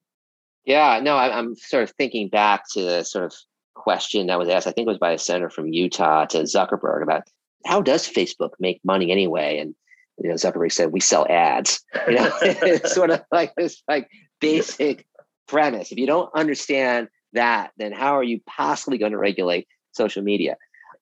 Yeah, 0.65 0.99
no, 1.01 1.15
I'm 1.15 1.55
sort 1.55 1.83
of 1.83 1.91
thinking 1.91 2.27
back 2.27 2.63
to 2.73 2.81
the 2.81 3.03
sort 3.03 3.23
of 3.23 3.33
question 3.77 4.27
that 4.27 4.39
was 4.39 4.49
asked, 4.49 4.67
I 4.67 4.71
think 4.71 4.87
it 4.87 4.91
was 4.91 4.97
by 4.97 5.11
a 5.11 5.17
senator 5.17 5.49
from 5.49 5.67
Utah 5.67 6.25
to 6.25 6.39
Zuckerberg 6.39 7.03
about 7.03 7.23
how 7.65 7.81
does 7.81 8.07
Facebook 8.07 8.51
make 8.59 8.81
money 8.83 9.11
anyway? 9.11 9.59
And 9.59 9.75
you 10.21 10.29
know, 10.29 10.35
Zuckerberg 10.35 10.71
said, 10.71 10.91
"We 10.91 10.99
sell 10.99 11.27
ads." 11.29 11.83
You 12.07 12.15
know, 12.15 12.31
it's 12.41 12.93
sort 12.93 13.11
of 13.11 13.23
like 13.31 13.53
this 13.55 13.81
like 13.87 14.09
basic 14.39 15.05
premise. 15.47 15.91
If 15.91 15.97
you 15.97 16.07
don't 16.07 16.29
understand 16.33 17.09
that, 17.33 17.71
then 17.77 17.91
how 17.91 18.17
are 18.17 18.23
you 18.23 18.41
possibly 18.45 18.97
going 18.97 19.11
to 19.11 19.17
regulate 19.17 19.67
social 19.91 20.23
media? 20.23 20.57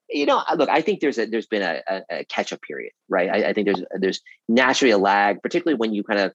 You 0.09 0.25
know, 0.25 0.43
look, 0.55 0.69
I 0.69 0.81
think 0.81 0.99
there's 0.99 1.17
a 1.17 1.25
there's 1.25 1.47
been 1.47 1.61
a, 1.61 1.81
a, 1.87 2.01
a 2.11 2.25
catch 2.25 2.53
up 2.53 2.61
period, 2.61 2.91
right? 3.09 3.29
I, 3.29 3.49
I, 3.49 3.53
think 3.53 3.65
there's 3.65 3.83
there's 3.99 4.21
naturally 4.47 4.91
a 4.91 4.97
lag, 4.97 5.41
particularly 5.41 5.77
when 5.77 5.93
you 5.93 6.03
kind 6.03 6.19
of 6.19 6.33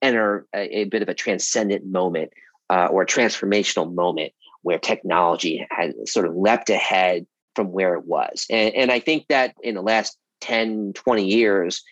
enter 0.00 0.46
a, 0.54 0.80
a 0.80 0.84
bit 0.84 1.02
of 1.02 1.08
a 1.08 1.14
transcendent 1.14 1.86
moment 1.86 2.32
uh, 2.70 2.86
or 2.86 3.02
a 3.02 3.06
transformational 3.06 3.94
moment 3.94 4.32
where 4.62 4.78
technology 4.78 5.66
has 5.70 5.94
sort 6.06 6.26
of 6.26 6.36
leapt 6.36 6.70
ahead 6.70 7.26
from 7.54 7.72
where 7.72 7.94
it 7.94 8.04
was. 8.06 8.46
And, 8.50 8.74
and 8.74 8.90
I 8.90 9.00
think 9.00 9.26
that 9.28 9.54
in 9.62 9.74
the 9.74 9.82
last 9.82 10.16
10, 10.40 10.92
20 10.94 11.24
years, 11.24 11.82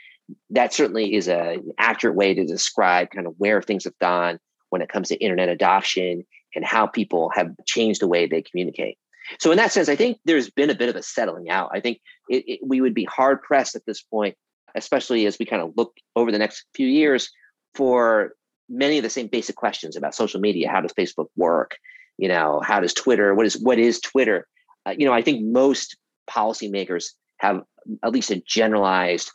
that 0.50 0.72
certainly 0.72 1.14
is 1.14 1.28
a, 1.28 1.54
an 1.54 1.72
accurate 1.78 2.16
way 2.16 2.34
to 2.34 2.44
describe 2.44 3.10
kind 3.10 3.26
of 3.26 3.34
where 3.38 3.60
things 3.60 3.84
have 3.84 3.98
gone 3.98 4.38
when 4.70 4.82
it 4.82 4.88
comes 4.88 5.08
to 5.08 5.16
internet 5.16 5.48
adoption 5.48 6.24
and 6.54 6.64
how 6.64 6.86
people 6.86 7.30
have 7.34 7.52
changed 7.66 8.00
the 8.00 8.08
way 8.08 8.26
they 8.26 8.42
communicate. 8.42 8.96
So, 9.38 9.50
in 9.50 9.58
that 9.58 9.70
sense, 9.70 9.88
I 9.88 9.96
think 9.96 10.18
there's 10.24 10.50
been 10.50 10.70
a 10.70 10.74
bit 10.74 10.88
of 10.88 10.96
a 10.96 11.02
settling 11.02 11.50
out. 11.50 11.70
I 11.72 11.80
think 11.80 12.00
it, 12.28 12.44
it, 12.46 12.60
we 12.64 12.80
would 12.80 12.94
be 12.94 13.04
hard 13.04 13.42
pressed 13.42 13.76
at 13.76 13.86
this 13.86 14.02
point, 14.02 14.34
especially 14.74 15.26
as 15.26 15.38
we 15.38 15.46
kind 15.46 15.62
of 15.62 15.72
look 15.76 15.94
over 16.16 16.32
the 16.32 16.38
next 16.38 16.64
few 16.74 16.88
years, 16.88 17.30
for 17.74 18.32
many 18.68 18.98
of 18.98 19.04
the 19.04 19.10
same 19.10 19.28
basic 19.28 19.56
questions 19.56 19.96
about 19.96 20.14
social 20.14 20.40
media. 20.40 20.70
How 20.70 20.80
does 20.80 20.92
Facebook 20.92 21.28
work? 21.36 21.76
You 22.20 22.28
know 22.28 22.60
how 22.64 22.80
does 22.80 22.94
twitter 22.94 23.34
what 23.34 23.46
is 23.46 23.58
what 23.60 23.78
is 23.78 24.00
twitter 24.00 24.46
uh, 24.86 24.94
you 24.96 25.06
know 25.06 25.12
i 25.12 25.22
think 25.22 25.42
most 25.44 25.96
policymakers 26.28 27.06
have 27.38 27.62
at 28.04 28.12
least 28.12 28.30
a 28.30 28.42
generalized 28.46 29.30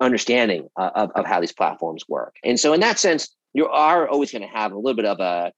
understanding 0.00 0.68
uh, 0.76 0.90
of, 0.94 1.10
of 1.12 1.26
how 1.26 1.40
these 1.40 1.52
platforms 1.52 2.04
work. 2.08 2.36
And 2.44 2.58
so, 2.58 2.72
in 2.72 2.80
that 2.80 2.98
sense, 2.98 3.34
you 3.54 3.66
are 3.66 4.08
always 4.08 4.32
going 4.32 4.42
to 4.42 4.48
have 4.48 4.72
a 4.72 4.76
little 4.76 4.96
bit 4.96 5.06
of 5.06 5.20
a 5.20 5.52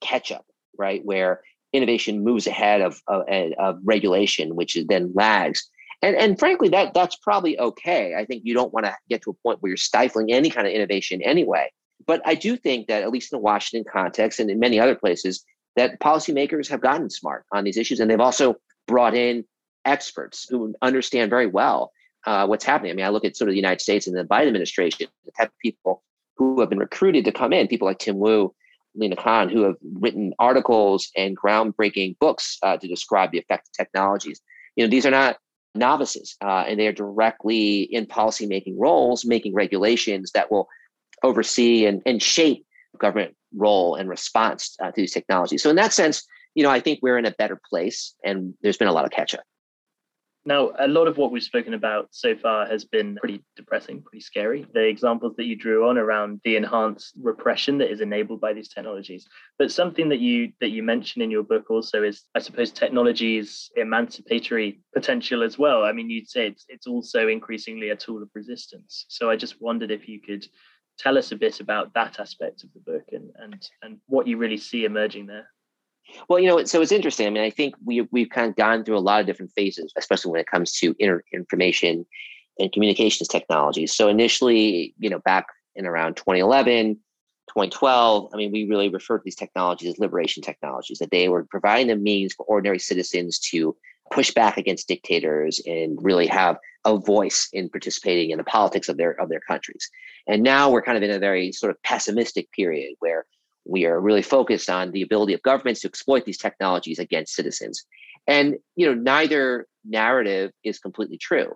catch 0.00 0.32
up, 0.32 0.44
right? 0.76 1.04
Where 1.04 1.42
innovation 1.72 2.24
moves 2.24 2.46
ahead 2.46 2.80
of, 2.80 3.00
of, 3.08 3.22
of 3.58 3.78
regulation, 3.84 4.56
which 4.56 4.76
then 4.88 5.12
lags. 5.14 5.68
And, 6.02 6.16
and 6.16 6.38
frankly, 6.38 6.68
that 6.70 6.94
that's 6.94 7.16
probably 7.16 7.58
okay. 7.58 8.14
I 8.16 8.24
think 8.24 8.42
you 8.44 8.54
don't 8.54 8.72
want 8.72 8.86
to 8.86 8.94
get 9.08 9.22
to 9.22 9.30
a 9.30 9.34
point 9.34 9.62
where 9.62 9.70
you're 9.70 9.76
stifling 9.76 10.32
any 10.32 10.50
kind 10.50 10.66
of 10.66 10.72
innovation 10.72 11.22
anyway. 11.22 11.70
But 12.06 12.20
I 12.26 12.34
do 12.34 12.56
think 12.56 12.88
that, 12.88 13.02
at 13.02 13.10
least 13.10 13.32
in 13.32 13.38
the 13.38 13.42
Washington 13.42 13.90
context 13.90 14.38
and 14.38 14.50
in 14.50 14.58
many 14.58 14.78
other 14.78 14.94
places, 14.94 15.44
that 15.76 16.00
policymakers 16.00 16.68
have 16.68 16.80
gotten 16.80 17.10
smart 17.10 17.44
on 17.52 17.64
these 17.64 17.76
issues. 17.76 18.00
And 18.00 18.10
they've 18.10 18.20
also 18.20 18.56
brought 18.86 19.14
in 19.14 19.44
experts 19.84 20.46
who 20.48 20.74
understand 20.82 21.30
very 21.30 21.46
well 21.46 21.92
uh, 22.26 22.46
what's 22.46 22.64
happening. 22.64 22.92
I 22.92 22.94
mean, 22.94 23.04
I 23.04 23.10
look 23.10 23.24
at 23.24 23.36
sort 23.36 23.48
of 23.48 23.52
the 23.52 23.58
United 23.58 23.80
States 23.80 24.06
and 24.06 24.16
the 24.16 24.24
Biden 24.24 24.48
administration, 24.48 25.08
the 25.24 25.32
type 25.32 25.48
of 25.48 25.58
people 25.58 26.02
who 26.36 26.60
have 26.60 26.70
been 26.70 26.78
recruited 26.78 27.24
to 27.24 27.32
come 27.32 27.52
in, 27.52 27.68
people 27.68 27.86
like 27.86 27.98
Tim 27.98 28.18
Wu, 28.18 28.54
Lina 28.94 29.16
Khan, 29.16 29.48
who 29.48 29.62
have 29.62 29.76
written 30.00 30.32
articles 30.38 31.10
and 31.16 31.36
groundbreaking 31.36 32.18
books 32.18 32.58
uh, 32.62 32.76
to 32.76 32.88
describe 32.88 33.32
the 33.32 33.38
effect 33.38 33.68
of 33.68 33.72
technologies. 33.72 34.40
You 34.76 34.84
know, 34.84 34.90
these 34.90 35.06
are 35.06 35.10
not 35.10 35.38
novices, 35.74 36.36
uh, 36.42 36.64
and 36.66 36.78
they 36.78 36.86
are 36.86 36.92
directly 36.92 37.82
in 37.82 38.06
policymaking 38.06 38.74
roles, 38.78 39.24
making 39.24 39.54
regulations 39.54 40.30
that 40.32 40.50
will 40.50 40.68
oversee 41.22 41.86
and, 41.86 42.02
and 42.06 42.22
shape 42.22 42.64
government 42.98 43.34
role 43.56 43.94
and 43.96 44.08
response 44.08 44.76
uh, 44.82 44.86
to 44.86 44.92
these 44.96 45.12
technologies. 45.12 45.62
So, 45.62 45.70
in 45.70 45.76
that 45.76 45.92
sense, 45.92 46.24
you 46.54 46.62
know, 46.62 46.70
I 46.70 46.80
think 46.80 47.00
we're 47.02 47.18
in 47.18 47.26
a 47.26 47.32
better 47.32 47.60
place, 47.68 48.14
and 48.24 48.54
there's 48.62 48.76
been 48.76 48.88
a 48.88 48.92
lot 48.92 49.04
of 49.04 49.10
catch 49.10 49.34
up. 49.34 49.44
Now, 50.46 50.72
a 50.78 50.88
lot 50.88 51.08
of 51.08 51.16
what 51.16 51.30
we've 51.30 51.42
spoken 51.42 51.72
about 51.72 52.08
so 52.10 52.36
far 52.36 52.66
has 52.66 52.84
been 52.84 53.16
pretty 53.16 53.42
depressing, 53.56 54.02
pretty 54.02 54.20
scary. 54.20 54.66
The 54.74 54.82
examples 54.82 55.36
that 55.36 55.46
you 55.46 55.56
drew 55.56 55.88
on 55.88 55.96
around 55.96 56.42
the 56.44 56.56
enhanced 56.56 57.14
repression 57.22 57.78
that 57.78 57.90
is 57.90 58.02
enabled 58.02 58.42
by 58.42 58.52
these 58.52 58.68
technologies. 58.68 59.26
But 59.58 59.72
something 59.72 60.10
that 60.10 60.20
you 60.20 60.52
that 60.60 60.68
you 60.68 60.82
mention 60.82 61.22
in 61.22 61.30
your 61.30 61.44
book 61.44 61.70
also 61.70 62.02
is, 62.02 62.24
I 62.34 62.40
suppose, 62.40 62.72
technology's 62.72 63.70
emancipatory 63.76 64.80
potential 64.92 65.42
as 65.42 65.58
well. 65.58 65.82
I 65.84 65.92
mean, 65.92 66.10
you'd 66.10 66.28
say 66.28 66.48
it's 66.48 66.66
it's 66.68 66.86
also 66.86 67.28
increasingly 67.28 67.88
a 67.88 67.96
tool 67.96 68.22
of 68.22 68.28
resistance. 68.34 69.06
So 69.08 69.30
I 69.30 69.36
just 69.36 69.62
wondered 69.62 69.90
if 69.90 70.08
you 70.08 70.20
could 70.20 70.46
tell 70.98 71.18
us 71.18 71.32
a 71.32 71.36
bit 71.36 71.60
about 71.60 71.92
that 71.94 72.20
aspect 72.20 72.64
of 72.64 72.72
the 72.72 72.80
book 72.80 73.04
and 73.12 73.30
and 73.38 73.68
and 73.82 73.98
what 74.06 74.26
you 74.26 74.36
really 74.36 74.56
see 74.56 74.84
emerging 74.84 75.26
there. 75.26 75.48
Well, 76.28 76.38
you 76.38 76.48
know, 76.48 76.62
so 76.64 76.82
it's 76.82 76.92
interesting. 76.92 77.26
I 77.26 77.30
mean, 77.30 77.42
I 77.42 77.50
think 77.50 77.74
we 77.84 78.02
we've 78.12 78.30
kind 78.30 78.48
of 78.48 78.56
gone 78.56 78.84
through 78.84 78.98
a 78.98 79.00
lot 79.00 79.20
of 79.20 79.26
different 79.26 79.52
phases, 79.52 79.92
especially 79.96 80.32
when 80.32 80.40
it 80.40 80.46
comes 80.46 80.72
to 80.78 80.94
inter- 80.98 81.24
information 81.32 82.06
and 82.58 82.72
communications 82.72 83.28
technologies. 83.28 83.94
So 83.94 84.08
initially, 84.08 84.94
you 84.98 85.10
know, 85.10 85.20
back 85.20 85.46
in 85.74 85.86
around 85.86 86.16
2011, 86.16 86.94
2012, 87.48 88.30
I 88.32 88.36
mean, 88.36 88.52
we 88.52 88.64
really 88.64 88.88
referred 88.88 89.18
to 89.18 89.24
these 89.24 89.34
technologies 89.34 89.88
as 89.88 89.98
liberation 89.98 90.42
technologies, 90.42 90.98
that 90.98 91.10
they 91.10 91.28
were 91.28 91.44
providing 91.44 91.88
the 91.88 91.96
means 91.96 92.34
for 92.34 92.46
ordinary 92.46 92.78
citizens 92.78 93.38
to 93.50 93.76
push 94.12 94.30
back 94.32 94.56
against 94.56 94.88
dictators 94.88 95.60
and 95.66 95.98
really 96.02 96.26
have 96.26 96.56
a 96.84 96.98
voice 96.98 97.48
in 97.52 97.68
participating 97.68 98.30
in 98.30 98.38
the 98.38 98.44
politics 98.44 98.88
of 98.88 98.96
their 98.96 99.12
of 99.20 99.28
their 99.28 99.40
countries. 99.40 99.90
And 100.26 100.42
now 100.42 100.70
we're 100.70 100.82
kind 100.82 100.96
of 100.96 101.02
in 101.02 101.10
a 101.10 101.18
very 101.18 101.52
sort 101.52 101.70
of 101.70 101.82
pessimistic 101.82 102.50
period 102.52 102.94
where 103.00 103.26
we 103.66 103.86
are 103.86 104.00
really 104.00 104.22
focused 104.22 104.68
on 104.68 104.92
the 104.92 105.02
ability 105.02 105.32
of 105.32 105.42
governments 105.42 105.80
to 105.80 105.88
exploit 105.88 106.24
these 106.24 106.38
technologies 106.38 106.98
against 106.98 107.34
citizens. 107.34 107.84
And 108.26 108.56
you 108.76 108.86
know, 108.86 108.94
neither 108.94 109.66
narrative 109.84 110.50
is 110.62 110.78
completely 110.78 111.18
true. 111.18 111.54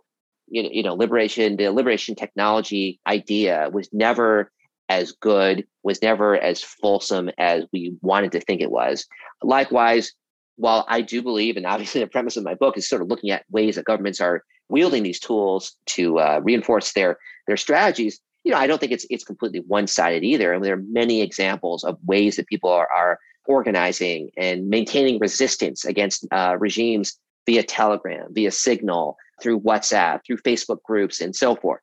You 0.48 0.62
know, 0.62 0.68
you 0.72 0.82
know, 0.82 0.94
liberation, 0.94 1.56
the 1.56 1.70
liberation 1.70 2.14
technology 2.14 3.00
idea 3.06 3.68
was 3.72 3.88
never 3.92 4.50
as 4.88 5.12
good, 5.12 5.66
was 5.82 6.00
never 6.00 6.36
as 6.36 6.62
fulsome 6.62 7.30
as 7.36 7.64
we 7.72 7.94
wanted 8.00 8.32
to 8.32 8.40
think 8.40 8.62
it 8.62 8.70
was. 8.70 9.06
Likewise, 9.42 10.12
while 10.58 10.84
I 10.88 11.00
do 11.00 11.22
believe, 11.22 11.56
and 11.56 11.66
obviously 11.66 12.00
the 12.02 12.06
premise 12.06 12.36
of 12.36 12.44
my 12.44 12.54
book 12.54 12.76
is 12.76 12.88
sort 12.88 13.02
of 13.02 13.08
looking 13.08 13.30
at 13.30 13.44
ways 13.50 13.76
that 13.76 13.84
governments 13.84 14.20
are 14.20 14.44
wielding 14.68 15.02
these 15.02 15.20
tools 15.20 15.76
to 15.86 16.18
uh, 16.18 16.40
reinforce 16.42 16.92
their 16.92 17.18
their 17.46 17.56
strategies, 17.56 18.20
you 18.44 18.52
know, 18.52 18.58
I 18.58 18.66
don't 18.66 18.78
think 18.78 18.92
it's 18.92 19.06
it's 19.10 19.24
completely 19.24 19.60
one 19.66 19.86
sided 19.86 20.24
either. 20.24 20.52
I 20.52 20.56
And 20.56 20.64
there 20.64 20.74
are 20.74 20.84
many 20.90 21.22
examples 21.22 21.84
of 21.84 21.98
ways 22.06 22.36
that 22.36 22.46
people 22.46 22.70
are, 22.70 22.88
are 22.94 23.18
organizing 23.46 24.30
and 24.36 24.68
maintaining 24.68 25.18
resistance 25.18 25.84
against 25.84 26.26
uh, 26.30 26.56
regimes 26.58 27.18
via 27.46 27.62
Telegram, 27.62 28.26
via 28.30 28.50
Signal, 28.50 29.16
through 29.42 29.60
WhatsApp, 29.60 30.20
through 30.26 30.38
Facebook 30.38 30.82
groups, 30.82 31.20
and 31.20 31.34
so 31.34 31.56
forth. 31.56 31.80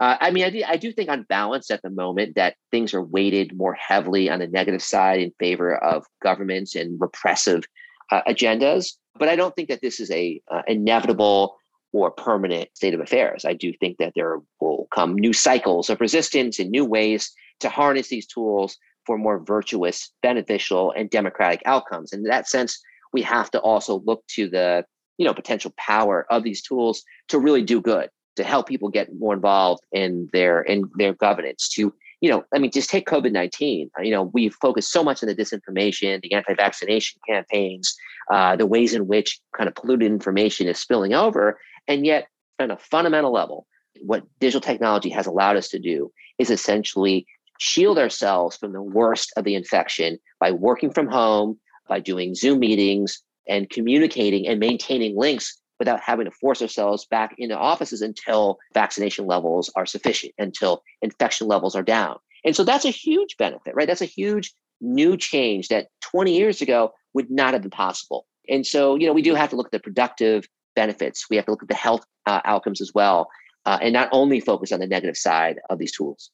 Uh, 0.00 0.16
I 0.20 0.30
mean, 0.30 0.44
I 0.44 0.72
I 0.72 0.76
do 0.76 0.92
think 0.92 1.10
on 1.10 1.26
balance 1.28 1.70
at 1.70 1.82
the 1.82 1.90
moment 1.90 2.36
that 2.36 2.54
things 2.70 2.94
are 2.94 3.02
weighted 3.02 3.56
more 3.56 3.74
heavily 3.74 4.30
on 4.30 4.38
the 4.38 4.46
negative 4.46 4.82
side 4.82 5.20
in 5.20 5.32
favor 5.38 5.76
of 5.76 6.04
governments 6.22 6.76
and 6.76 7.00
repressive 7.00 7.64
uh, 8.10 8.22
agendas. 8.28 8.92
But 9.18 9.28
I 9.28 9.36
don't 9.36 9.54
think 9.54 9.68
that 9.68 9.80
this 9.82 10.00
is 10.00 10.10
a 10.10 10.40
uh, 10.50 10.62
inevitable 10.66 11.56
or 11.92 12.10
permanent 12.10 12.68
state 12.74 12.94
of 12.94 13.00
affairs. 13.00 13.44
I 13.44 13.54
do 13.54 13.72
think 13.72 13.98
that 13.98 14.12
there 14.14 14.38
will 14.60 14.88
come 14.94 15.14
new 15.14 15.32
cycles 15.32 15.88
of 15.90 16.00
resistance 16.00 16.58
and 16.58 16.70
new 16.70 16.84
ways 16.84 17.32
to 17.60 17.68
harness 17.68 18.08
these 18.08 18.26
tools 18.26 18.76
for 19.06 19.16
more 19.16 19.38
virtuous, 19.38 20.12
beneficial, 20.22 20.92
and 20.92 21.08
democratic 21.08 21.62
outcomes. 21.64 22.12
And 22.12 22.24
in 22.24 22.30
that 22.30 22.46
sense, 22.46 22.78
we 23.12 23.22
have 23.22 23.50
to 23.52 23.60
also 23.60 24.02
look 24.04 24.22
to 24.28 24.48
the 24.48 24.84
you 25.16 25.24
know 25.24 25.34
potential 25.34 25.72
power 25.76 26.26
of 26.30 26.44
these 26.44 26.62
tools 26.62 27.02
to 27.28 27.38
really 27.38 27.62
do 27.62 27.80
good, 27.80 28.10
to 28.36 28.44
help 28.44 28.68
people 28.68 28.90
get 28.90 29.08
more 29.18 29.34
involved 29.34 29.82
in 29.92 30.28
their 30.32 30.60
in 30.60 30.90
their 30.96 31.14
governance, 31.14 31.68
to 31.70 31.92
you 32.20 32.28
know, 32.28 32.44
I 32.52 32.58
mean, 32.58 32.70
just 32.70 32.90
take 32.90 33.06
COVID 33.06 33.32
19. 33.32 33.90
You 34.02 34.10
know, 34.10 34.24
we 34.34 34.48
focused 34.48 34.90
so 34.90 35.04
much 35.04 35.22
on 35.22 35.28
the 35.28 35.34
disinformation, 35.34 36.20
the 36.22 36.32
anti 36.32 36.54
vaccination 36.54 37.20
campaigns, 37.28 37.96
uh, 38.30 38.56
the 38.56 38.66
ways 38.66 38.94
in 38.94 39.06
which 39.06 39.40
kind 39.56 39.68
of 39.68 39.74
polluted 39.74 40.10
information 40.10 40.66
is 40.66 40.78
spilling 40.78 41.14
over. 41.14 41.58
And 41.86 42.04
yet, 42.04 42.28
on 42.58 42.70
a 42.70 42.76
fundamental 42.76 43.32
level, 43.32 43.66
what 44.00 44.24
digital 44.40 44.60
technology 44.60 45.10
has 45.10 45.26
allowed 45.26 45.56
us 45.56 45.68
to 45.68 45.78
do 45.78 46.12
is 46.38 46.50
essentially 46.50 47.26
shield 47.58 47.98
ourselves 47.98 48.56
from 48.56 48.72
the 48.72 48.82
worst 48.82 49.32
of 49.36 49.44
the 49.44 49.54
infection 49.54 50.18
by 50.40 50.50
working 50.50 50.92
from 50.92 51.08
home, 51.08 51.58
by 51.88 52.00
doing 52.00 52.34
Zoom 52.34 52.60
meetings 52.60 53.22
and 53.48 53.70
communicating 53.70 54.46
and 54.46 54.60
maintaining 54.60 55.16
links 55.16 55.57
without 55.78 56.00
having 56.00 56.24
to 56.24 56.30
force 56.30 56.62
ourselves 56.62 57.06
back 57.06 57.34
into 57.38 57.56
offices 57.56 58.02
until 58.02 58.58
vaccination 58.74 59.26
levels 59.26 59.70
are 59.76 59.86
sufficient, 59.86 60.32
until 60.38 60.82
infection 61.02 61.46
levels 61.46 61.74
are 61.74 61.82
down. 61.82 62.16
And 62.44 62.54
so 62.54 62.64
that's 62.64 62.84
a 62.84 62.90
huge 62.90 63.36
benefit, 63.36 63.74
right? 63.74 63.86
That's 63.86 64.02
a 64.02 64.06
huge 64.06 64.52
new 64.80 65.16
change 65.16 65.68
that 65.68 65.88
20 66.02 66.36
years 66.36 66.62
ago 66.62 66.92
would 67.14 67.30
not 67.30 67.52
have 67.52 67.62
been 67.62 67.70
possible. 67.70 68.26
And 68.48 68.66
so, 68.66 68.96
you 68.96 69.06
know, 69.06 69.12
we 69.12 69.22
do 69.22 69.34
have 69.34 69.50
to 69.50 69.56
look 69.56 69.66
at 69.66 69.72
the 69.72 69.80
productive 69.80 70.46
benefits. 70.74 71.26
We 71.28 71.36
have 71.36 71.44
to 71.46 71.50
look 71.50 71.62
at 71.62 71.68
the 71.68 71.74
health 71.74 72.04
uh, 72.26 72.40
outcomes 72.44 72.80
as 72.80 72.92
well, 72.94 73.28
uh, 73.66 73.78
and 73.82 73.92
not 73.92 74.08
only 74.12 74.40
focus 74.40 74.72
on 74.72 74.80
the 74.80 74.86
negative 74.86 75.16
side 75.16 75.58
of 75.70 75.78
these 75.78 75.92
tools. 75.92 76.30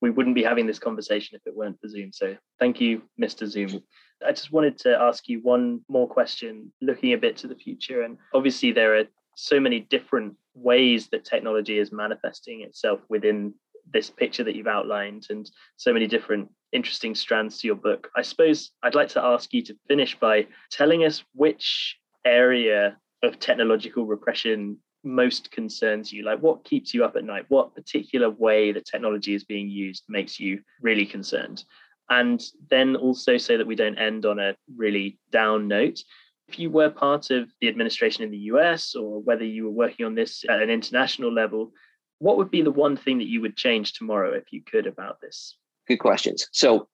We 0.00 0.10
wouldn't 0.10 0.34
be 0.34 0.42
having 0.42 0.66
this 0.66 0.78
conversation 0.78 1.36
if 1.36 1.42
it 1.46 1.54
weren't 1.54 1.78
for 1.80 1.88
Zoom. 1.88 2.10
So 2.12 2.36
thank 2.58 2.80
you, 2.80 3.02
Mr. 3.20 3.46
Zoom. 3.46 3.82
I 4.26 4.32
just 4.32 4.52
wanted 4.52 4.78
to 4.80 4.96
ask 5.00 5.28
you 5.28 5.40
one 5.42 5.80
more 5.88 6.08
question, 6.08 6.72
looking 6.80 7.12
a 7.12 7.18
bit 7.18 7.36
to 7.38 7.48
the 7.48 7.54
future. 7.54 8.02
And 8.02 8.18
obviously, 8.32 8.72
there 8.72 8.96
are 8.96 9.04
so 9.36 9.60
many 9.60 9.80
different 9.80 10.34
ways 10.54 11.08
that 11.08 11.24
technology 11.24 11.78
is 11.78 11.92
manifesting 11.92 12.62
itself 12.62 13.00
within 13.08 13.54
this 13.92 14.10
picture 14.10 14.44
that 14.44 14.54
you've 14.54 14.66
outlined 14.66 15.26
and 15.30 15.50
so 15.76 15.92
many 15.92 16.06
different 16.06 16.48
interesting 16.72 17.14
strands 17.14 17.58
to 17.58 17.66
your 17.66 17.76
book. 17.76 18.08
I 18.16 18.22
suppose 18.22 18.70
I'd 18.82 18.94
like 18.94 19.08
to 19.10 19.22
ask 19.22 19.52
you 19.52 19.62
to 19.62 19.76
finish 19.88 20.18
by 20.18 20.46
telling 20.70 21.04
us 21.04 21.22
which 21.34 21.96
area 22.24 22.96
of 23.22 23.38
technological 23.38 24.06
repression 24.06 24.78
most 25.04 25.50
concerns 25.50 26.12
you? 26.12 26.24
Like, 26.24 26.40
what 26.40 26.64
keeps 26.64 26.94
you 26.94 27.04
up 27.04 27.16
at 27.16 27.24
night? 27.24 27.44
What 27.48 27.74
particular 27.74 28.30
way 28.30 28.72
that 28.72 28.86
technology 28.86 29.34
is 29.34 29.44
being 29.44 29.68
used 29.68 30.04
makes 30.08 30.40
you 30.40 30.60
really 30.80 31.06
concerned? 31.06 31.64
And 32.10 32.42
then 32.70 32.96
also, 32.96 33.36
so 33.36 33.56
that 33.56 33.66
we 33.66 33.76
don't 33.76 33.98
end 33.98 34.26
on 34.26 34.38
a 34.38 34.54
really 34.76 35.18
down 35.30 35.68
note, 35.68 36.00
if 36.48 36.58
you 36.58 36.70
were 36.70 36.90
part 36.90 37.30
of 37.30 37.48
the 37.60 37.68
administration 37.68 38.24
in 38.24 38.30
the 38.30 38.38
US 38.52 38.94
or 38.94 39.22
whether 39.22 39.44
you 39.44 39.64
were 39.64 39.70
working 39.70 40.04
on 40.04 40.14
this 40.14 40.44
at 40.48 40.60
an 40.60 40.70
international 40.70 41.32
level, 41.32 41.72
what 42.18 42.36
would 42.36 42.50
be 42.50 42.62
the 42.62 42.70
one 42.70 42.96
thing 42.96 43.18
that 43.18 43.28
you 43.28 43.40
would 43.40 43.56
change 43.56 43.94
tomorrow 43.94 44.32
if 44.32 44.44
you 44.52 44.62
could 44.62 44.86
about 44.86 45.20
this? 45.20 45.56
Good 45.88 45.98
questions. 45.98 46.46
So, 46.52 46.88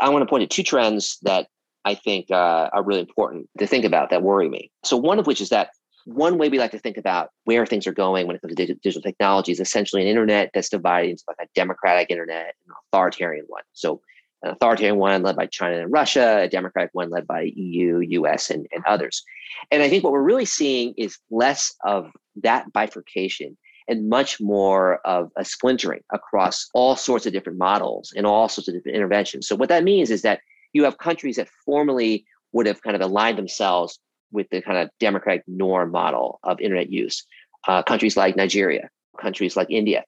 I 0.00 0.08
want 0.08 0.22
to 0.22 0.26
point 0.26 0.48
to 0.48 0.48
two 0.48 0.64
trends 0.64 1.18
that 1.22 1.46
I 1.84 1.94
think 1.94 2.30
uh, 2.30 2.70
are 2.72 2.82
really 2.82 3.00
important 3.00 3.48
to 3.58 3.66
think 3.66 3.84
about 3.84 4.10
that 4.10 4.22
worry 4.22 4.48
me. 4.48 4.70
So, 4.84 4.96
one 4.96 5.18
of 5.18 5.26
which 5.26 5.40
is 5.40 5.50
that 5.50 5.70
one 6.06 6.38
way 6.38 6.48
we 6.48 6.58
like 6.58 6.72
to 6.72 6.78
think 6.78 6.96
about 6.96 7.30
where 7.44 7.64
things 7.64 7.86
are 7.86 7.92
going 7.92 8.26
when 8.26 8.36
it 8.36 8.42
comes 8.42 8.54
to 8.54 8.74
digital 8.74 9.02
technology 9.02 9.52
is 9.52 9.60
essentially 9.60 10.02
an 10.02 10.08
internet 10.08 10.50
that's 10.52 10.68
divided 10.68 11.10
into 11.10 11.22
like 11.28 11.38
a 11.40 11.48
democratic 11.54 12.10
internet 12.10 12.42
and 12.42 12.68
an 12.68 12.74
authoritarian 12.92 13.44
one. 13.48 13.62
So, 13.72 14.00
an 14.44 14.50
authoritarian 14.50 14.96
one 14.96 15.22
led 15.22 15.36
by 15.36 15.46
China 15.46 15.80
and 15.80 15.92
Russia, 15.92 16.42
a 16.42 16.48
democratic 16.48 16.90
one 16.92 17.10
led 17.10 17.26
by 17.26 17.50
EU, 17.56 18.00
US, 18.00 18.50
and, 18.50 18.66
and 18.72 18.84
others. 18.86 19.24
And 19.70 19.82
I 19.82 19.88
think 19.88 20.04
what 20.04 20.12
we're 20.12 20.22
really 20.22 20.44
seeing 20.44 20.94
is 20.96 21.18
less 21.30 21.74
of 21.84 22.10
that 22.42 22.72
bifurcation 22.72 23.56
and 23.88 24.08
much 24.08 24.40
more 24.40 24.98
of 25.06 25.30
a 25.36 25.44
splintering 25.44 26.02
across 26.12 26.68
all 26.74 26.96
sorts 26.96 27.26
of 27.26 27.32
different 27.32 27.58
models 27.58 28.12
and 28.16 28.26
all 28.26 28.48
sorts 28.48 28.68
of 28.68 28.74
different 28.74 28.96
interventions. 28.96 29.46
So 29.46 29.56
what 29.56 29.68
that 29.70 29.84
means 29.84 30.10
is 30.10 30.22
that 30.22 30.40
you 30.72 30.84
have 30.84 30.98
countries 30.98 31.36
that 31.36 31.48
formerly 31.64 32.26
would 32.52 32.66
have 32.66 32.82
kind 32.82 32.96
of 32.96 33.02
aligned 33.02 33.38
themselves 33.38 33.98
with 34.32 34.48
the 34.50 34.60
kind 34.60 34.78
of 34.78 34.90
democratic 35.00 35.44
norm 35.46 35.90
model 35.90 36.40
of 36.42 36.60
internet 36.60 36.90
use. 36.90 37.24
Uh, 37.66 37.82
countries 37.82 38.16
like 38.16 38.36
Nigeria, 38.36 38.90
countries 39.18 39.56
like 39.56 39.70
India, 39.70 40.04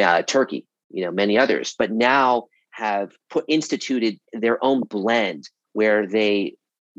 uh, 0.00 0.22
Turkey, 0.22 0.66
you 0.90 1.04
know, 1.04 1.10
many 1.10 1.36
others, 1.36 1.74
but 1.78 1.90
now 1.90 2.46
have 2.74 3.12
put 3.30 3.44
instituted 3.48 4.18
their 4.32 4.62
own 4.64 4.82
blend 4.82 5.48
where 5.72 6.06
they 6.06 6.54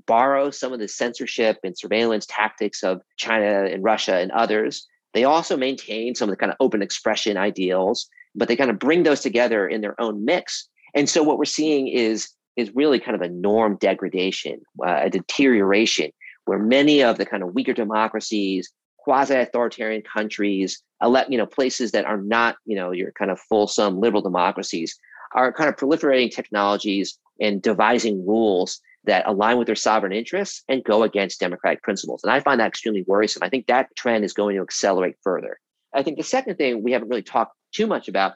borrow 0.06 0.50
some 0.50 0.74
of 0.74 0.80
the 0.80 0.88
censorship 0.88 1.58
and 1.64 1.78
surveillance 1.78 2.26
tactics 2.26 2.84
of 2.84 3.02
China 3.18 3.66
and 3.66 3.84
Russia 3.84 4.16
and 4.16 4.32
others. 4.32 4.88
They 5.14 5.24
also 5.24 5.56
maintain 5.56 6.16
some 6.16 6.30
of 6.30 6.34
the 6.34 6.38
kind 6.38 6.52
of 6.52 6.58
open 6.60 6.82
expression 6.82 7.38
ideals, 7.38 8.10
but 8.36 8.48
they 8.48 8.56
kind 8.56 8.70
of 8.70 8.80
bring 8.80 9.04
those 9.04 9.22
together 9.22 9.68
in 9.68 9.82
their 9.82 10.00
own 10.00 10.26
mix. 10.26 10.68
And 10.94 11.10
so 11.10 11.24
what 11.24 11.38
we're 11.38 11.46
seeing 11.46 11.88
is 11.88 12.30
is 12.56 12.74
really 12.74 13.02
kind 13.02 13.16
of 13.16 13.22
a 13.22 13.28
norm 13.28 13.78
degradation, 13.82 14.62
uh, 14.86 15.02
a 15.04 15.10
deterioration, 15.10 16.10
where 16.46 16.60
many 16.60 17.04
of 17.04 17.18
the 17.18 17.26
kind 17.26 17.44
of 17.44 17.54
weaker 17.54 17.74
democracies, 17.74 18.72
quasi-authoritarian 18.98 20.02
countries, 20.02 20.82
elect, 21.02 21.30
you 21.30 21.38
know, 21.38 21.46
places 21.46 21.92
that 21.92 22.06
are 22.06 22.22
not, 22.22 22.56
you 22.66 22.76
know, 22.78 22.92
your 22.92 23.12
kind 23.12 23.30
of 23.30 23.40
fulsome 23.40 24.00
liberal 24.00 24.22
democracies, 24.22 24.98
are 25.36 25.54
kind 25.54 25.70
of 25.70 25.76
proliferating 25.76 26.34
technologies 26.34 27.20
and 27.40 27.62
devising 27.62 28.26
rules 28.26 28.80
that 29.04 29.28
align 29.28 29.58
with 29.58 29.68
their 29.68 29.76
sovereign 29.76 30.14
interests 30.14 30.64
and 30.68 30.84
go 30.84 31.04
against 31.04 31.40
democratic 31.40 31.84
principles. 31.84 32.24
And 32.24 32.32
I 32.32 32.40
find 32.40 32.60
that 32.60 32.70
extremely 32.70 33.04
worrisome. 33.06 33.44
I 33.44 33.50
think 33.50 33.68
that 33.68 33.96
trend 33.96 34.26
is 34.26 34.34
going 34.34 34.56
to 34.56 34.64
accelerate 34.64 35.16
further. 35.22 35.60
I 35.94 36.02
think 36.02 36.18
the 36.18 36.24
second 36.24 36.56
thing 36.56 36.82
we 36.82 36.94
haven't 36.94 37.10
really 37.10 37.22
talked 37.22 37.56
too 37.72 37.86
much 37.86 38.08
about 38.08 38.34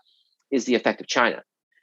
is 0.51 0.65
the 0.65 0.75
effect 0.75 1.01
of 1.01 1.07
China. 1.07 1.41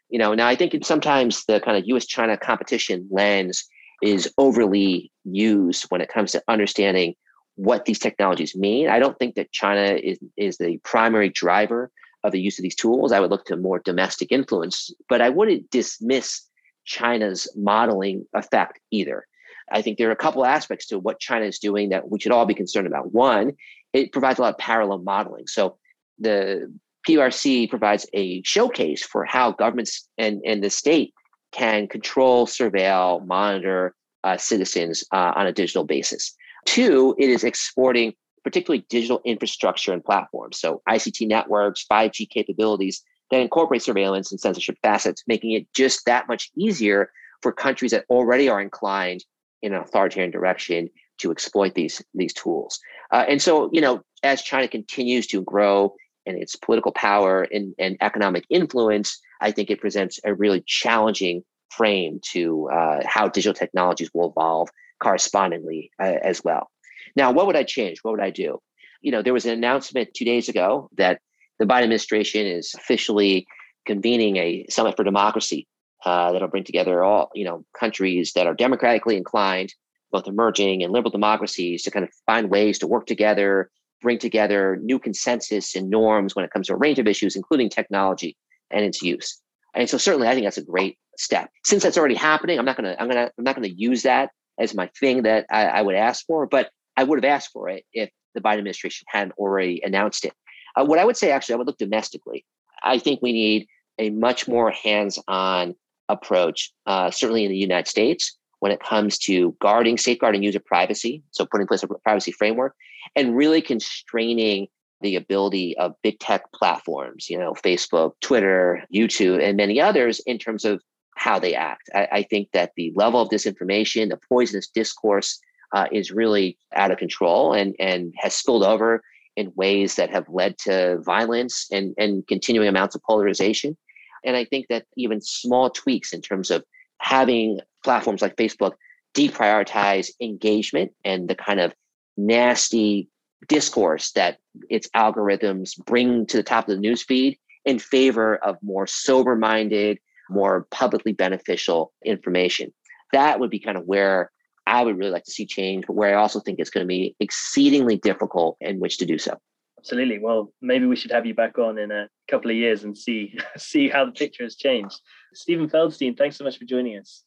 You 0.09 0.19
know, 0.19 0.35
now 0.35 0.47
I 0.47 0.55
think 0.55 0.85
sometimes 0.85 1.45
the 1.47 1.61
kind 1.61 1.77
of 1.77 1.85
US 1.87 2.07
China 2.07 2.37
competition 2.37 3.09
lens 3.11 3.65
is 4.03 4.33
overly 4.39 5.11
used 5.25 5.87
when 5.89 6.01
it 6.01 6.09
comes 6.09 6.33
to 6.33 6.43
understanding 6.47 7.15
what 7.57 7.87
these 7.87 7.99
technologies 7.99 8.55
mean. 8.55 8.89
I 8.89 8.99
don't 8.99 9.19
think 9.19 9.35
that 9.35 9.51
China 9.51 9.95
is, 9.95 10.19
is 10.37 10.59
the 10.59 10.79
primary 10.85 11.31
driver 11.31 11.91
of 12.27 12.33
the 12.33 12.41
use 12.41 12.59
of 12.59 12.63
these 12.63 12.75
tools. 12.75 13.13
I 13.13 13.21
would 13.21 13.31
look 13.31 13.47
to 13.47 13.57
more 13.57 13.79
domestic 13.79 14.33
influence, 14.33 14.91
but 15.09 15.21
I 15.21 15.29
wouldn't 15.29 15.71
dismiss 15.71 16.43
China's 16.85 17.49
modeling 17.57 18.27
effect 18.35 18.81
either. 18.91 19.27
I 19.71 19.83
think 19.83 19.99
there 19.99 20.09
are 20.09 20.13
a 20.13 20.17
couple 20.17 20.45
aspects 20.45 20.87
to 20.87 20.99
what 20.99 21.19
China 21.19 21.45
is 21.45 21.59
doing 21.59 21.89
that 21.89 22.09
we 22.09 22.21
should 22.21 22.33
all 22.33 22.47
be 22.47 22.55
concerned 22.55 22.87
about. 22.87 23.13
One, 23.13 23.53
it 23.93 24.13
provides 24.13 24.39
a 24.39 24.43
lot 24.43 24.55
of 24.55 24.59
parallel 24.59 24.99
modeling. 24.99 25.47
So 25.47 25.79
the 26.19 26.73
PRC 27.09 27.69
provides 27.69 28.07
a 28.13 28.43
showcase 28.43 29.05
for 29.05 29.25
how 29.25 29.53
governments 29.53 30.09
and, 30.19 30.41
and 30.45 30.63
the 30.63 30.71
state 30.71 31.15
can 31.53 31.89
control, 31.89 32.47
surveil, 32.47 33.25
monitor 33.27 33.95
uh, 34.25 34.37
citizens 34.37 35.05
uh, 35.13 35.33
on 35.37 35.47
a 35.47 35.53
digital 35.53 35.85
basis. 35.85 36.35
Two, 36.65 37.15
it 37.19 37.31
is 37.31 37.45
exporting 37.45 38.15
particularly 38.47 38.87
digital 38.89 39.21
infrastructure 39.25 39.93
and 39.93 40.05
platforms. 40.05 40.57
So 40.61 40.81
ICT 40.89 41.27
networks, 41.27 41.85
5G 41.91 42.31
capabilities 42.31 43.03
that 43.33 43.41
incorporate 43.41 43.83
surveillance 43.83 44.31
and 44.31 44.41
censorship 44.41 44.79
facets, 44.83 45.25
making 45.27 45.51
it 45.51 45.67
just 45.75 46.07
that 46.07 46.29
much 46.29 46.53
easier 46.57 47.11
for 47.43 47.51
countries 47.51 47.91
that 47.91 48.05
already 48.09 48.49
are 48.49 48.61
inclined 48.61 49.25
in 49.63 49.75
an 49.75 49.81
authoritarian 49.81 50.31
direction 50.31 50.89
to 51.19 51.33
exploit 51.33 51.75
these 51.75 52.01
these 52.15 52.33
tools. 52.33 52.79
Uh, 53.11 53.25
and 53.29 53.43
so, 53.43 53.69
you 53.73 53.81
know, 53.81 54.01
as 54.23 54.43
China 54.43 54.69
continues 54.69 55.27
to 55.27 55.43
grow 55.43 55.97
in 56.25 56.41
its 56.41 56.55
political 56.55 56.93
power 56.93 57.49
and, 57.51 57.75
and 57.81 57.97
economic 58.01 58.45
influence, 58.49 59.21
I 59.41 59.51
think 59.51 59.71
it 59.71 59.81
presents 59.81 60.21
a 60.23 60.33
really 60.33 60.63
challenging 60.69 61.43
frame 61.71 62.21
to 62.31 62.69
uh, 62.73 63.01
how 63.05 63.27
digital 63.27 63.55
technologies 63.55 64.11
will 64.15 64.31
evolve 64.31 64.69
correspondingly 65.03 65.91
uh, 66.01 66.19
as 66.23 66.45
well. 66.45 66.71
Now, 67.17 67.33
what 67.33 67.47
would 67.47 67.57
I 67.57 67.65
change? 67.65 67.99
What 68.03 68.13
would 68.13 68.21
I 68.21 68.31
do? 68.31 68.59
You 69.01 69.11
know, 69.11 69.23
there 69.23 69.33
was 69.33 69.47
an 69.47 69.53
announcement 69.53 70.11
two 70.15 70.25
days 70.25 70.49
ago 70.49 70.89
that 70.97 71.21
the 71.59 71.65
Biden 71.65 71.85
administration 71.85 72.47
is 72.47 72.75
officially 72.75 73.47
convening 73.87 74.37
a 74.37 74.67
summit 74.69 74.97
for 74.97 75.05
democracy 75.05 75.67
uh, 76.05 76.33
that'll 76.33 76.49
bring 76.49 76.65
together 76.65 77.03
all 77.03 77.31
you 77.35 77.45
know 77.45 77.65
countries 77.79 78.33
that 78.35 78.47
are 78.47 78.55
democratically 78.55 79.17
inclined, 79.17 79.73
both 80.13 80.27
emerging 80.27 80.83
and 80.83 80.93
liberal 80.93 81.11
democracies, 81.11 81.83
to 81.83 81.91
kind 81.91 82.05
of 82.05 82.11
find 82.27 82.51
ways 82.51 82.79
to 82.79 82.87
work 82.87 83.07
together, 83.07 83.71
bring 84.03 84.19
together 84.19 84.79
new 84.83 84.99
consensus 84.99 85.75
and 85.75 85.89
norms 85.89 86.37
when 86.37 86.45
it 86.45 86.51
comes 86.51 86.67
to 86.67 86.75
a 86.75 86.77
range 86.77 86.99
of 86.99 87.07
issues, 87.07 87.37
including 87.37 87.69
technology 87.69 88.37
and 88.71 88.85
its 88.85 89.03
use. 89.03 89.41
And 89.75 89.89
so, 89.89 89.99
certainly, 89.99 90.29
I 90.29 90.35
think 90.35 90.45
that's 90.45 90.59
a 90.59 90.65
great 90.65 90.99
step. 91.17 91.51
Since 91.65 91.83
that's 91.83 91.99
already 91.99 92.15
happening, 92.15 92.59
I'm 92.59 92.65
not 92.65 92.77
gonna, 92.77 92.97
I'm 92.99 93.09
gonna, 93.09 93.31
I'm 93.39 93.45
not 93.45 93.55
gonna 93.55 93.69
use 93.69 94.03
that 94.03 94.31
as 94.59 94.75
my 94.75 94.91
thing 94.99 95.23
that 95.23 95.47
I, 95.51 95.67
I 95.67 95.83
would 95.83 95.95
ask 95.95 96.25
for, 96.27 96.47
but 96.47 96.71
I 96.97 97.05
would 97.05 97.23
have 97.23 97.31
asked 97.31 97.51
for 97.53 97.69
it 97.69 97.85
if 97.93 98.11
the 98.35 98.41
Biden 98.41 98.59
administration 98.59 99.07
hadn't 99.09 99.33
already 99.39 99.83
announced 99.85 100.25
it. 100.25 100.33
Uh, 100.77 100.85
what 100.85 100.99
I 100.99 101.05
would 101.05 101.17
say, 101.17 101.31
actually, 101.31 101.55
I 101.55 101.59
would 101.59 101.67
look 101.67 101.79
domestically. 101.79 102.45
I 102.83 102.99
think 102.99 103.21
we 103.23 103.33
need 103.33 103.67
a 103.99 104.11
much 104.11 104.47
more 104.47 104.71
hands-on 104.71 105.75
approach, 106.09 106.73
uh, 106.87 107.11
certainly 107.11 107.45
in 107.45 107.51
the 107.51 107.57
United 107.57 107.89
States, 107.89 108.37
when 108.61 108.73
it 108.73 108.81
comes 108.81 109.19
to 109.19 109.57
guarding, 109.61 109.99
safeguarding 109.99 110.43
user 110.43 110.61
privacy. 110.61 111.23
So 111.31 111.47
putting 111.47 111.63
in 111.63 111.69
place 111.69 111.83
a 111.83 111.89
privacy 111.89 112.33
framework 112.33 112.75
and 113.15 113.37
really 113.37 113.63
constraining 113.63 114.69
the 115.03 115.17
ability 115.17 115.77
of 115.79 115.95
big 116.03 116.19
tech 116.19 116.51
platforms, 116.53 117.29
you 117.29 117.39
know, 117.39 117.53
Facebook, 117.55 118.13
Twitter, 118.23 118.83
YouTube, 118.95 119.43
and 119.43 119.57
many 119.57 119.81
others 119.81 120.21
in 120.21 120.39
terms 120.39 120.65
of 120.65 120.83
how 121.17 121.39
they 121.39 121.55
act. 121.55 121.89
I, 121.95 122.09
I 122.13 122.23
think 122.23 122.49
that 122.53 122.73
the 122.77 122.93
level 122.95 123.21
of 123.21 123.29
disinformation, 123.29 124.11
the 124.11 124.19
poisonous 124.29 124.69
discourse 124.69 125.39
uh, 125.75 125.87
is 125.93 126.11
really 126.11 126.57
out 126.75 126.91
of 126.91 126.99
control 126.99 127.53
and, 127.53 127.75
and 127.79 128.15
has 128.19 128.35
spilled 128.35 128.65
over 128.65 129.03
in 129.37 129.53
ways 129.55 129.97
that 129.97 130.11
have 130.11 130.29
led 130.29 130.57
to 130.59 130.99
violence 131.01 131.67
and, 131.71 131.95
and 131.99 132.27
continuing 132.27 132.69
amounts 132.69 132.95
of 132.95 133.03
polarization. 133.03 133.77
And 134.25 134.37
I 134.37 134.45
think 134.45 134.67
that 134.69 134.87
even 134.97 135.21
small 135.21 135.71
tweaks 135.71 136.13
in 136.13 136.23
terms 136.23 136.51
of 136.51 136.65
having 136.99 137.61
platforms 137.85 138.23
like 138.23 138.37
Facebook 138.37 138.73
deprioritize 139.15 140.09
engagement 140.21 140.93
and 141.05 141.29
the 141.29 141.35
kind 141.35 141.61
of 141.61 141.75
nasty 142.17 143.09
discourse 143.49 144.13
that 144.13 144.39
its 144.71 144.89
algorithms 144.97 145.77
bring 145.85 146.27
to 146.27 146.37
the 146.37 146.43
top 146.43 146.69
of 146.69 146.77
the 146.77 146.87
newsfeed 146.89 147.39
in 147.65 147.79
favor 147.79 148.37
of 148.37 148.57
more 148.63 148.87
sober 148.87 149.37
minded, 149.37 149.99
more 150.31 150.67
publicly 150.71 151.13
beneficial 151.13 151.93
information. 152.05 152.73
That 153.13 153.39
would 153.39 153.51
be 153.51 153.59
kind 153.59 153.77
of 153.77 153.85
where 153.85 154.31
I 154.67 154.83
would 154.83 154.99
really 154.99 155.11
like 155.11 155.25
to 155.25 155.31
see 155.31 155.47
change, 155.47 155.87
but 155.87 155.95
where 155.95 156.17
I 156.17 156.21
also 156.21 156.41
think 156.41 156.59
it's 156.59 156.71
going 156.71 156.85
to 156.85 156.89
be 156.89 157.15
exceedingly 157.21 157.97
difficult 157.97 158.57
in 158.61 158.81
which 158.81 158.99
to 158.99 159.07
do 159.07 159.19
so. 159.19 159.37
Absolutely. 159.79 160.19
Well, 160.19 160.53
maybe 160.61 160.87
we 160.87 160.97
should 160.97 161.13
have 161.13 161.27
you 161.27 161.35
back 161.35 161.59
on 161.59 161.79
in 161.79 161.93
a 161.93 162.09
couple 162.29 162.51
of 162.51 162.57
years 162.57 162.83
and 162.83 162.97
see 162.97 163.39
see 163.57 163.89
how 163.89 164.05
the 164.05 164.13
picture 164.13 164.43
has 164.43 164.57
changed. 164.57 165.01
Steven 165.35 165.69
Feldstein, 165.69 166.17
thanks 166.17 166.37
so 166.37 166.45
much 166.45 166.59
for 166.59 166.65
joining 166.65 166.99
us. 166.99 167.23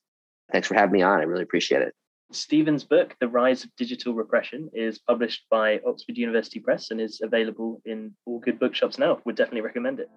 Thanks 0.51 0.67
for 0.67 0.73
having 0.73 0.93
me 0.93 1.01
on. 1.01 1.19
I 1.19 1.23
really 1.23 1.43
appreciate 1.43 1.81
it. 1.81 1.93
Steven's 2.31 2.83
book, 2.83 3.15
The 3.19 3.27
Rise 3.27 3.63
of 3.63 3.75
Digital 3.75 4.13
Repression, 4.13 4.69
is 4.73 4.99
published 4.99 5.45
by 5.49 5.79
Oxford 5.87 6.17
University 6.17 6.59
Press 6.59 6.91
and 6.91 7.01
is 7.01 7.21
available 7.23 7.81
in 7.85 8.13
all 8.25 8.39
good 8.39 8.59
bookshops 8.59 8.99
now. 8.99 9.19
Would 9.25 9.35
definitely 9.35 9.61
recommend 9.61 9.99
it. 9.99 10.09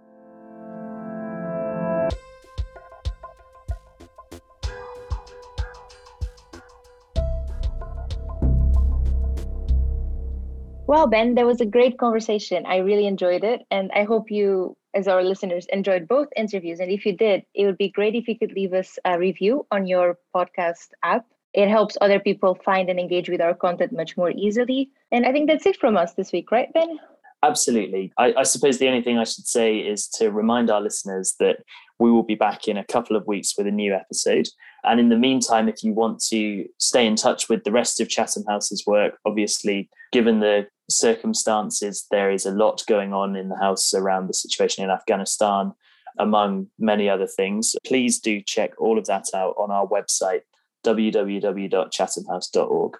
Well, 10.93 11.07
Ben, 11.07 11.37
that 11.37 11.47
was 11.47 11.63
a 11.63 11.65
great 11.65 11.97
conversation. 11.97 12.67
I 12.67 12.77
really 12.77 13.07
enjoyed 13.07 13.45
it. 13.45 13.63
And 13.71 13.91
I 13.95 14.05
hope 14.05 14.31
you, 14.31 14.77
as 14.93 15.09
our 15.09 15.25
listeners, 15.25 15.65
enjoyed 15.73 16.07
both 16.07 16.29
interviews. 16.37 16.81
And 16.81 16.91
if 16.91 17.07
you 17.07 17.17
did, 17.17 17.45
it 17.55 17.65
would 17.65 17.79
be 17.79 17.89
great 17.89 18.15
if 18.15 18.29
you 18.29 18.39
could 18.39 18.53
leave 18.53 18.75
us 18.75 18.99
a 19.07 19.19
review 19.19 19.67
on 19.71 19.87
your 19.87 20.19
podcast 20.37 20.89
app. 21.03 21.25
It 21.55 21.71
helps 21.71 21.97
other 22.03 22.21
people 22.21 22.59
find 22.63 22.91
and 22.91 23.01
engage 23.01 23.31
with 23.31 23.41
our 23.41 23.55
content 23.55 23.95
much 23.95 24.19
more 24.19 24.33
easily. 24.33 24.91
And 25.11 25.25
I 25.25 25.33
think 25.33 25.49
that's 25.49 25.65
it 25.65 25.79
from 25.79 25.97
us 25.97 26.13
this 26.13 26.31
week, 26.31 26.53
right, 26.53 26.71
Ben? 26.75 26.99
Absolutely. 27.43 28.13
I, 28.19 28.35
I, 28.35 28.43
suppose 28.43 28.77
the 28.77 28.89
only 28.89 29.03
thing 29.03 29.17
I 29.17 29.25
should 29.25 29.47
say 29.47 29.79
is 29.79 30.07
to 30.19 30.31
remind 30.31 30.71
our 30.71 30.83
listeners 30.83 31.37
that 31.41 31.57
we 31.99 32.11
will 32.11 32.23
be 32.23 32.35
back 32.35 32.69
in 32.69 32.77
a 32.77 32.85
couple 32.85 33.17
of 33.17 33.27
weeks 33.27 33.57
with 33.57 33.67
a 33.67 33.71
new 33.71 33.95
episode. 33.95 34.47
And 34.85 35.01
in 35.01 35.09
the 35.09 35.19
meantime, 35.19 35.71
if 35.71 35.83
you 35.83 35.95
want 35.95 36.23
to 36.29 36.67
stay 36.79 37.07
in 37.07 37.17
touch 37.17 37.49
with 37.49 37.65
the 37.65 37.73
rest 37.73 37.99
of 38.01 38.11
Chatham 38.11 38.45
House's 38.47 38.85
work, 38.87 39.15
obviously, 39.25 39.89
given 40.13 40.41
the 40.41 40.67
circumstances, 40.93 42.07
there 42.11 42.31
is 42.31 42.47
a 42.47 42.53
lot 42.53 42.85
going 42.87 43.13
on 43.13 43.35
in 43.37 43.49
the 43.49 43.57
House 43.57 43.93
around 43.95 44.29
the 44.29 44.35
situation 44.35 44.85
in 44.85 44.91
Afghanistan 44.91 45.73
among 46.19 46.67
many 46.79 47.09
other 47.09 47.27
things. 47.27 47.75
Please 47.87 48.21
do 48.21 48.43
check 48.43 48.73
all 48.79 48.99
of 48.99 49.07
that 49.07 49.29
out 49.35 49.55
on 49.59 49.71
our 49.71 49.87
website, 49.87 50.43
www.chathamhouse.org. 50.85 52.97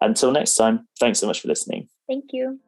Until 0.00 0.32
next 0.32 0.54
time, 0.54 0.88
thanks 0.98 1.18
so 1.18 1.26
much 1.26 1.40
for 1.40 1.48
listening. 1.48 1.88
Thank 2.06 2.32
you. 2.32 2.60